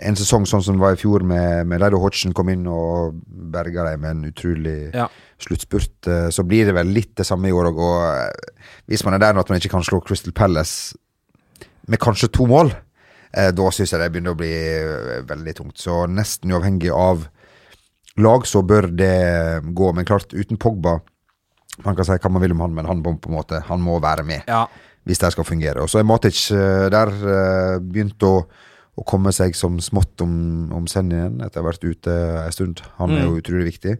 en 0.00 0.14
sesong 0.16 0.46
sånn 0.48 0.62
som 0.64 0.76
det 0.78 0.80
var 0.80 0.94
i 0.94 0.96
fjor, 0.96 1.20
med, 1.22 1.66
med 1.68 1.78
Leido 1.82 1.98
Hodgson 2.00 2.32
kom 2.32 2.48
inn 2.48 2.62
og 2.66 3.18
berga 3.28 3.90
dem 3.90 4.00
med 4.00 4.10
en 4.10 4.24
utrolig 4.32 4.94
Ja. 4.94 5.08
sluttspurt. 5.38 6.06
eh, 6.08 6.30
Så 6.30 6.46
blir 6.48 6.64
det 6.64 6.72
vel 6.74 6.86
litt 6.86 7.14
det 7.14 7.26
samme 7.26 7.48
i 7.48 7.52
år 7.52 7.68
òg. 7.68 7.76
Og 7.76 8.00
eh, 8.16 8.32
hvis 8.88 9.04
man 9.04 9.14
er 9.14 9.18
der 9.18 9.34
nå 9.34 9.40
at 9.40 9.50
man 9.50 9.58
ikke 9.60 9.68
kan 9.74 9.82
slå 9.84 10.00
Crystal 10.02 10.32
Palace 10.32 10.94
med 11.88 11.98
kanskje 12.02 12.30
to 12.32 12.46
mål, 12.46 12.72
eh, 13.34 13.50
da 13.54 13.70
syns 13.74 13.92
jeg 13.92 14.00
det 14.02 14.10
begynner 14.14 14.34
å 14.36 14.38
bli 14.38 14.52
eh, 14.52 15.22
veldig 15.28 15.54
tungt. 15.58 15.78
Så 15.82 16.04
nesten 16.10 16.52
uavhengig 16.52 16.92
av 16.94 17.26
lag, 18.20 18.46
så 18.46 18.62
bør 18.62 18.90
det 18.92 19.12
gå. 19.74 19.92
Men 19.96 20.04
klart, 20.08 20.34
uten 20.36 20.58
Pogba 20.60 21.00
Man 21.86 21.96
kan 21.96 22.04
si 22.04 22.12
hva 22.12 22.28
man 22.28 22.42
vil 22.42 22.52
om 22.52 22.60
han, 22.60 22.74
men 22.76 22.84
han 22.84 22.98
må 23.00 23.14
på 23.16 23.30
en 23.30 23.38
måte 23.38 23.62
Han 23.64 23.80
må 23.80 23.94
være 24.04 24.22
med 24.28 24.42
Ja. 24.46 24.66
hvis 25.08 25.18
det 25.18 25.30
skal 25.32 25.44
fungere. 25.48 25.80
Og 25.80 25.88
så 25.88 25.98
er 25.98 26.04
Matic 26.04 26.50
eh, 26.52 26.90
der 26.92 27.08
eh, 27.08 27.78
begynt 27.80 28.22
å, 28.28 28.44
å 28.94 29.04
komme 29.08 29.32
seg 29.32 29.56
som 29.56 29.80
smått 29.80 30.20
om, 30.20 30.70
om 30.70 30.84
igjen 30.84 31.40
etter 31.40 31.58
å 31.58 31.64
ha 31.64 31.70
vært 31.70 31.84
ute 31.88 32.12
en 32.44 32.52
stund. 32.52 32.82
Han 32.98 33.16
er 33.16 33.24
jo 33.24 33.38
utrolig 33.40 33.72
viktig. 33.72 33.96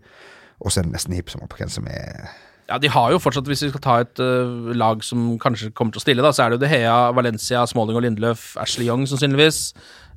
Og 0.61 0.71
så 0.71 0.81
er 0.81 0.85
det 0.85 0.93
nesten 0.93 1.17
hipp 1.17 1.33
som 1.33 1.41
på 1.49 1.57
hvem 1.59 1.73
som 1.73 1.89
er 1.89 2.29
Ja, 2.73 2.79
de 2.81 2.89
har 2.89 3.11
jo 3.13 3.19
fortsatt, 3.21 3.49
hvis 3.51 3.67
vi 3.67 3.69
skal 3.69 3.83
ta 3.85 3.95
et 4.01 4.21
uh, 4.23 4.71
lag 4.73 5.03
som 5.05 5.35
kanskje 5.43 5.69
kommer 5.77 5.93
til 5.93 6.01
å 6.01 6.05
stille, 6.07 6.25
da, 6.25 6.31
så 6.33 6.47
er 6.47 6.53
det 6.53 6.57
jo 6.57 6.63
De 6.65 6.71
Hea, 6.73 6.95
Valencia, 7.13 7.67
Smalling 7.69 7.99
og 7.99 8.07
Lindløf, 8.07 8.55
Ashley 8.63 8.89
Young 8.89 9.05
sannsynligvis, 9.11 9.59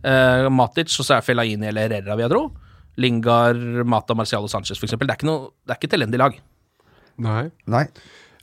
uh, 0.08 0.48
Matic, 0.54 0.94
og 1.02 1.08
så 1.10 1.18
er 1.18 1.26
Fellaini 1.26 1.68
eller 1.68 1.90
Herrera, 1.90 2.16
vil 2.16 2.30
jeg 2.30 2.32
tro. 2.32 2.46
Lingard, 3.04 3.60
Mata, 3.92 4.16
Marcial 4.16 4.48
og 4.48 4.54
Sanchez, 4.54 4.80
eksempel. 4.80 5.10
Det 5.10 5.18
er 5.18 5.20
ikke, 5.20 5.28
noe, 5.28 5.50
det 5.68 5.76
er 5.76 5.82
ikke 5.82 5.92
et 5.92 5.98
elendig 6.00 6.22
lag. 6.22 6.38
Nei. 7.26 7.42
Nei. 7.72 7.84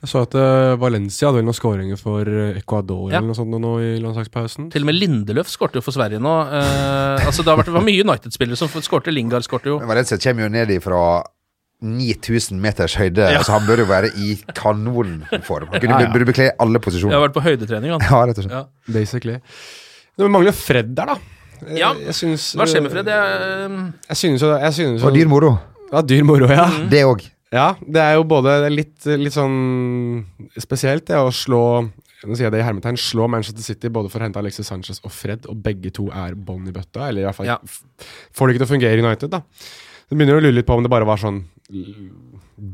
Jeg 0.03 0.11
så 0.11 0.21
at 0.27 0.35
uh, 0.35 0.75
Valencia 0.77 1.29
hadde 1.29 1.39
vel 1.39 1.45
noen 1.47 1.55
skåringer 1.57 1.97
for 1.97 2.27
Ecuador 2.59 3.05
Ja. 3.07 3.17
eller 3.17 3.31
noe 3.31 3.37
sånt 3.37 3.55
nå 3.55 3.75
i 3.79 3.93
landslagspausen. 4.03 4.67
Til 4.73 4.83
og 4.83 4.89
med 4.91 4.99
Lindeløf 4.99 5.49
skårte 5.49 5.79
jo 5.79 5.85
for 5.85 5.95
Sverige 5.95 6.21
nå. 6.21 6.33
Uh, 6.53 7.23
altså 7.27 7.41
Det 7.41 7.49
har 7.49 7.61
vært, 7.63 7.71
det 7.71 7.77
var 7.79 7.87
mye 7.87 8.03
United-spillere 8.05 8.59
som 8.59 8.69
skårte. 8.83 9.15
Lingard 9.15 9.47
skårte 9.47 9.71
jo. 9.71 9.77
Men 9.81 9.89
Valencia 9.89 10.19
kommer 10.21 10.45
jo 10.45 10.53
ned 10.53 10.75
ifra 10.75 10.99
9000 11.83 12.59
meters 12.63 12.95
høyde, 12.95 13.25
Ja. 13.33 13.41
så 13.43 13.51
han 13.57 13.67
bør 13.67 13.83
jo 13.83 13.85
være 13.89 14.09
i 14.17 14.35
kanonform. 14.55 15.69
Han 15.71 15.79
kunne 15.81 15.99
Ja, 15.99 16.07
ja. 16.07 16.11
burde 16.13 16.25
bekle 16.31 16.51
alle 16.59 16.79
posisjoner. 16.79 17.11
Jeg 17.13 17.19
har 17.21 17.27
vært 17.29 17.35
på 17.37 17.43
høydetrening, 17.45 17.91
han. 17.91 18.01
Ja, 18.01 18.25
rett 18.25 18.37
og 18.39 18.43
slett. 18.45 18.51
Ja. 18.51 18.93
Basically. 18.93 19.37
Det 20.17 20.29
mangler 20.31 20.53
Fred 20.53 20.95
der, 20.95 21.05
da. 21.05 21.17
Eh, 21.67 21.77
Ja. 21.79 21.93
Jeg 21.93 22.13
synes, 22.15 22.53
Hva 22.55 22.65
skjer 22.67 22.81
med 22.83 22.91
Fred? 22.91 23.05
Jeg, 23.05 23.41
øh, 23.69 23.91
Jeg 24.09 24.17
synes 24.17 24.41
jo 24.41 24.49
jeg 24.57 24.73
synes 24.73 25.01
jo, 25.01 25.07
Og 25.07 25.13
dyr 25.13 25.27
moro. 25.27 25.57
Ja, 25.91 26.01
dyr 26.01 26.23
moro, 26.23 26.47
ja. 26.47 26.69
Det 26.89 27.03
òg. 27.05 27.29
Ja, 27.53 27.75
det 27.85 28.01
er 28.01 28.13
jo 28.15 28.23
både 28.23 28.69
litt, 28.73 29.05
litt 29.05 29.33
sånn 29.33 30.25
spesielt 30.57 31.05
det 31.05 31.15
å 31.15 31.29
slå 31.31 31.89
nå 32.25 32.37
sier 32.37 32.45
jeg 32.47 32.53
det 32.53 32.61
i 32.61 32.63
hermetegn, 32.63 32.95
slå 32.95 33.27
Manchester 33.29 33.61
City 33.61 33.89
både 33.89 34.09
for 34.09 34.19
å 34.19 34.23
hente 34.23 34.39
Alexis 34.39 34.65
Sanchez 34.65 35.01
og 35.03 35.11
Fred, 35.11 35.45
og 35.51 35.57
begge 35.61 35.91
to 35.91 36.05
er 36.07 36.33
bånn 36.35 36.65
i 36.69 36.71
bøtta. 36.71 37.09
Eller 37.09 37.21
i 37.21 37.25
hvert 37.25 37.35
fall 37.35 37.45
Ja. 37.45 37.57
får 38.33 38.47
det 38.47 38.55
ikke 38.55 38.65
til 38.65 38.67
å 38.69 38.79
fungere 38.79 38.97
i 38.97 39.03
United, 39.03 39.29
da. 39.29 39.41
Så 40.09 40.15
begynner 40.15 40.39
du 40.39 40.39
å 40.39 40.43
lure 40.47 40.53
litt 40.55 40.65
på 40.65 40.73
om 40.77 40.83
det 40.83 40.89
bare 40.89 41.03
var 41.05 41.17
sånn 41.17 41.43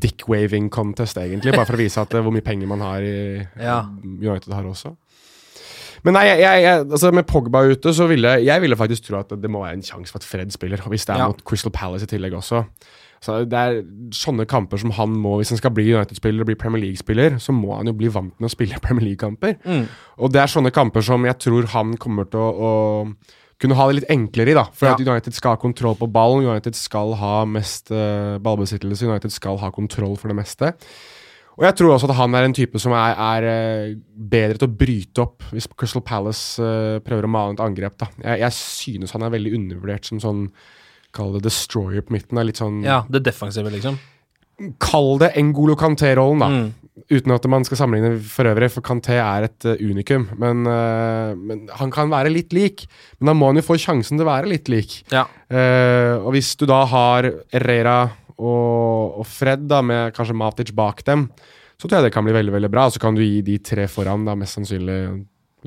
dick-waving 0.00 0.70
contest, 0.72 1.18
egentlig. 1.20 1.54
Bare 1.56 1.66
for 1.68 1.78
å 1.78 1.82
vise 1.82 2.02
at 2.02 2.14
eh, 2.14 2.22
hvor 2.24 2.34
mye 2.34 2.44
penger 2.46 2.70
man 2.70 2.82
har 2.84 3.04
i 3.04 3.14
Ja. 3.70 3.82
United 4.04 4.52
har 4.52 4.66
også. 4.68 4.94
Men 6.06 6.16
nei, 6.16 6.22
jeg, 6.30 6.40
jeg, 6.40 6.62
jeg, 6.64 6.84
altså 6.86 7.10
med 7.12 7.26
Pogba 7.28 7.60
ute, 7.68 7.92
så 7.92 8.06
ville 8.08 8.30
jeg 8.40 8.62
ville 8.62 8.76
faktisk 8.78 9.04
tro 9.10 9.18
at 9.20 9.34
det 9.36 9.50
må 9.52 9.60
være 9.66 9.76
en 9.80 9.84
sjanse 9.84 10.12
for 10.14 10.22
at 10.22 10.24
Fred 10.28 10.52
spiller. 10.54 10.80
Hvis 10.88 11.04
det 11.04 11.14
er 11.16 11.24
Ja. 11.24 11.26
mot 11.28 11.42
Crystal 11.44 11.72
Palace 11.72 12.06
i 12.08 12.12
tillegg 12.14 12.32
også. 12.38 12.62
Så 13.20 13.34
Det 13.44 13.52
er 13.58 13.82
sånne 14.16 14.46
kamper 14.48 14.78
som 14.80 14.90
han 14.96 15.10
må 15.12 15.34
Hvis 15.36 15.50
han 15.52 15.58
skal 15.60 15.74
bli 15.76 15.92
United-spiller 15.92 16.40
og 16.40 16.46
bli 16.48 16.54
Premier 16.56 16.80
League-spiller, 16.86 17.36
så 17.36 17.52
må 17.52 17.76
han 17.76 17.86
jo 17.86 17.92
bli 17.92 18.08
vant 18.08 18.32
med 18.40 18.48
å 18.48 18.52
spille 18.54 18.80
Premier 18.86 19.10
League-kamper. 19.10 19.58
Mm. 19.66 19.84
Og 20.24 20.32
det 20.32 20.40
er 20.40 20.46
sånne 20.48 20.72
kamper 20.72 21.04
som 21.04 21.26
jeg 21.28 21.36
tror 21.38 21.68
han 21.74 21.96
kommer 22.00 22.24
til 22.32 22.40
å, 22.40 22.48
å 22.48 23.12
kunne 23.60 23.76
ha 23.76 23.86
det 23.88 24.00
litt 24.00 24.10
enklere 24.12 24.54
i. 24.54 24.56
da 24.56 24.64
For 24.72 24.88
Ja. 24.88 24.94
at 24.96 25.00
United 25.04 25.36
skal 25.36 25.54
ha 25.54 25.60
kontroll 25.60 25.96
på 26.00 26.08
ballen, 26.10 26.46
United 26.48 26.74
skal 26.78 27.14
ha 27.20 27.44
mest 27.44 27.90
uh, 27.92 28.38
ballbesittelse, 28.42 29.06
United 29.06 29.32
skal 29.34 29.58
ha 29.60 29.70
kontroll 29.70 30.16
for 30.16 30.32
det 30.32 30.38
meste. 30.38 30.74
Og 31.60 31.66
jeg 31.66 31.76
tror 31.76 31.92
også 31.92 32.08
at 32.08 32.16
han 32.16 32.34
er 32.38 32.46
en 32.46 32.54
type 32.56 32.78
som 32.80 32.94
er, 32.96 33.18
er 33.20 33.44
eh, 33.50 33.94
bedre 34.16 34.56
til 34.56 34.68
å 34.68 34.76
bryte 34.80 35.20
opp 35.20 35.44
hvis 35.52 35.66
Crystal 35.76 36.00
Palace 36.00 36.56
uh, 36.62 37.00
prøver 37.04 37.26
å 37.28 37.32
male 37.32 37.52
et 37.52 37.60
angrep. 37.60 37.98
da 38.00 38.08
Jeg, 38.22 38.40
jeg 38.46 38.52
synes 38.56 39.12
han 39.12 39.26
er 39.26 39.34
veldig 39.34 39.52
undervurdert 39.58 40.08
som 40.08 40.22
sånn 40.22 40.46
Kall 41.12 41.32
det 41.34 41.42
destroyer 41.42 42.04
på 42.06 42.14
midten. 42.14 42.38
Er 42.38 42.46
litt 42.46 42.60
sånn 42.60 42.84
ja, 42.86 43.00
det 43.10 43.24
defensive, 43.26 43.66
liksom. 43.74 43.96
Kall 44.82 45.18
det 45.22 45.32
Ngolo 45.40 45.76
Kanté-rollen, 45.78 46.42
da. 46.42 46.48
Mm. 46.52 46.68
Uten 47.10 47.32
at 47.32 47.46
man 47.48 47.64
skal 47.64 47.78
sammenligne 47.80 48.18
for 48.28 48.48
øvrig, 48.50 48.68
for 48.74 48.84
Kanté 48.84 49.16
er 49.16 49.46
et 49.46 49.66
eh, 49.68 49.80
unikum. 49.80 50.28
Men, 50.40 50.66
eh, 50.68 51.30
men 51.38 51.62
han 51.78 51.92
kan 51.94 52.10
være 52.12 52.32
litt 52.32 52.52
lik. 52.56 52.84
Men 53.18 53.32
da 53.32 53.36
må 53.36 53.50
han 53.50 53.60
jo 53.60 53.66
få 53.66 53.78
sjansen 53.80 54.18
til 54.18 54.26
å 54.26 54.30
være 54.30 54.50
litt 54.52 54.68
lik. 54.72 55.00
Ja. 55.14 55.24
Uh, 55.50 56.20
og 56.20 56.34
hvis 56.36 56.52
du 56.60 56.66
da 56.70 56.82
har 56.86 57.30
Herrera 57.54 58.02
og, 58.36 59.20
og 59.22 59.26
Fred 59.26 59.64
da 59.70 59.80
med 59.82 60.14
kanskje 60.16 60.36
Matic 60.38 60.74
bak 60.76 61.02
dem, 61.08 61.26
så 61.80 61.88
tror 61.88 61.98
jeg 61.98 62.10
det 62.10 62.14
kan 62.14 62.26
bli 62.26 62.36
veldig 62.36 62.54
veldig 62.58 62.70
bra. 62.72 62.86
Så 62.92 63.02
kan 63.02 63.16
du 63.16 63.24
gi 63.24 63.40
de 63.46 63.56
tre 63.64 63.88
foran, 63.90 64.28
da 64.28 64.36
mest 64.38 64.58
sannsynlig 64.58 65.00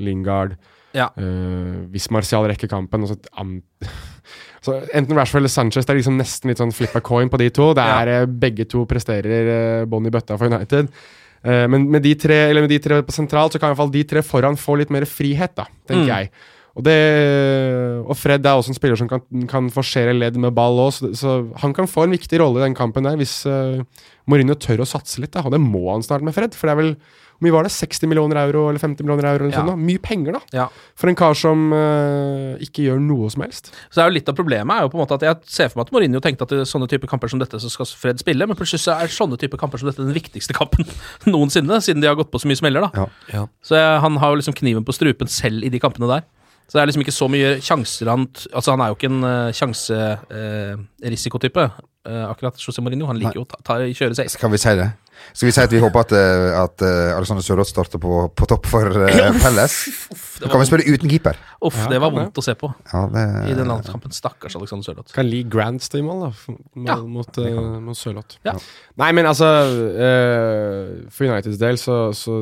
Lingard, 0.04 0.58
Ja. 0.94 1.10
Uh, 1.18 1.90
hvis 1.90 2.12
Martial 2.14 2.46
rekker 2.50 2.70
kampen 2.70 3.06
og 3.06 3.10
så, 3.10 3.18
så 4.64 4.78
Enten 4.94 5.18
Rashford 5.18 5.42
eller 5.44 5.52
Sanchez, 5.52 5.86
det 5.86 5.94
er 5.94 6.00
liksom 6.00 6.18
nesten 6.20 6.50
litt 6.52 6.62
sånn 6.62 6.72
flip 6.76 6.96
a 6.96 7.02
coin 7.04 7.30
på 7.30 7.40
de 7.42 7.50
to. 7.54 7.74
Det 7.78 7.84
er 7.84 8.12
ja. 8.14 8.22
Begge 8.26 8.66
to 8.70 8.86
presterer 8.90 9.50
uh, 9.84 9.86
bånn 9.90 10.08
i 10.08 10.14
bøtta 10.14 10.38
for 10.40 10.48
United. 10.52 10.88
Eh, 11.44 11.66
men 11.68 11.90
med 11.92 12.06
de, 12.06 12.14
tre, 12.16 12.38
eller 12.50 12.64
med 12.64 12.72
de 12.72 12.78
tre 12.80 13.02
på 13.04 13.12
sentralt, 13.12 13.52
så 13.52 13.60
kan 13.60 13.68
i 13.68 13.74
hvert 13.74 13.82
fall 13.82 13.92
de 13.92 14.04
tre 14.08 14.22
foran 14.24 14.56
få 14.56 14.78
litt 14.80 14.94
mer 14.96 15.04
frihet, 15.04 15.52
da, 15.60 15.66
tenker 15.90 16.06
Mm. 16.08 16.14
jeg. 16.14 16.30
Og, 16.74 16.82
det, 16.88 16.96
og 18.10 18.16
Fred 18.18 18.46
er 18.50 18.58
også 18.58 18.74
en 18.74 18.78
spiller 18.80 18.98
som 18.98 19.10
kan, 19.12 19.22
kan 19.50 19.68
forsere 19.74 20.16
ledd 20.18 20.40
med 20.42 20.56
ball 20.58 20.80
òg, 20.88 20.94
så, 20.96 21.12
så 21.18 21.36
han 21.62 21.76
kan 21.78 21.90
få 21.90 22.08
en 22.08 22.16
viktig 22.16 22.40
rolle 22.42 22.62
i 22.62 22.66
den 22.66 22.78
kampen 22.78 23.06
der 23.06 23.20
hvis 23.20 23.44
uh, 23.46 23.84
Mourinho 24.26 24.56
tør 24.58 24.82
å 24.82 24.88
satse 24.90 25.22
litt. 25.22 25.36
Da. 25.36 25.44
Og 25.46 25.54
det 25.54 25.62
må 25.62 25.84
han 25.92 26.02
snart 26.06 26.26
med 26.26 26.34
Fred, 26.34 26.56
for 26.58 26.70
det 26.70 26.74
er 26.74 26.82
vel 26.82 26.96
hvor 27.34 27.48
mye 27.50 27.54
var 27.58 27.66
det? 27.66 27.72
60 27.76 28.08
millioner 28.08 28.38
euro 28.40 28.60
eller 28.70 28.80
50 28.80 29.04
millioner 29.04 29.26
euro? 29.28 29.44
eller 29.48 29.52
Ja. 29.56 29.62
sånn 29.64 29.72
da? 29.74 29.76
Mye 29.76 30.00
penger, 30.00 30.36
da. 30.38 30.42
Ja. 30.56 30.66
For 30.96 31.10
en 31.12 31.18
kar 31.20 31.34
som 31.36 31.64
uh, 31.76 32.54
ikke 32.64 32.86
gjør 32.86 33.02
noe 33.04 33.28
som 33.34 33.42
helst. 33.44 33.72
Så 33.90 33.98
det 34.00 34.04
er 34.06 34.10
jo 34.12 34.16
Litt 34.16 34.30
av 34.32 34.38
problemet 34.38 34.74
er 34.78 34.86
jo 34.86 34.92
på 34.94 34.98
en 35.00 35.02
måte 35.04 35.18
at 35.18 35.26
jeg 35.28 35.50
ser 35.58 35.72
for 35.74 35.82
meg 35.82 35.90
at 35.90 35.96
Mourinho 35.98 36.22
tenkte 36.24 36.46
at 36.48 36.54
i 36.56 36.62
sånne 36.70 36.88
type 36.94 37.10
kamper 37.10 37.34
som 37.34 37.42
dette 37.42 37.60
så 37.60 37.72
skal 37.74 37.90
Fred 37.90 38.22
spille, 38.24 38.48
men 38.48 38.56
plutselig 38.58 38.86
så 38.86 38.96
er 39.02 39.12
sånne 39.12 39.38
type 39.42 39.60
kamper 39.60 39.82
som 39.82 39.90
dette 39.92 40.06
den 40.06 40.16
viktigste 40.16 40.56
kampen 40.56 40.88
noensinne, 41.34 41.82
siden 41.84 42.06
de 42.06 42.10
har 42.10 42.16
gått 42.22 42.32
på 42.32 42.40
så 42.42 42.48
mye 42.50 42.62
smeller. 42.62 42.88
da. 42.88 43.10
Ja. 43.34 43.44
Så 43.66 43.76
jeg, 43.82 44.00
han 44.06 44.22
har 44.24 44.32
jo 44.34 44.40
liksom 44.40 44.56
kniven 44.62 44.86
på 44.88 44.96
strupen 44.96 45.30
selv 45.30 45.66
i 45.68 45.74
de 45.74 45.82
kampene 45.84 46.10
der. 46.16 46.24
Så 46.68 46.74
det 46.78 46.82
er 46.82 46.86
liksom 46.90 47.02
ikke 47.06 47.14
så 47.14 47.28
mye 47.30 47.60
sjanser 47.62 48.10
han 48.10 48.26
Altså, 48.54 48.72
han 48.74 48.82
er 48.82 48.88
jo 48.90 48.96
ikke 48.98 49.10
en 49.12 49.24
uh, 49.24 49.52
sjanserisikotype, 49.54 51.64
uh, 52.10 52.26
akkurat 52.32 52.58
José 52.58 52.82
Mourinho. 52.82 53.06
Han 53.12 53.18
liker 53.22 53.36
jo 53.42 53.46
å 53.46 53.50
ta, 53.52 53.58
ta, 53.64 53.74
kjøre 53.86 54.16
safe. 54.18 54.30
Skal 54.34 54.50
vi 54.54 54.58
si 54.62 54.74
det? 54.80 54.90
Skal 55.32 55.48
vi 55.48 55.52
si 55.56 55.62
at 55.62 55.72
vi 55.72 55.80
håper 55.80 56.00
at, 56.02 56.12
eh, 56.18 56.54
at 56.58 56.82
eh, 56.84 57.14
Alexander 57.16 57.44
Sørloth 57.46 57.70
starter 57.70 58.00
på, 58.02 58.10
på 58.36 58.46
topp 58.50 58.66
for 58.68 58.90
uh, 58.92 59.38
Pelles? 59.40 59.76
Da 60.42 60.50
kan 60.52 60.60
vi 60.60 60.66
spille 60.68 60.84
uten 60.90 61.08
keeper. 61.12 61.38
Uff, 61.64 61.78
Ja, 61.80 61.86
det 61.94 62.00
var 62.04 62.10
kan 62.12 62.18
vondt 62.18 62.40
å 62.42 62.44
se 62.44 62.56
på 62.60 62.68
Ja, 62.90 63.04
det, 63.14 63.24
i 63.54 63.56
den 63.56 63.70
landskampen. 63.70 64.12
Stakkars 64.12 64.56
Alexander 64.60 64.84
Sørloth. 64.90 65.14
Kan 65.16 65.30
Lee 65.30 65.46
Grant 65.48 65.80
stå 65.86 65.98
i 66.02 66.04
mål, 66.04 66.20
da, 66.26 66.30
f- 66.34 66.58
Ja. 66.90 66.98
mot, 67.08 67.30
uh, 67.40 67.80
mot 67.86 67.96
Sørloth. 67.96 68.36
Ja. 68.44 68.58
Nei, 69.00 69.12
men 69.16 69.26
altså 69.30 69.48
eh, 69.94 71.08
For 71.14 71.24
Uniteds 71.30 71.62
del 71.62 71.78
så, 71.80 72.10
så 72.18 72.34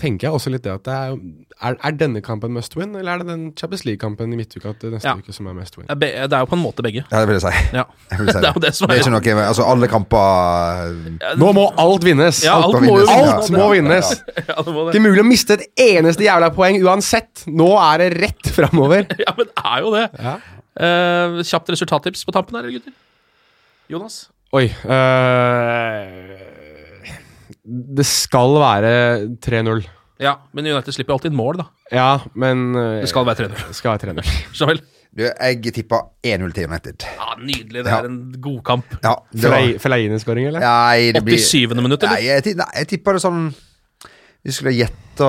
tenker 0.00 0.28
jeg 0.30 0.34
også 0.38 0.48
litt 0.54 0.64
det 0.64 0.72
at 0.78 0.84
det 0.86 0.94
er, 0.96 1.18
er, 1.64 1.76
er 1.88 1.94
denne 1.96 2.20
kampen 2.20 2.52
must 2.52 2.74
win, 2.76 2.90
eller 2.98 3.14
er 3.14 3.22
det 3.22 3.26
den 3.30 3.44
Champions 3.56 3.84
League-kampen 3.86 4.32
i 4.32 4.36
midtuka 4.36 4.74
til 4.80 4.92
neste 4.92 5.08
Ja. 5.08 5.14
uke 5.16 5.32
som 5.32 5.46
er 5.48 5.54
must 5.56 5.78
win? 5.78 5.86
Det 5.88 6.10
er 6.12 6.28
er 6.28 6.42
jo 6.44 6.48
på 6.50 6.56
en 6.58 6.62
måte 6.62 6.82
begge. 6.84 7.04
ja, 7.10 7.20
det 7.20 7.28
vil 7.28 7.38
jeg 7.38 7.44
si. 7.46 7.62
Ja. 7.72 7.84
Jeg 8.10 8.18
vil 8.20 8.28
si 8.28 8.38
Det 8.44 8.48
er 8.50 8.52
jo 8.56 8.60
det 8.66 8.74
som 8.74 8.88
det 8.88 8.96
er 8.96 9.00
er 9.00 9.20
ikke 9.22 9.32
noe 9.32 9.46
Altså, 9.46 9.64
alle 9.64 9.88
kamper 9.88 11.38
Nå 11.40 11.52
må 11.56 11.72
alt 11.80 12.04
vinnes! 12.04 12.42
Ja, 12.44 12.58
alt 12.60 12.76
alt 12.76 12.84
må 12.84 12.98
vinnes. 12.98 13.32
Alt 13.32 13.50
må 13.56 13.70
vinnes! 13.72 14.12
Ja, 14.50 14.60
det 14.62 14.74
må 14.74 14.84
det. 14.84 14.94
Ikke 14.94 15.06
mulig 15.08 15.24
å 15.24 15.28
miste 15.30 15.56
et 15.56 15.66
eneste 15.80 16.24
jævla 16.28 16.52
poeng 16.52 16.76
uansett! 16.84 17.46
Nå 17.48 17.72
er 17.80 18.04
det 18.04 18.12
rett 18.20 18.52
framover! 18.52 19.08
Ja, 19.26 19.32
men 19.36 19.48
det 19.48 19.64
er 19.64 19.80
jo 19.80 19.96
det. 19.96 20.06
Ja. 20.20 20.36
Eh, 20.76 21.40
kjapt 21.48 21.72
resultattips 21.72 22.24
på 22.28 22.36
tampen 22.36 22.60
her, 22.60 22.68
gutter. 22.68 22.92
Jonas? 23.88 24.26
Oi 24.54 24.68
uh, 24.86 26.04
Det 27.64 28.04
skal 28.06 28.54
være 28.60 28.92
3-0. 29.42 29.86
Ja, 30.22 30.36
men 30.56 30.64
United 30.66 30.94
slipper 30.96 31.12
alltid 31.16 31.32
inn 31.32 31.36
mål, 31.36 31.58
da. 31.60 31.66
Ja, 31.92 32.10
men 32.34 32.70
uh, 32.76 33.00
Det 33.02 33.08
skal 33.10 33.26
være 33.28 33.48
3-0. 33.50 33.66
det 33.68 33.76
skal 33.76 33.92
være 33.98 34.14
3-0. 34.14 34.30
Så 34.58 34.68
vel. 34.70 34.80
Du, 35.16 35.22
jeg 35.24 35.72
tippa 35.72 35.98
1-0 36.24 36.50
til 36.56 36.66
United. 36.68 37.04
Ja, 37.16 37.34
nydelig. 37.40 37.84
Det 37.84 37.92
Ja. 37.92 37.98
er 38.02 38.08
en 38.10 38.18
god 38.44 38.58
kamp. 38.64 38.96
Ja, 39.04 39.14
det 39.32 39.44
var 39.48 39.56
Fellaini- 39.56 39.78
Fellaini-skåring, 39.80 40.48
eller? 40.50 40.60
Nei, 40.60 41.12
det 41.16 41.22
blir 41.24 41.38
87. 41.40 41.72
minutt, 41.80 42.02
eller? 42.02 42.16
Nei, 42.20 42.26
jeg, 42.28 42.56
nei, 42.56 42.66
jeg 42.82 42.88
tippa 42.94 43.12
det 43.16 43.22
sånn 43.24 43.46
Vi 44.46 44.52
skulle 44.52 44.74
gjette 44.76 45.28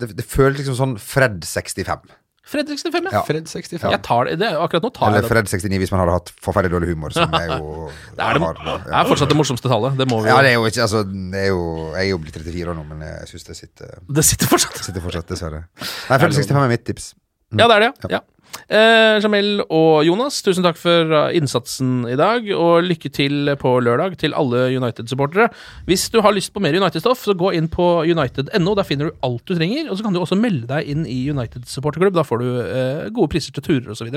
det, 0.00 0.08
det 0.16 0.24
føles 0.26 0.58
liksom 0.62 0.74
sånn 0.78 0.94
Fred 0.98 1.44
65. 1.44 2.08
Fredrik 2.52 2.78
65, 2.82 3.06
ja. 3.08 3.12
Ja. 3.16 3.22
Fred 3.24 3.46
65. 3.48 3.86
Jeg 3.94 4.02
tar 4.04 4.28
det, 4.28 4.34
det. 4.42 4.50
Akkurat 4.60 4.84
nå 4.84 4.90
tar 4.92 5.08
Eller 5.08 5.22
jeg 5.22 5.24
det. 5.24 5.30
Fred 5.32 5.48
69 5.48 5.78
hvis 5.82 5.92
man 5.94 6.02
hadde 6.02 6.16
hatt 6.18 6.32
forferdelig 6.44 6.74
dårlig 6.76 6.90
humor, 6.92 7.14
som 7.16 7.32
jeg 7.32 7.48
jo 7.58 7.88
Det 7.88 8.20
er, 8.26 8.36
det, 8.36 8.42
har. 8.44 8.60
det 8.84 8.96
er 9.00 9.08
fortsatt 9.08 9.32
det 9.32 9.38
morsomste 9.40 9.70
tallet. 9.72 9.96
Det 10.00 10.06
må 10.12 10.20
vi 10.22 10.28
Ja, 10.30 10.36
det 10.44 10.52
er 10.52 10.58
jo 10.58 10.66
ikke 10.68 10.84
Altså, 10.84 11.00
det 11.08 11.40
er 11.46 11.48
jo 11.50 11.62
Jeg 11.96 12.02
er 12.04 12.10
jo 12.12 12.20
blitt 12.26 12.36
34 12.42 12.74
år 12.74 12.78
nå, 12.78 12.84
men 12.92 13.06
jeg 13.08 13.30
syns 13.32 13.48
det 13.48 13.56
sitter, 13.62 13.96
Det 14.20 14.24
sitter 14.28 14.52
fortsatt. 14.52 14.78
sitter 14.84 15.04
fortsatt, 15.08 15.28
dessverre. 15.32 15.64
Nei, 15.80 16.18
Fred 16.22 16.36
65 16.36 16.62
er 16.66 16.72
mitt 16.76 16.84
tips. 16.88 17.12
Ja, 17.56 17.66
det 17.68 17.74
er 17.78 17.86
det. 17.88 17.90
ja. 18.08 18.18
ja. 18.18 18.22
Eh, 18.72 19.18
Jamel 19.20 19.60
og 19.68 20.02
Jonas, 20.06 20.38
tusen 20.44 20.64
takk 20.64 20.78
for 20.80 21.10
uh, 21.12 21.28
innsatsen 21.36 22.06
i 22.08 22.16
dag, 22.18 22.46
og 22.56 22.86
lykke 22.86 23.10
til 23.12 23.50
på 23.60 23.72
lørdag 23.84 24.16
til 24.20 24.32
alle 24.38 24.64
United-supportere. 24.78 25.48
Hvis 25.88 26.06
du 26.12 26.20
har 26.24 26.32
lyst 26.32 26.52
på 26.54 26.62
mer 26.64 26.76
United-stoff, 26.78 27.20
så 27.26 27.34
gå 27.36 27.52
inn 27.58 27.68
på 27.72 27.86
united.no. 28.08 28.74
Der 28.78 28.86
finner 28.88 29.10
du 29.10 29.18
alt 29.26 29.44
du 29.48 29.54
trenger. 29.58 29.90
Og 29.90 29.98
så 29.98 30.06
kan 30.06 30.14
du 30.16 30.20
også 30.22 30.38
melde 30.40 30.68
deg 30.70 30.88
inn 30.92 31.04
i 31.08 31.18
United 31.32 31.66
supporterklubb. 31.68 32.16
Da 32.16 32.24
får 32.26 32.40
du 32.42 32.48
eh, 32.62 33.10
gode 33.12 33.32
priser 33.34 33.52
til 33.56 33.66
turer 33.66 33.92
osv. 33.92 34.08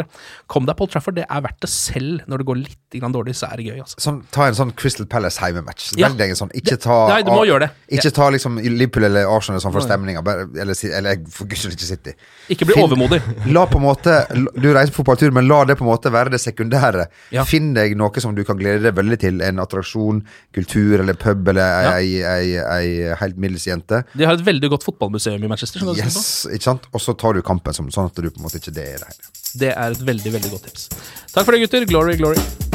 Kom 0.52 0.68
deg 0.70 0.78
på 0.80 0.88
Old 0.88 0.94
Trafford. 0.96 1.18
Det 1.20 1.28
er 1.28 1.44
verdt 1.46 1.62
det 1.66 1.72
selv 1.74 2.24
når 2.30 2.44
det 2.44 2.50
går 2.52 2.62
litt 2.64 3.00
dårlig. 3.16 3.36
Så 3.36 3.50
er 3.52 3.60
det 3.60 3.68
gøy, 3.70 3.80
altså. 3.84 4.00
Sånn, 4.04 4.22
ta 4.36 4.48
en 4.50 4.58
sånn 4.58 4.72
Crystal 4.78 5.08
Palace 5.10 5.42
heimematch. 5.44 5.92
Ja. 6.00 6.10
Velg 6.10 6.22
deg 6.22 6.36
en 6.36 6.42
sånn. 6.46 6.54
Ikke 6.56 6.78
ta 6.82 7.02
Nei, 7.12 7.22
du 7.28 7.34
må 7.34 7.44
gjøre 7.48 7.68
det. 7.68 7.98
Ikke 8.00 8.14
ta 8.16 8.30
liksom 8.34 8.60
Liverpool 8.64 9.08
eller 9.10 9.28
Arsenal 9.30 9.64
sånn 9.64 9.76
for 9.76 9.84
stemninga. 9.86 10.24
Eller, 10.56 10.78
si- 10.78 10.92
eller 10.96 11.20
for 11.32 11.50
gudskjelov 11.50 11.76
ikke 11.76 11.90
City. 11.92 12.16
Ikke 12.56 12.68
bli 12.70 12.80
overmodig. 12.82 13.22
La 13.52 13.66
på 13.70 13.80
en 13.82 13.86
måte 13.88 14.16
Du 14.34 14.68
reiser 14.74 14.92
på 14.94 15.02
fotballtur, 15.04 15.32
men 15.36 15.48
la 15.48 15.64
det 15.66 15.78
på 15.80 15.86
en 15.86 15.90
måte 15.92 16.12
være 16.14 16.32
det 16.34 16.40
sekundære. 16.44 17.08
Ja. 17.36 17.44
Finn 17.48 17.74
deg 17.78 17.96
noe 18.00 18.24
som 18.24 18.36
du 18.36 18.44
kan 18.48 18.58
glede 18.60 18.84
deg 18.88 18.96
veldig 18.98 19.20
til. 19.22 19.42
En 19.46 19.60
attraksjon, 19.64 20.24
kultur 20.56 21.00
eller 21.04 21.14
pub 21.20 21.48
eller 21.54 21.62
Ja. 21.86 21.96
ei, 21.98 22.22
ei, 22.24 22.58
ei 22.78 23.16
helt 23.22 23.38
middels 23.38 23.66
jente. 23.68 24.04
De 24.16 24.26
har 24.26 24.34
et 24.40 24.46
veldig 24.46 24.70
godt 24.76 24.84
fotballmuseum 24.88 25.44
i 25.44 25.48
Manchester. 25.52 25.82
Yes, 25.96 26.46
ikke 26.52 26.64
sant? 26.72 26.88
Og 26.94 27.02
så 27.02 27.16
tar 27.18 27.34
du 27.34 27.42
kampen 27.42 27.74
som, 27.74 27.90
sånn 27.92 28.12
at 28.12 28.16
du 28.16 28.30
på 28.30 28.40
en 28.42 28.48
måte 28.50 28.62
ikke 28.62 28.74
det 28.76 28.88
er 28.96 28.98
det 29.04 29.12
hele. 29.12 29.34
Det 29.56 29.74
er 29.76 29.92
et 29.92 30.06
veldig, 30.14 30.32
veldig 30.40 30.52
godt 30.52 30.70
tips. 30.72 30.90
Takk 31.34 31.46
for 31.46 31.52
det, 31.56 31.62
gutter. 31.66 31.86
Glory, 31.86 32.18
glory. 32.20 32.75